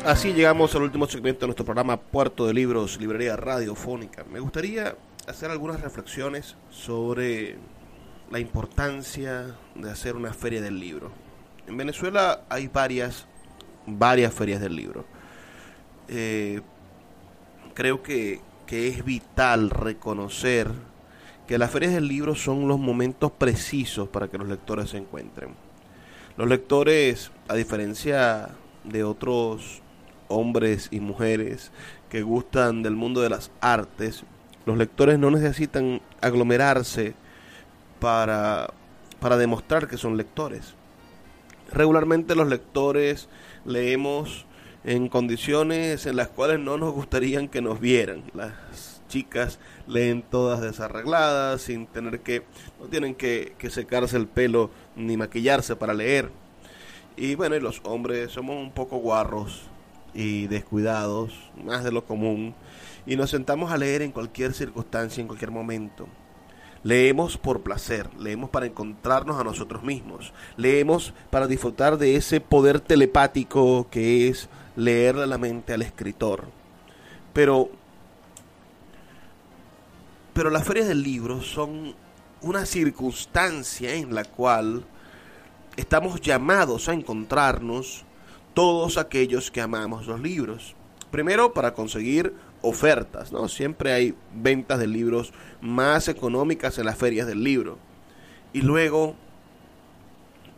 Así 0.05 0.33
llegamos 0.33 0.73
al 0.73 0.81
último 0.81 1.05
segmento 1.05 1.41
de 1.41 1.47
nuestro 1.49 1.63
programa 1.63 1.95
Puerto 1.95 2.47
de 2.47 2.55
Libros, 2.55 2.99
Librería 2.99 3.35
Radiofónica. 3.35 4.23
Me 4.23 4.39
gustaría 4.39 4.95
hacer 5.27 5.51
algunas 5.51 5.79
reflexiones 5.79 6.55
sobre 6.71 7.57
la 8.31 8.39
importancia 8.39 9.55
de 9.75 9.91
hacer 9.91 10.15
una 10.15 10.33
feria 10.33 10.59
del 10.59 10.79
libro. 10.79 11.11
En 11.67 11.77
Venezuela 11.77 12.45
hay 12.49 12.67
varias, 12.67 13.27
varias 13.85 14.33
ferias 14.33 14.59
del 14.59 14.75
libro. 14.75 15.05
Eh, 16.07 16.61
creo 17.75 18.01
que, 18.01 18.41
que 18.65 18.87
es 18.87 19.05
vital 19.05 19.69
reconocer 19.69 20.67
que 21.47 21.59
las 21.59 21.69
ferias 21.69 21.93
del 21.93 22.07
libro 22.07 22.33
son 22.33 22.67
los 22.67 22.79
momentos 22.79 23.31
precisos 23.33 24.09
para 24.09 24.29
que 24.29 24.39
los 24.39 24.47
lectores 24.47 24.89
se 24.89 24.97
encuentren. 24.97 25.53
Los 26.37 26.49
lectores, 26.49 27.29
a 27.47 27.53
diferencia 27.53 28.49
de 28.83 29.03
otros 29.03 29.83
hombres 30.31 30.87
y 30.91 30.99
mujeres 30.99 31.71
que 32.09 32.21
gustan 32.21 32.83
del 32.83 32.95
mundo 32.95 33.21
de 33.21 33.29
las 33.29 33.51
artes, 33.61 34.23
los 34.65 34.77
lectores 34.77 35.17
no 35.17 35.31
necesitan 35.31 36.01
aglomerarse 36.21 37.13
para, 37.99 38.73
para 39.19 39.37
demostrar 39.37 39.87
que 39.87 39.97
son 39.97 40.17
lectores. 40.17 40.75
Regularmente 41.71 42.35
los 42.35 42.47
lectores 42.47 43.29
leemos 43.65 44.45
en 44.83 45.07
condiciones 45.07 46.05
en 46.05 46.15
las 46.15 46.27
cuales 46.27 46.59
no 46.59 46.77
nos 46.77 46.93
gustarían 46.93 47.47
que 47.47 47.61
nos 47.61 47.79
vieran. 47.79 48.23
Las 48.33 49.01
chicas 49.07 49.59
leen 49.87 50.21
todas 50.21 50.61
desarregladas, 50.61 51.61
sin 51.61 51.87
tener 51.87 52.21
que, 52.21 52.43
no 52.79 52.87
tienen 52.87 53.15
que, 53.15 53.53
que 53.57 53.69
secarse 53.69 54.17
el 54.17 54.27
pelo 54.27 54.69
ni 54.95 55.17
maquillarse 55.17 55.75
para 55.75 55.93
leer. 55.93 56.29
Y 57.15 57.35
bueno, 57.35 57.55
y 57.55 57.59
los 57.59 57.81
hombres 57.83 58.31
somos 58.31 58.57
un 58.57 58.71
poco 58.71 58.97
guarros 58.97 59.63
y 60.13 60.47
descuidados, 60.47 61.33
más 61.63 61.83
de 61.83 61.91
lo 61.91 62.05
común, 62.05 62.55
y 63.05 63.15
nos 63.15 63.29
sentamos 63.29 63.71
a 63.71 63.77
leer 63.77 64.01
en 64.01 64.11
cualquier 64.11 64.53
circunstancia, 64.53 65.21
en 65.21 65.27
cualquier 65.27 65.51
momento. 65.51 66.07
Leemos 66.83 67.37
por 67.37 67.61
placer, 67.61 68.09
leemos 68.17 68.49
para 68.49 68.65
encontrarnos 68.65 69.39
a 69.39 69.43
nosotros 69.43 69.83
mismos, 69.83 70.33
leemos 70.57 71.13
para 71.29 71.47
disfrutar 71.47 71.97
de 71.97 72.15
ese 72.15 72.41
poder 72.41 72.79
telepático 72.79 73.87
que 73.91 74.27
es 74.27 74.49
leerle 74.75 75.27
la 75.27 75.37
mente 75.37 75.73
al 75.73 75.83
escritor. 75.83 76.45
Pero, 77.33 77.69
pero 80.33 80.49
las 80.49 80.65
ferias 80.65 80.87
del 80.87 81.03
libro 81.03 81.41
son 81.41 81.93
una 82.41 82.65
circunstancia 82.65 83.93
en 83.93 84.15
la 84.15 84.25
cual 84.25 84.83
estamos 85.77 86.19
llamados 86.19 86.89
a 86.89 86.93
encontrarnos 86.93 88.05
todos 88.53 88.97
aquellos 88.97 89.51
que 89.51 89.61
amamos 89.61 90.07
los 90.07 90.19
libros. 90.19 90.75
Primero 91.09 91.53
para 91.53 91.73
conseguir 91.73 92.33
ofertas, 92.61 93.31
¿no? 93.31 93.47
Siempre 93.47 93.91
hay 93.91 94.15
ventas 94.33 94.79
de 94.79 94.87
libros 94.87 95.33
más 95.61 96.07
económicas 96.07 96.77
en 96.77 96.85
las 96.85 96.97
ferias 96.97 97.27
del 97.27 97.43
libro. 97.43 97.77
Y 98.53 98.61
luego 98.61 99.15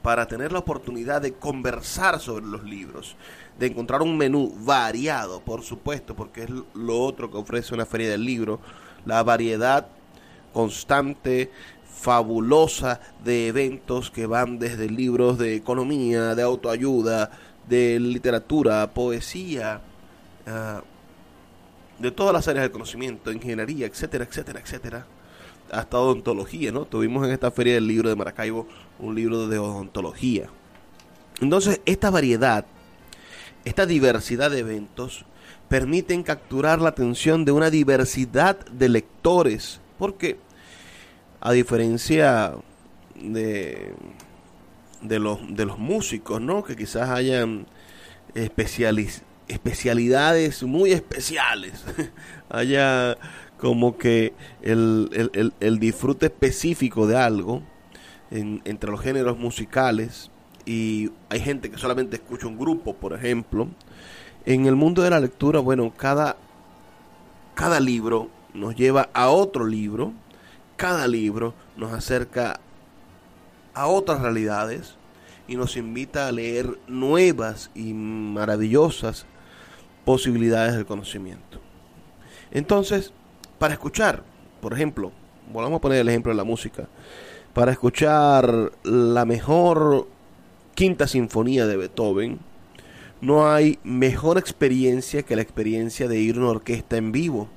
para 0.04 0.28
tener 0.28 0.52
la 0.52 0.60
oportunidad 0.60 1.22
de 1.22 1.34
conversar 1.34 2.20
sobre 2.20 2.46
los 2.46 2.64
libros, 2.66 3.16
de 3.58 3.68
encontrar 3.68 4.02
un 4.02 4.18
menú 4.18 4.54
variado, 4.60 5.40
por 5.40 5.64
supuesto, 5.64 6.14
porque 6.14 6.44
es 6.44 6.50
lo 6.50 7.00
otro 7.00 7.32
que 7.32 7.38
ofrece 7.38 7.74
una 7.74 7.86
feria 7.86 8.10
del 8.10 8.26
libro, 8.26 8.60
la 9.06 9.24
variedad 9.24 9.88
constante, 10.52 11.52
fabulosa 11.86 13.00
de 13.24 13.48
eventos 13.48 14.12
que 14.12 14.26
van 14.26 14.60
desde 14.60 14.90
libros 14.90 15.38
de 15.38 15.56
economía, 15.56 16.36
de 16.36 16.42
autoayuda, 16.42 17.32
de 17.68 18.00
literatura, 18.00 18.92
poesía, 18.94 19.82
ah, 20.48 20.82
de 22.00 22.12
todas 22.12 22.34
las 22.34 22.48
áreas 22.48 22.64
del 22.64 22.72
conocimiento, 22.72 23.32
ingeniería, 23.32 23.88
etcétera, 23.88 24.26
etcétera, 24.26 24.60
etcétera, 24.60 25.06
hasta 25.72 26.00
odontología, 26.00 26.72
¿no? 26.72 26.86
Tuvimos 26.86 27.26
en 27.26 27.34
esta 27.34 27.52
feria 27.52 27.76
del 27.76 27.88
libro 27.88 28.10
de 28.10 28.16
Maracaibo 28.16 28.68
un 29.00 29.16
libro 29.16 29.48
de 29.48 29.58
odontología. 29.58 30.50
Entonces, 31.42 31.82
esta 31.86 32.10
variedad, 32.10 32.66
esta 33.66 33.86
diversidad 33.86 34.52
de 34.52 34.60
eventos, 34.60 35.26
permiten 35.70 36.24
capturar 36.24 36.82
la 36.82 36.90
atención 36.90 37.46
de 37.46 37.52
una 37.52 37.70
diversidad 37.70 38.64
de 38.66 38.90
lectores, 38.90 39.80
porque 39.98 40.38
a 41.40 41.52
diferencia 41.52 42.54
de, 43.16 43.94
de, 45.04 45.20
los, 45.20 45.40
de 45.56 45.66
los 45.66 45.78
músicos, 45.78 46.42
¿no? 46.42 46.64
Que 46.64 46.76
quizás 46.76 47.10
hayan 47.10 47.68
especialidades 48.36 50.64
muy 50.64 50.92
especiales, 50.92 51.84
haya 52.50 53.18
como 53.58 53.98
que 53.98 54.34
el, 54.62 55.54
el, 55.60 55.80
disfrute 55.80 56.26
específico 56.26 57.08
de 57.08 57.18
algo 57.18 57.62
entre 58.32 58.92
los 58.92 59.00
géneros 59.00 59.38
musicales 59.38 60.32
y 60.66 61.12
hay 61.30 61.40
gente 61.40 61.70
que 61.70 61.78
solamente 61.78 62.16
escucha 62.16 62.48
un 62.48 62.58
grupo, 62.58 62.96
por 62.96 63.14
ejemplo. 63.14 63.68
En 64.46 64.66
el 64.66 64.76
mundo 64.76 65.02
de 65.02 65.12
la 65.12 65.20
lectura, 65.20 65.60
bueno, 65.60 65.94
cada, 65.96 66.36
cada 67.54 67.80
libro 67.80 68.30
nos 68.54 68.76
lleva 68.76 69.10
a 69.14 69.30
otro 69.30 69.66
libro, 69.66 70.14
cada 70.76 71.08
libro 71.08 71.54
nos 71.78 71.94
acerca 71.94 72.60
a 73.74 73.88
otras 73.88 74.22
realidades 74.22 74.96
y 75.48 75.56
nos 75.56 75.78
invita 75.78 76.28
a 76.28 76.32
leer 76.32 76.78
nuevas 76.88 77.70
y 77.76 77.94
maravillosas 77.94 79.26
posibilidades 80.06 80.76
del 80.76 80.86
conocimiento. 80.86 81.60
Entonces, 82.52 83.14
para 83.60 83.74
escuchar, 83.74 84.24
por 84.62 84.74
ejemplo, 84.74 85.12
volvamos 85.52 85.78
a 85.78 85.82
poner 85.82 86.00
el 86.00 86.10
ejemplo 86.10 86.32
de 86.32 86.38
la 86.38 86.44
música, 86.44 86.88
para 87.54 87.72
escuchar 87.72 88.72
la 88.84 89.26
mejor 89.26 90.08
quinta 90.76 91.08
sinfonía 91.08 91.68
de 91.68 91.78
Beethoven, 91.78 92.40
no 93.22 93.50
hay 93.50 93.80
mejor 93.84 94.38
experiencia 94.38 95.24
que 95.24 95.36
la 95.36 95.44
experiencia 95.44 96.08
de 96.08 96.20
ir 96.20 96.36
a 96.36 96.40
una 96.40 96.50
orquesta 96.50 96.98
en 96.98 97.12
vivo. 97.12 97.48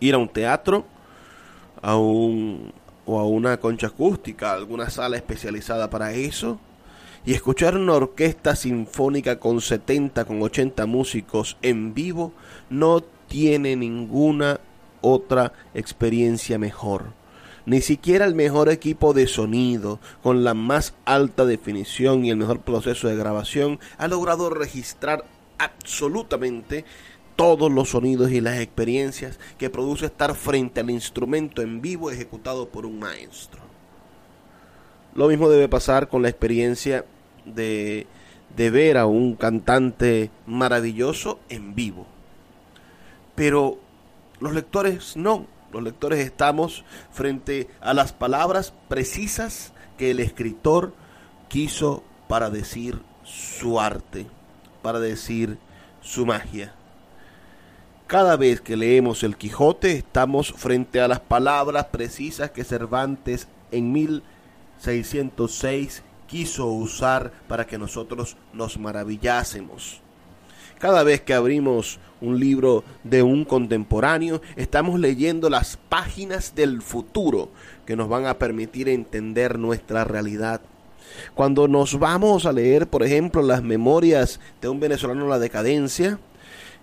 Ir 0.00 0.14
a 0.14 0.18
un 0.18 0.28
teatro, 0.28 0.84
a 1.80 1.96
un, 1.96 2.72
o 3.06 3.18
a 3.18 3.24
una 3.24 3.58
concha 3.58 3.86
acústica, 3.86 4.52
alguna 4.52 4.90
sala 4.90 5.16
especializada 5.16 5.88
para 5.88 6.12
eso, 6.12 6.58
y 7.24 7.32
escuchar 7.32 7.76
una 7.76 7.94
orquesta 7.94 8.54
sinfónica 8.54 9.40
con 9.40 9.60
70, 9.60 10.24
con 10.26 10.42
80 10.42 10.86
músicos 10.86 11.56
en 11.62 11.94
vivo 11.94 12.32
no 12.70 13.00
tiene 13.00 13.74
ninguna 13.74 14.60
otra 15.00 15.52
experiencia 15.74 16.58
mejor. 16.58 17.12
Ni 17.64 17.80
siquiera 17.80 18.26
el 18.26 18.36
mejor 18.36 18.68
equipo 18.68 19.12
de 19.12 19.26
sonido, 19.26 19.98
con 20.22 20.44
la 20.44 20.54
más 20.54 20.94
alta 21.04 21.44
definición 21.44 22.24
y 22.24 22.30
el 22.30 22.36
mejor 22.36 22.60
proceso 22.60 23.08
de 23.08 23.16
grabación, 23.16 23.80
ha 23.98 24.06
logrado 24.06 24.50
registrar 24.50 25.24
absolutamente 25.58 26.84
todos 27.36 27.70
los 27.70 27.90
sonidos 27.90 28.30
y 28.30 28.40
las 28.40 28.58
experiencias 28.58 29.38
que 29.58 29.70
produce 29.70 30.06
estar 30.06 30.34
frente 30.34 30.80
al 30.80 30.90
instrumento 30.90 31.62
en 31.62 31.82
vivo 31.82 32.10
ejecutado 32.10 32.68
por 32.68 32.86
un 32.86 32.98
maestro. 32.98 33.60
Lo 35.14 35.28
mismo 35.28 35.48
debe 35.48 35.68
pasar 35.68 36.08
con 36.08 36.22
la 36.22 36.28
experiencia 36.28 37.04
de, 37.46 38.06
ver 38.54 38.98
a 38.98 39.06
un 39.06 39.34
cantante 39.34 40.30
maravilloso 40.46 41.38
en 41.48 41.74
vivo. 41.74 42.06
Pero 43.34 43.78
los 44.40 44.52
lectores 44.52 45.16
no, 45.16 45.46
los 45.72 45.82
lectores 45.82 46.20
estamos 46.20 46.84
frente 47.10 47.68
a 47.80 47.94
las 47.94 48.12
palabras 48.12 48.74
precisas 48.88 49.72
que 49.96 50.10
el 50.10 50.20
escritor 50.20 50.92
quiso 51.48 52.02
para 52.28 52.50
decir 52.50 53.00
su 53.24 53.80
arte, 53.80 54.26
para 54.82 55.00
decir 55.00 55.58
su 56.02 56.26
magia. 56.26 56.75
Cada 58.06 58.36
vez 58.36 58.60
que 58.60 58.76
leemos 58.76 59.24
el 59.24 59.36
Quijote 59.36 59.90
estamos 59.90 60.52
frente 60.52 61.00
a 61.00 61.08
las 61.08 61.18
palabras 61.18 61.86
precisas 61.86 62.52
que 62.52 62.62
Cervantes 62.62 63.48
en 63.72 63.90
1606 63.90 66.04
quiso 66.28 66.66
usar 66.66 67.32
para 67.48 67.66
que 67.66 67.78
nosotros 67.78 68.36
nos 68.52 68.78
maravillásemos. 68.78 70.02
Cada 70.78 71.02
vez 71.02 71.22
que 71.22 71.34
abrimos 71.34 71.98
un 72.20 72.38
libro 72.38 72.84
de 73.02 73.24
un 73.24 73.44
contemporáneo, 73.44 74.40
estamos 74.54 75.00
leyendo 75.00 75.50
las 75.50 75.76
páginas 75.76 76.54
del 76.54 76.82
futuro 76.82 77.48
que 77.86 77.96
nos 77.96 78.08
van 78.08 78.26
a 78.26 78.38
permitir 78.38 78.88
entender 78.88 79.58
nuestra 79.58 80.04
realidad. 80.04 80.60
Cuando 81.34 81.66
nos 81.66 81.98
vamos 81.98 82.46
a 82.46 82.52
leer, 82.52 82.86
por 82.86 83.02
ejemplo, 83.02 83.42
las 83.42 83.64
memorias 83.64 84.38
de 84.60 84.68
un 84.68 84.78
venezolano 84.78 85.24
en 85.24 85.30
la 85.30 85.40
decadencia, 85.40 86.20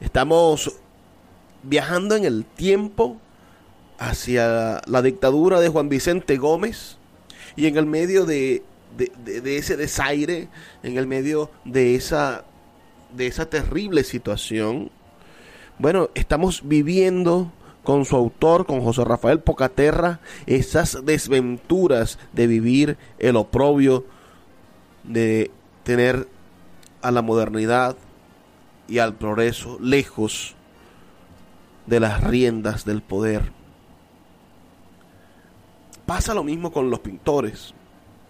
estamos 0.02 0.82
viajando 1.64 2.16
en 2.16 2.26
el 2.26 2.46
tiempo 2.46 3.18
hacia 3.98 4.82
la 4.86 5.02
dictadura 5.02 5.60
de 5.60 5.70
Juan 5.70 5.90
Vicente 5.90 6.38
Gómez 6.38 6.98
y 7.56 7.68
en 7.68 7.78
el 7.78 7.86
medio 7.86 8.26
de, 8.26 8.64
ese 9.46 9.78
desaire, 9.78 10.50
en 10.84 10.98
el 10.98 11.08
medio 11.08 11.50
de 11.66 11.96
esa, 11.96 12.46
de 13.16 13.28
esa 13.28 13.50
terrible 13.50 14.04
situación, 14.04 14.92
bueno, 15.80 16.10
estamos 16.16 16.62
viviendo 16.66 17.52
con 17.84 18.06
su 18.06 18.16
autor, 18.16 18.66
con 18.66 18.82
José 18.82 19.04
Rafael 19.04 19.40
Pocaterra, 19.40 20.20
esas 20.46 21.06
desventuras 21.06 22.18
de 22.32 22.48
vivir 22.48 22.98
el 23.20 23.36
oprobio, 23.36 24.06
de 25.04 25.52
tener 25.84 26.28
a 27.02 27.12
la 27.12 27.22
modernidad 27.22 27.98
y 28.88 29.00
al 29.00 29.16
progreso 29.16 29.78
lejos 29.82 30.56
de 31.86 32.00
las 32.00 32.24
riendas 32.24 32.86
del 32.86 33.02
poder. 33.02 33.52
Pasa 36.06 36.34
lo 36.34 36.44
mismo 36.44 36.72
con 36.72 36.90
los 36.90 37.00
pintores. 37.00 37.74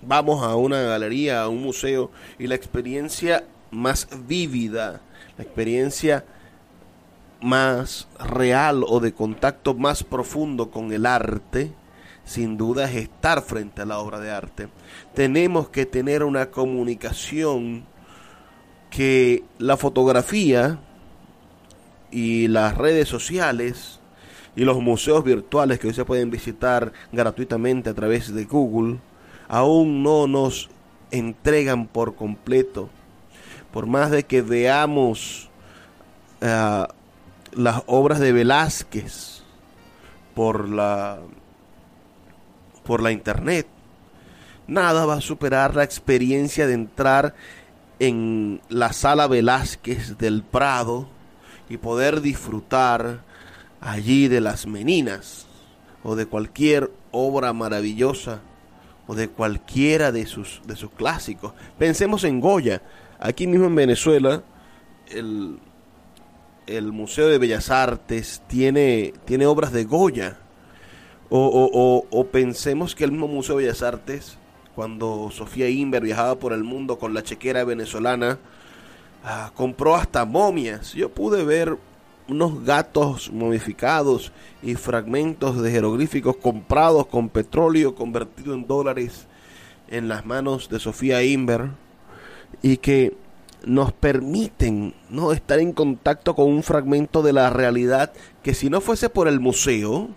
Vamos 0.02 0.44
a 0.44 0.56
una 0.56 0.82
galería, 0.82 1.42
a 1.42 1.50
un 1.50 1.62
museo 1.62 2.12
y 2.38 2.48
la 2.48 2.56
experiencia 2.56 3.46
más 3.72 4.08
vívida, 4.28 5.02
la 5.38 5.44
experiencia 5.44 6.26
más 7.42 8.08
real 8.20 8.84
o 8.88 9.00
de 9.00 9.14
contacto 9.14 9.74
más 9.74 10.04
profundo 10.04 10.72
con 10.72 10.92
el 10.92 11.06
arte, 11.06 11.74
sin 12.24 12.58
duda 12.58 12.90
es 12.90 12.96
estar 12.96 13.42
frente 13.42 13.82
a 13.82 13.86
la 13.86 14.00
obra 14.00 14.20
de 14.20 14.32
arte. 14.32 14.70
Tenemos 15.14 15.70
que 15.70 15.86
tener 15.86 16.24
una 16.24 16.52
comunicación 16.52 17.86
que 18.90 19.44
la 19.58 19.76
fotografía 19.76 20.80
y 22.14 22.48
las 22.48 22.78
redes 22.78 23.10
sociales 23.10 24.00
y 24.56 24.66
los 24.66 24.80
museos 24.82 25.24
virtuales 25.24 25.80
que 25.80 25.88
hoy 25.88 25.94
se 25.96 26.06
pueden 26.06 26.30
visitar 26.30 26.94
gratuitamente 27.12 27.90
a 27.90 27.96
través 27.96 28.34
de 28.34 28.46
Google 28.46 29.00
aún 29.48 30.04
no 30.04 30.28
nos 30.28 30.70
entregan 31.10 31.88
por 31.88 32.16
completo. 32.16 32.90
Por 33.72 33.88
más 33.88 34.12
de 34.12 34.24
que 34.24 34.44
veamos 34.44 35.50
eh, 36.42 36.86
las 37.54 37.82
obras 37.88 38.20
de 38.20 38.32
Velázquez 38.32 39.42
por 40.36 40.70
la 40.70 41.20
por 42.84 43.02
la 43.02 43.12
internet, 43.12 43.66
nada 44.68 45.06
va 45.06 45.16
a 45.16 45.22
superar 45.22 45.74
la 45.76 45.84
experiencia 45.84 46.68
de 46.68 46.74
entrar 46.74 47.34
en 48.00 48.62
la 48.70 48.92
sala 48.92 49.28
Velázquez 49.28 50.18
del 50.18 50.44
Prado 50.44 51.08
y 51.74 51.78
poder 51.78 52.22
disfrutar 52.22 53.24
allí 53.82 54.28
de 54.28 54.42
las 54.42 54.68
meninas 54.68 55.48
o 56.04 56.16
de 56.16 56.28
cualquier 56.28 56.92
obra 57.10 57.52
maravillosa 57.52 58.42
o 59.08 59.16
de 59.16 59.28
cualquiera 59.28 60.12
de 60.12 60.28
sus, 60.28 60.62
de 60.68 60.76
sus 60.76 60.92
clásicos. 60.92 61.54
Pensemos 61.80 62.26
en 62.26 62.40
Goya. 62.40 62.84
Aquí 63.20 63.48
mismo 63.48 63.66
en 63.66 63.74
Venezuela, 63.74 64.44
el, 65.08 65.58
el 66.68 66.92
Museo 66.92 67.28
de 67.28 67.40
Bellas 67.40 67.72
Artes 67.72 68.44
tiene, 68.48 69.14
tiene 69.26 69.48
obras 69.48 69.72
de 69.72 69.86
Goya. 69.86 70.38
O, 71.32 72.06
o, 72.12 72.28
pensemos 72.28 72.94
que 72.94 73.04
el 73.04 73.12
mismo 73.12 73.28
Museo 73.28 73.58
de 73.58 73.64
Bellas 73.64 73.82
Artes, 73.82 74.38
cuando 74.76 75.32
Sofía 75.32 75.68
Inver 75.70 76.04
viajaba 76.04 76.36
por 76.36 76.54
el 76.54 76.64
mundo 76.64 77.00
con 77.00 77.16
la 77.16 77.24
chequera 77.24 77.64
venezolana, 77.64 78.38
ah, 79.24 79.52
compró 79.56 79.96
hasta 79.96 80.26
momias. 80.26 80.94
Yo 80.94 81.10
pude 81.10 81.44
ver 81.44 81.78
unos 82.28 82.64
gatos 82.64 83.32
momificados 83.32 84.32
y 84.62 84.76
fragmentos 84.76 85.62
de 85.62 85.72
jeroglíficos 85.72 86.38
comprados 86.38 87.08
con 87.08 87.30
petróleo 87.30 87.96
convertido 87.96 88.54
en 88.54 88.66
dólares 88.66 89.28
en 89.90 90.08
las 90.08 90.26
manos 90.26 90.70
de 90.70 90.80
Sofía 90.80 91.24
Inver 91.24 91.70
y 92.62 92.78
que 92.78 93.16
nos 93.66 93.94
permiten 93.94 94.94
no 95.10 95.32
estar 95.32 95.60
en 95.60 95.74
contacto 95.74 96.36
con 96.36 96.48
un 96.48 96.64
fragmento 96.64 97.22
de 97.22 97.34
la 97.34 97.50
realidad 97.50 98.12
que 98.42 98.54
si 98.54 98.70
no 98.70 98.82
fuese 98.82 99.10
por 99.10 99.28
el 99.28 99.40
museo, 99.40 100.10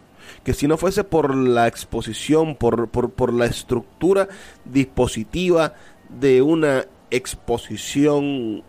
que 0.43 0.55
si 0.55 0.67
no 0.67 0.77
fuese 0.77 1.05
por 1.05 1.35
la 1.35 1.69
exposición, 1.69 2.57
por, 2.57 2.89
por, 2.89 3.11
por 3.11 3.33
la 3.33 3.47
estructura 3.47 4.29
dispositiva 4.65 5.75
de 6.09 6.43
una 6.43 6.87
exposición 7.11 8.65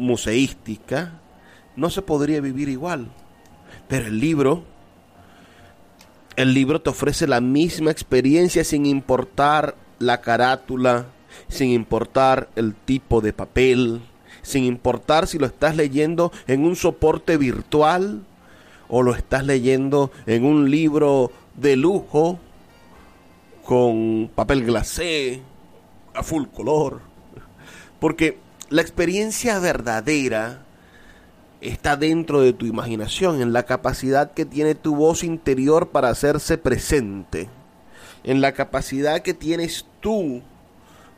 museística, 0.00 1.20
no 1.76 1.90
se 1.90 2.02
podría 2.02 2.40
vivir 2.40 2.68
igual. 2.68 3.08
Pero 3.88 4.06
el 4.06 4.18
libro, 4.18 4.64
el 6.36 6.54
libro 6.54 6.80
te 6.80 6.90
ofrece 6.90 7.26
la 7.26 7.40
misma 7.40 7.90
experiencia 7.90 8.64
sin 8.64 8.86
importar 8.86 9.76
la 9.98 10.20
carátula, 10.20 11.06
sin 11.48 11.70
importar 11.70 12.48
el 12.56 12.74
tipo 12.74 13.20
de 13.20 13.32
papel, 13.32 14.00
sin 14.42 14.64
importar 14.64 15.26
si 15.26 15.38
lo 15.38 15.46
estás 15.46 15.76
leyendo 15.76 16.32
en 16.46 16.64
un 16.64 16.76
soporte 16.76 17.36
virtual 17.36 18.22
o 18.88 19.02
lo 19.02 19.14
estás 19.14 19.44
leyendo 19.44 20.10
en 20.26 20.44
un 20.44 20.70
libro 20.70 21.30
de 21.54 21.76
lujo 21.76 22.38
con 23.64 24.30
papel 24.34 24.64
glacé 24.64 25.42
a 26.14 26.22
full 26.22 26.46
color. 26.46 27.00
Porque 28.00 28.38
la 28.70 28.82
experiencia 28.82 29.58
verdadera 29.58 30.62
está 31.60 31.96
dentro 31.96 32.40
de 32.40 32.52
tu 32.52 32.66
imaginación, 32.66 33.42
en 33.42 33.52
la 33.52 33.64
capacidad 33.64 34.32
que 34.32 34.46
tiene 34.46 34.76
tu 34.76 34.94
voz 34.94 35.24
interior 35.24 35.88
para 35.88 36.08
hacerse 36.08 36.56
presente, 36.56 37.50
en 38.22 38.40
la 38.40 38.52
capacidad 38.52 39.20
que 39.22 39.34
tienes 39.34 39.86
tú 40.00 40.42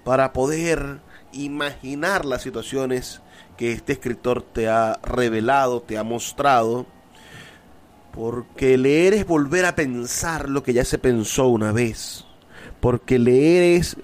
para 0.03 0.33
poder 0.33 1.01
imaginar 1.33 2.25
las 2.25 2.43
situaciones 2.43 3.21
que 3.59 3.73
este 3.73 3.93
escritor 3.93 4.43
te 4.43 4.69
ha 4.69 4.99
revelado, 5.03 5.83
te 5.83 5.99
ha 5.99 6.03
mostrado, 6.03 6.87
porque 8.13 8.79
leer 8.79 9.13
es 9.13 9.27
volver 9.27 9.67
a 9.67 9.77
pensar 9.77 10.49
lo 10.49 10.63
que 10.63 10.73
ya 10.73 10.87
se 10.87 10.99
pensó 10.99 11.49
una 11.49 11.71
vez, 11.71 12.25
porque 12.81 13.19
leer 13.19 13.79
es 13.79 13.97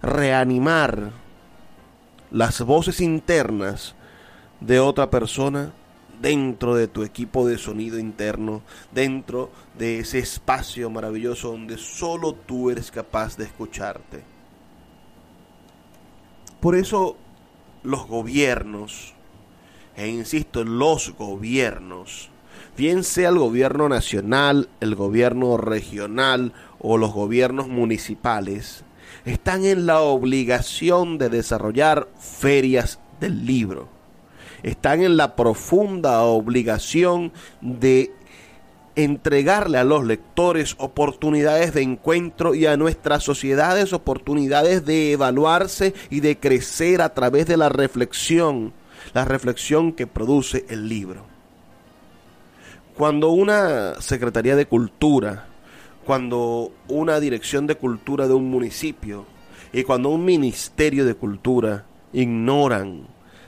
reanimar 0.00 1.21
las 2.32 2.62
voces 2.62 3.00
internas 3.00 3.94
de 4.60 4.80
otra 4.80 5.10
persona 5.10 5.72
dentro 6.20 6.74
de 6.74 6.88
tu 6.88 7.02
equipo 7.02 7.46
de 7.46 7.58
sonido 7.58 7.98
interno, 7.98 8.62
dentro 8.92 9.50
de 9.76 9.98
ese 9.98 10.20
espacio 10.20 10.88
maravilloso 10.88 11.50
donde 11.50 11.76
solo 11.76 12.32
tú 12.32 12.70
eres 12.70 12.90
capaz 12.90 13.36
de 13.36 13.44
escucharte. 13.44 14.22
Por 16.60 16.74
eso 16.74 17.16
los 17.82 18.06
gobiernos, 18.06 19.14
e 19.96 20.08
insisto, 20.08 20.64
los 20.64 21.12
gobiernos, 21.18 22.30
bien 22.78 23.04
sea 23.04 23.28
el 23.28 23.38
gobierno 23.38 23.88
nacional, 23.88 24.68
el 24.80 24.94
gobierno 24.94 25.56
regional 25.58 26.52
o 26.78 26.96
los 26.96 27.12
gobiernos 27.12 27.68
municipales, 27.68 28.84
están 29.24 29.64
en 29.64 29.86
la 29.86 30.00
obligación 30.00 31.18
de 31.18 31.28
desarrollar 31.28 32.08
ferias 32.18 32.98
del 33.20 33.46
libro 33.46 33.88
están 34.62 35.02
en 35.02 35.16
la 35.16 35.34
profunda 35.34 36.22
obligación 36.22 37.32
de 37.60 38.12
entregarle 38.94 39.78
a 39.78 39.84
los 39.84 40.04
lectores 40.04 40.74
oportunidades 40.78 41.72
de 41.72 41.82
encuentro 41.82 42.54
y 42.54 42.66
a 42.66 42.76
nuestras 42.76 43.24
sociedades 43.24 43.92
oportunidades 43.92 44.84
de 44.84 45.12
evaluarse 45.12 45.94
y 46.10 46.20
de 46.20 46.38
crecer 46.38 47.00
a 47.00 47.14
través 47.14 47.46
de 47.46 47.56
la 47.56 47.70
reflexión, 47.70 48.72
la 49.14 49.24
reflexión 49.24 49.92
que 49.92 50.06
produce 50.06 50.66
el 50.68 50.88
libro. 50.88 51.24
Cuando 52.94 53.30
una 53.30 54.00
Secretaría 54.00 54.54
de 54.54 54.66
Cultura, 54.66 55.46
cuando 56.04 56.72
una 56.88 57.20
Dirección 57.20 57.66
de 57.66 57.76
Cultura 57.76 58.26
de 58.26 58.34
un 58.34 58.50
municipio 58.50 59.26
y 59.72 59.84
cuando 59.84 60.10
un 60.10 60.24
Ministerio 60.24 61.04
de 61.04 61.14
Cultura 61.14 61.84
ignoran 62.12 63.06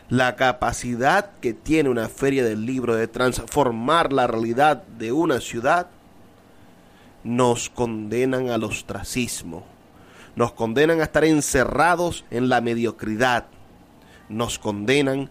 la 0.09 0.37
capacidad 0.37 1.33
que 1.41 1.55
tiene 1.55 1.89
una 1.89 2.09
feria 2.09 2.45
del 2.45 2.67
libro 2.67 2.95
de 2.95 3.09
transformar 3.09 4.13
la 4.13 4.27
realidad 4.27 4.83
de 4.99 5.13
una 5.13 5.41
ciudad, 5.41 5.89
nos 7.25 7.71
condenan 7.71 8.51
al 8.51 8.65
ostracismo, 8.65 9.65
nos 10.37 10.53
condenan 10.53 11.01
a 11.01 11.05
estar 11.05 11.25
encerrados 11.25 12.25
en 12.31 12.49
la 12.49 12.61
mediocridad, 12.61 13.47
nos 14.29 14.59
condenan 14.59 15.31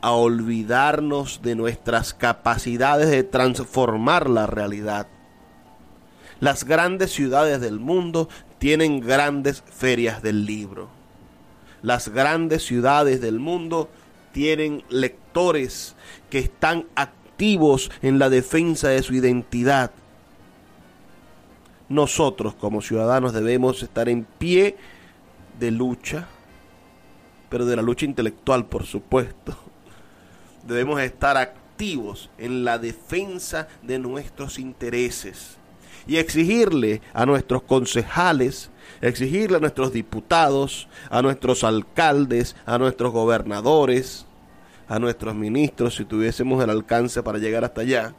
a 0.00 0.12
olvidarnos 0.12 1.42
de 1.42 1.54
nuestras 1.54 2.14
capacidades 2.14 3.10
de 3.10 3.24
transformar 3.24 4.30
la 4.30 4.46
realidad. 4.46 5.06
Las 6.42 6.64
grandes 6.64 7.12
ciudades 7.12 7.60
del 7.60 7.78
mundo 7.78 8.28
tienen 8.58 8.98
grandes 8.98 9.62
ferias 9.62 10.22
del 10.22 10.44
libro. 10.44 10.88
Las 11.82 12.08
grandes 12.08 12.64
ciudades 12.64 13.20
del 13.20 13.38
mundo 13.38 13.88
tienen 14.32 14.82
lectores 14.88 15.94
que 16.30 16.40
están 16.40 16.86
activos 16.96 17.92
en 18.02 18.18
la 18.18 18.28
defensa 18.28 18.88
de 18.88 19.04
su 19.04 19.14
identidad. 19.14 19.92
Nosotros 21.88 22.56
como 22.56 22.82
ciudadanos 22.82 23.32
debemos 23.32 23.80
estar 23.80 24.08
en 24.08 24.24
pie 24.24 24.76
de 25.60 25.70
lucha, 25.70 26.26
pero 27.50 27.66
de 27.66 27.76
la 27.76 27.82
lucha 27.82 28.04
intelectual, 28.04 28.66
por 28.66 28.84
supuesto. 28.84 29.56
Debemos 30.66 31.00
estar 31.02 31.36
activos 31.36 32.30
en 32.36 32.64
la 32.64 32.78
defensa 32.78 33.68
de 33.82 34.00
nuestros 34.00 34.58
intereses 34.58 35.61
y 36.06 36.16
exigirle 36.16 37.00
a 37.12 37.26
nuestros 37.26 37.62
concejales 37.62 38.70
exigirle 39.02 39.56
a 39.56 39.60
nuestros 39.60 39.92
diputados, 39.92 40.88
a 41.10 41.20
nuestros 41.20 41.64
alcaldes, 41.64 42.56
a 42.64 42.78
nuestros 42.78 43.12
gobernadores, 43.12 44.26
a 44.88 44.98
nuestros 44.98 45.34
ministros, 45.34 45.96
si 45.96 46.04
tuviésemos 46.04 46.62
el 46.62 46.70
alcance 46.70 47.22
para 47.22 47.38
llegar 47.38 47.64
hasta 47.64 47.82
allá, 47.82 48.14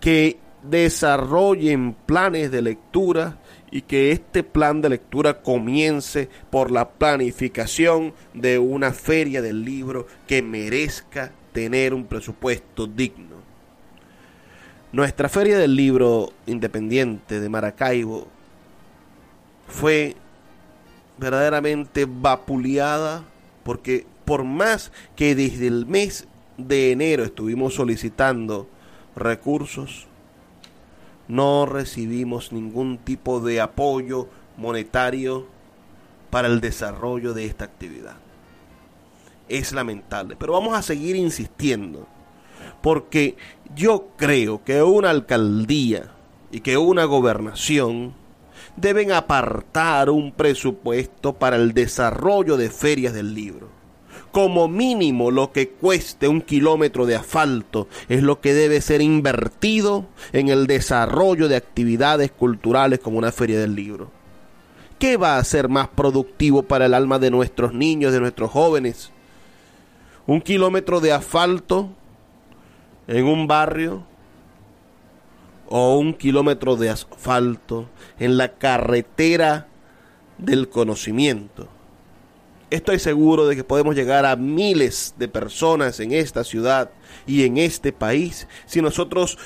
que 0.00 0.38
desarrollen 0.62 1.94
planes 2.06 2.50
de 2.50 2.62
lectura 2.62 3.38
y 3.70 3.82
que 3.82 4.12
este 4.12 4.42
plan 4.42 4.80
de 4.80 4.88
lectura 4.88 5.42
comience 5.42 6.28
por 6.50 6.70
la 6.70 6.88
planificación 6.88 8.14
de 8.32 8.58
una 8.58 8.92
feria 8.92 9.42
del 9.42 9.64
libro 9.64 10.06
que 10.26 10.42
merezca 10.42 11.32
tener 11.52 11.92
un 11.92 12.04
presupuesto 12.04 12.86
digno. 12.86 13.37
Nuestra 14.90 15.28
feria 15.28 15.58
del 15.58 15.76
libro 15.76 16.32
independiente 16.46 17.40
de 17.40 17.48
Maracaibo 17.50 18.26
fue 19.66 20.16
verdaderamente 21.18 22.06
vapuleada 22.08 23.22
porque 23.64 24.06
por 24.24 24.44
más 24.44 24.90
que 25.14 25.34
desde 25.34 25.66
el 25.66 25.84
mes 25.84 26.26
de 26.56 26.90
enero 26.90 27.24
estuvimos 27.24 27.74
solicitando 27.74 28.66
recursos, 29.14 30.06
no 31.28 31.66
recibimos 31.66 32.52
ningún 32.52 32.96
tipo 32.96 33.40
de 33.40 33.60
apoyo 33.60 34.28
monetario 34.56 35.46
para 36.30 36.48
el 36.48 36.62
desarrollo 36.62 37.34
de 37.34 37.44
esta 37.44 37.66
actividad. 37.66 38.16
Es 39.50 39.72
lamentable, 39.72 40.34
pero 40.36 40.54
vamos 40.54 40.74
a 40.74 40.82
seguir 40.82 41.14
insistiendo, 41.14 42.06
porque 42.80 43.36
yo 43.74 44.08
creo 44.16 44.62
que 44.64 44.82
una 44.82 45.10
alcaldía 45.10 46.10
y 46.50 46.60
que 46.60 46.76
una 46.76 47.04
gobernación 47.04 48.14
deben 48.76 49.12
apartar 49.12 50.10
un 50.10 50.32
presupuesto 50.32 51.34
para 51.34 51.56
el 51.56 51.72
desarrollo 51.74 52.56
de 52.56 52.70
ferias 52.70 53.12
del 53.12 53.34
libro. 53.34 53.68
Como 54.30 54.68
mínimo 54.68 55.30
lo 55.30 55.52
que 55.52 55.70
cueste 55.70 56.28
un 56.28 56.42
kilómetro 56.42 57.06
de 57.06 57.16
asfalto 57.16 57.88
es 58.08 58.22
lo 58.22 58.40
que 58.40 58.54
debe 58.54 58.80
ser 58.80 59.00
invertido 59.00 60.06
en 60.32 60.48
el 60.48 60.66
desarrollo 60.66 61.48
de 61.48 61.56
actividades 61.56 62.30
culturales 62.30 63.00
como 63.00 63.18
una 63.18 63.32
feria 63.32 63.58
del 63.58 63.74
libro. 63.74 64.10
¿Qué 64.98 65.16
va 65.16 65.38
a 65.38 65.44
ser 65.44 65.68
más 65.68 65.88
productivo 65.88 66.62
para 66.62 66.86
el 66.86 66.94
alma 66.94 67.18
de 67.18 67.30
nuestros 67.30 67.72
niños, 67.72 68.12
de 68.12 68.20
nuestros 68.20 68.50
jóvenes? 68.50 69.12
¿Un 70.26 70.40
kilómetro 70.40 71.00
de 71.00 71.12
asfalto 71.12 71.90
en 73.08 73.26
un 73.26 73.46
barrio 73.46 74.04
o 75.66 75.98
un 75.98 76.14
kilómetro 76.14 76.76
de 76.76 76.90
asfalto 76.90 77.88
en 78.18 78.36
la 78.36 78.52
carretera 78.52 79.66
del 80.36 80.68
conocimiento. 80.68 81.68
Estoy 82.70 82.98
seguro 82.98 83.46
de 83.46 83.56
que 83.56 83.64
podemos 83.64 83.96
llegar 83.96 84.26
a 84.26 84.36
miles 84.36 85.14
de 85.18 85.26
personas 85.28 86.00
en 86.00 86.12
esta 86.12 86.44
ciudad 86.44 86.90
y 87.26 87.44
en 87.44 87.56
este 87.56 87.92
país 87.92 88.46
si 88.66 88.82
nosotros 88.82 89.38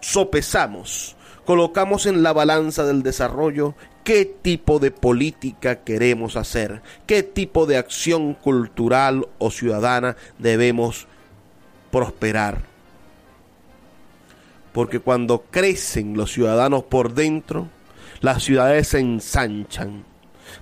sopesamos, 0.00 1.16
colocamos 1.44 2.06
en 2.06 2.24
la 2.24 2.32
balanza 2.32 2.84
del 2.84 3.04
desarrollo 3.04 3.74
qué 4.02 4.24
tipo 4.24 4.80
de 4.80 4.90
política 4.90 5.84
queremos 5.84 6.36
hacer, 6.36 6.82
qué 7.06 7.22
tipo 7.22 7.66
de 7.66 7.76
acción 7.76 8.34
cultural 8.34 9.28
o 9.38 9.52
ciudadana 9.52 10.16
debemos 10.38 11.06
prosperar 11.92 12.73
porque 14.74 14.98
cuando 14.98 15.44
crecen 15.52 16.16
los 16.16 16.32
ciudadanos 16.32 16.82
por 16.82 17.14
dentro, 17.14 17.68
las 18.20 18.42
ciudades 18.42 18.88
se 18.88 18.98
ensanchan, 18.98 20.04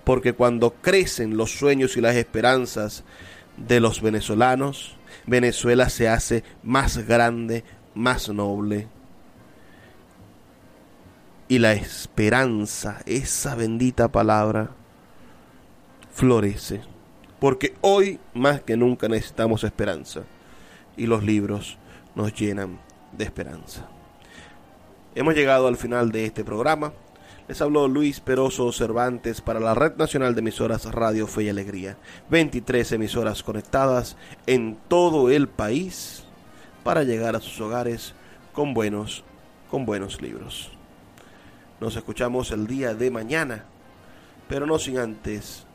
porque 0.05 0.35
cuando 0.35 0.75
crecen 0.75 1.39
los 1.39 1.59
sueños 1.59 1.97
y 1.97 2.03
las 2.03 2.15
esperanzas 2.17 3.05
de 3.57 3.81
los 3.81 4.03
venezolanos, 4.03 4.97
Venezuela 5.27 5.89
se 5.89 6.11
hace 6.11 6.45
más 6.63 6.99
grande, 6.99 7.65
más 7.95 8.29
noble. 8.29 8.87
Y 11.49 11.59
la 11.59 11.73
esperanza, 11.73 13.01
esa 13.07 13.55
bendita 13.55 14.13
palabra, 14.13 14.73
florece. 16.13 16.83
Porque 17.41 17.77
hoy 17.81 18.21
más 18.35 18.61
que 18.61 18.77
nunca 18.77 19.09
necesitamos 19.09 19.65
esperanza. 19.65 20.25
Y 20.99 21.07
los 21.07 21.25
libros 21.25 21.79
nos 22.15 22.35
llenan 22.35 22.79
de 23.17 23.25
esperanza. 23.25 23.89
Hemos 25.15 25.35
llegado 25.35 25.67
al 25.67 25.77
final 25.77 26.11
de 26.11 26.25
este 26.25 26.43
programa. 26.43 26.95
Les 27.47 27.61
habló 27.61 27.87
Luis 27.87 28.21
Peroso 28.21 28.73
Cervantes 28.73 29.43
para 29.43 29.61
la 29.61 29.75
Red 29.75 29.97
Nacional 29.97 30.35
de 30.35 30.41
Emisoras 30.41 30.87
Radio 30.87 31.27
Fe 31.27 31.43
y 31.43 31.49
Alegría. 31.51 31.99
23 32.31 32.93
emisoras 32.93 33.43
conectadas 33.43 34.17
en 34.47 34.79
todo 34.89 35.29
el 35.29 35.49
país 35.49 36.25
para 36.83 37.03
llegar 37.03 37.37
a 37.37 37.41
sus 37.41 37.61
hogares 37.61 38.15
con 38.55 38.73
buenos, 38.73 39.23
con 39.71 39.85
buenos 39.85 40.23
libros. 40.23 40.71
Nos 41.79 41.95
escuchamos 41.95 42.51
el 42.51 42.67
día 42.67 42.95
de 42.95 43.11
mañana, 43.11 43.67
pero 44.49 44.65
no 44.65 44.79
sin 44.79 44.97
antes 44.97 45.67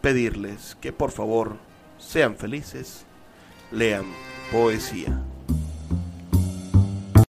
pedirles 0.00 0.78
que 0.80 0.94
por 0.94 1.10
favor 1.10 1.56
sean 1.98 2.36
felices, 2.36 3.04
lean 3.70 4.06
poesía. 4.50 5.22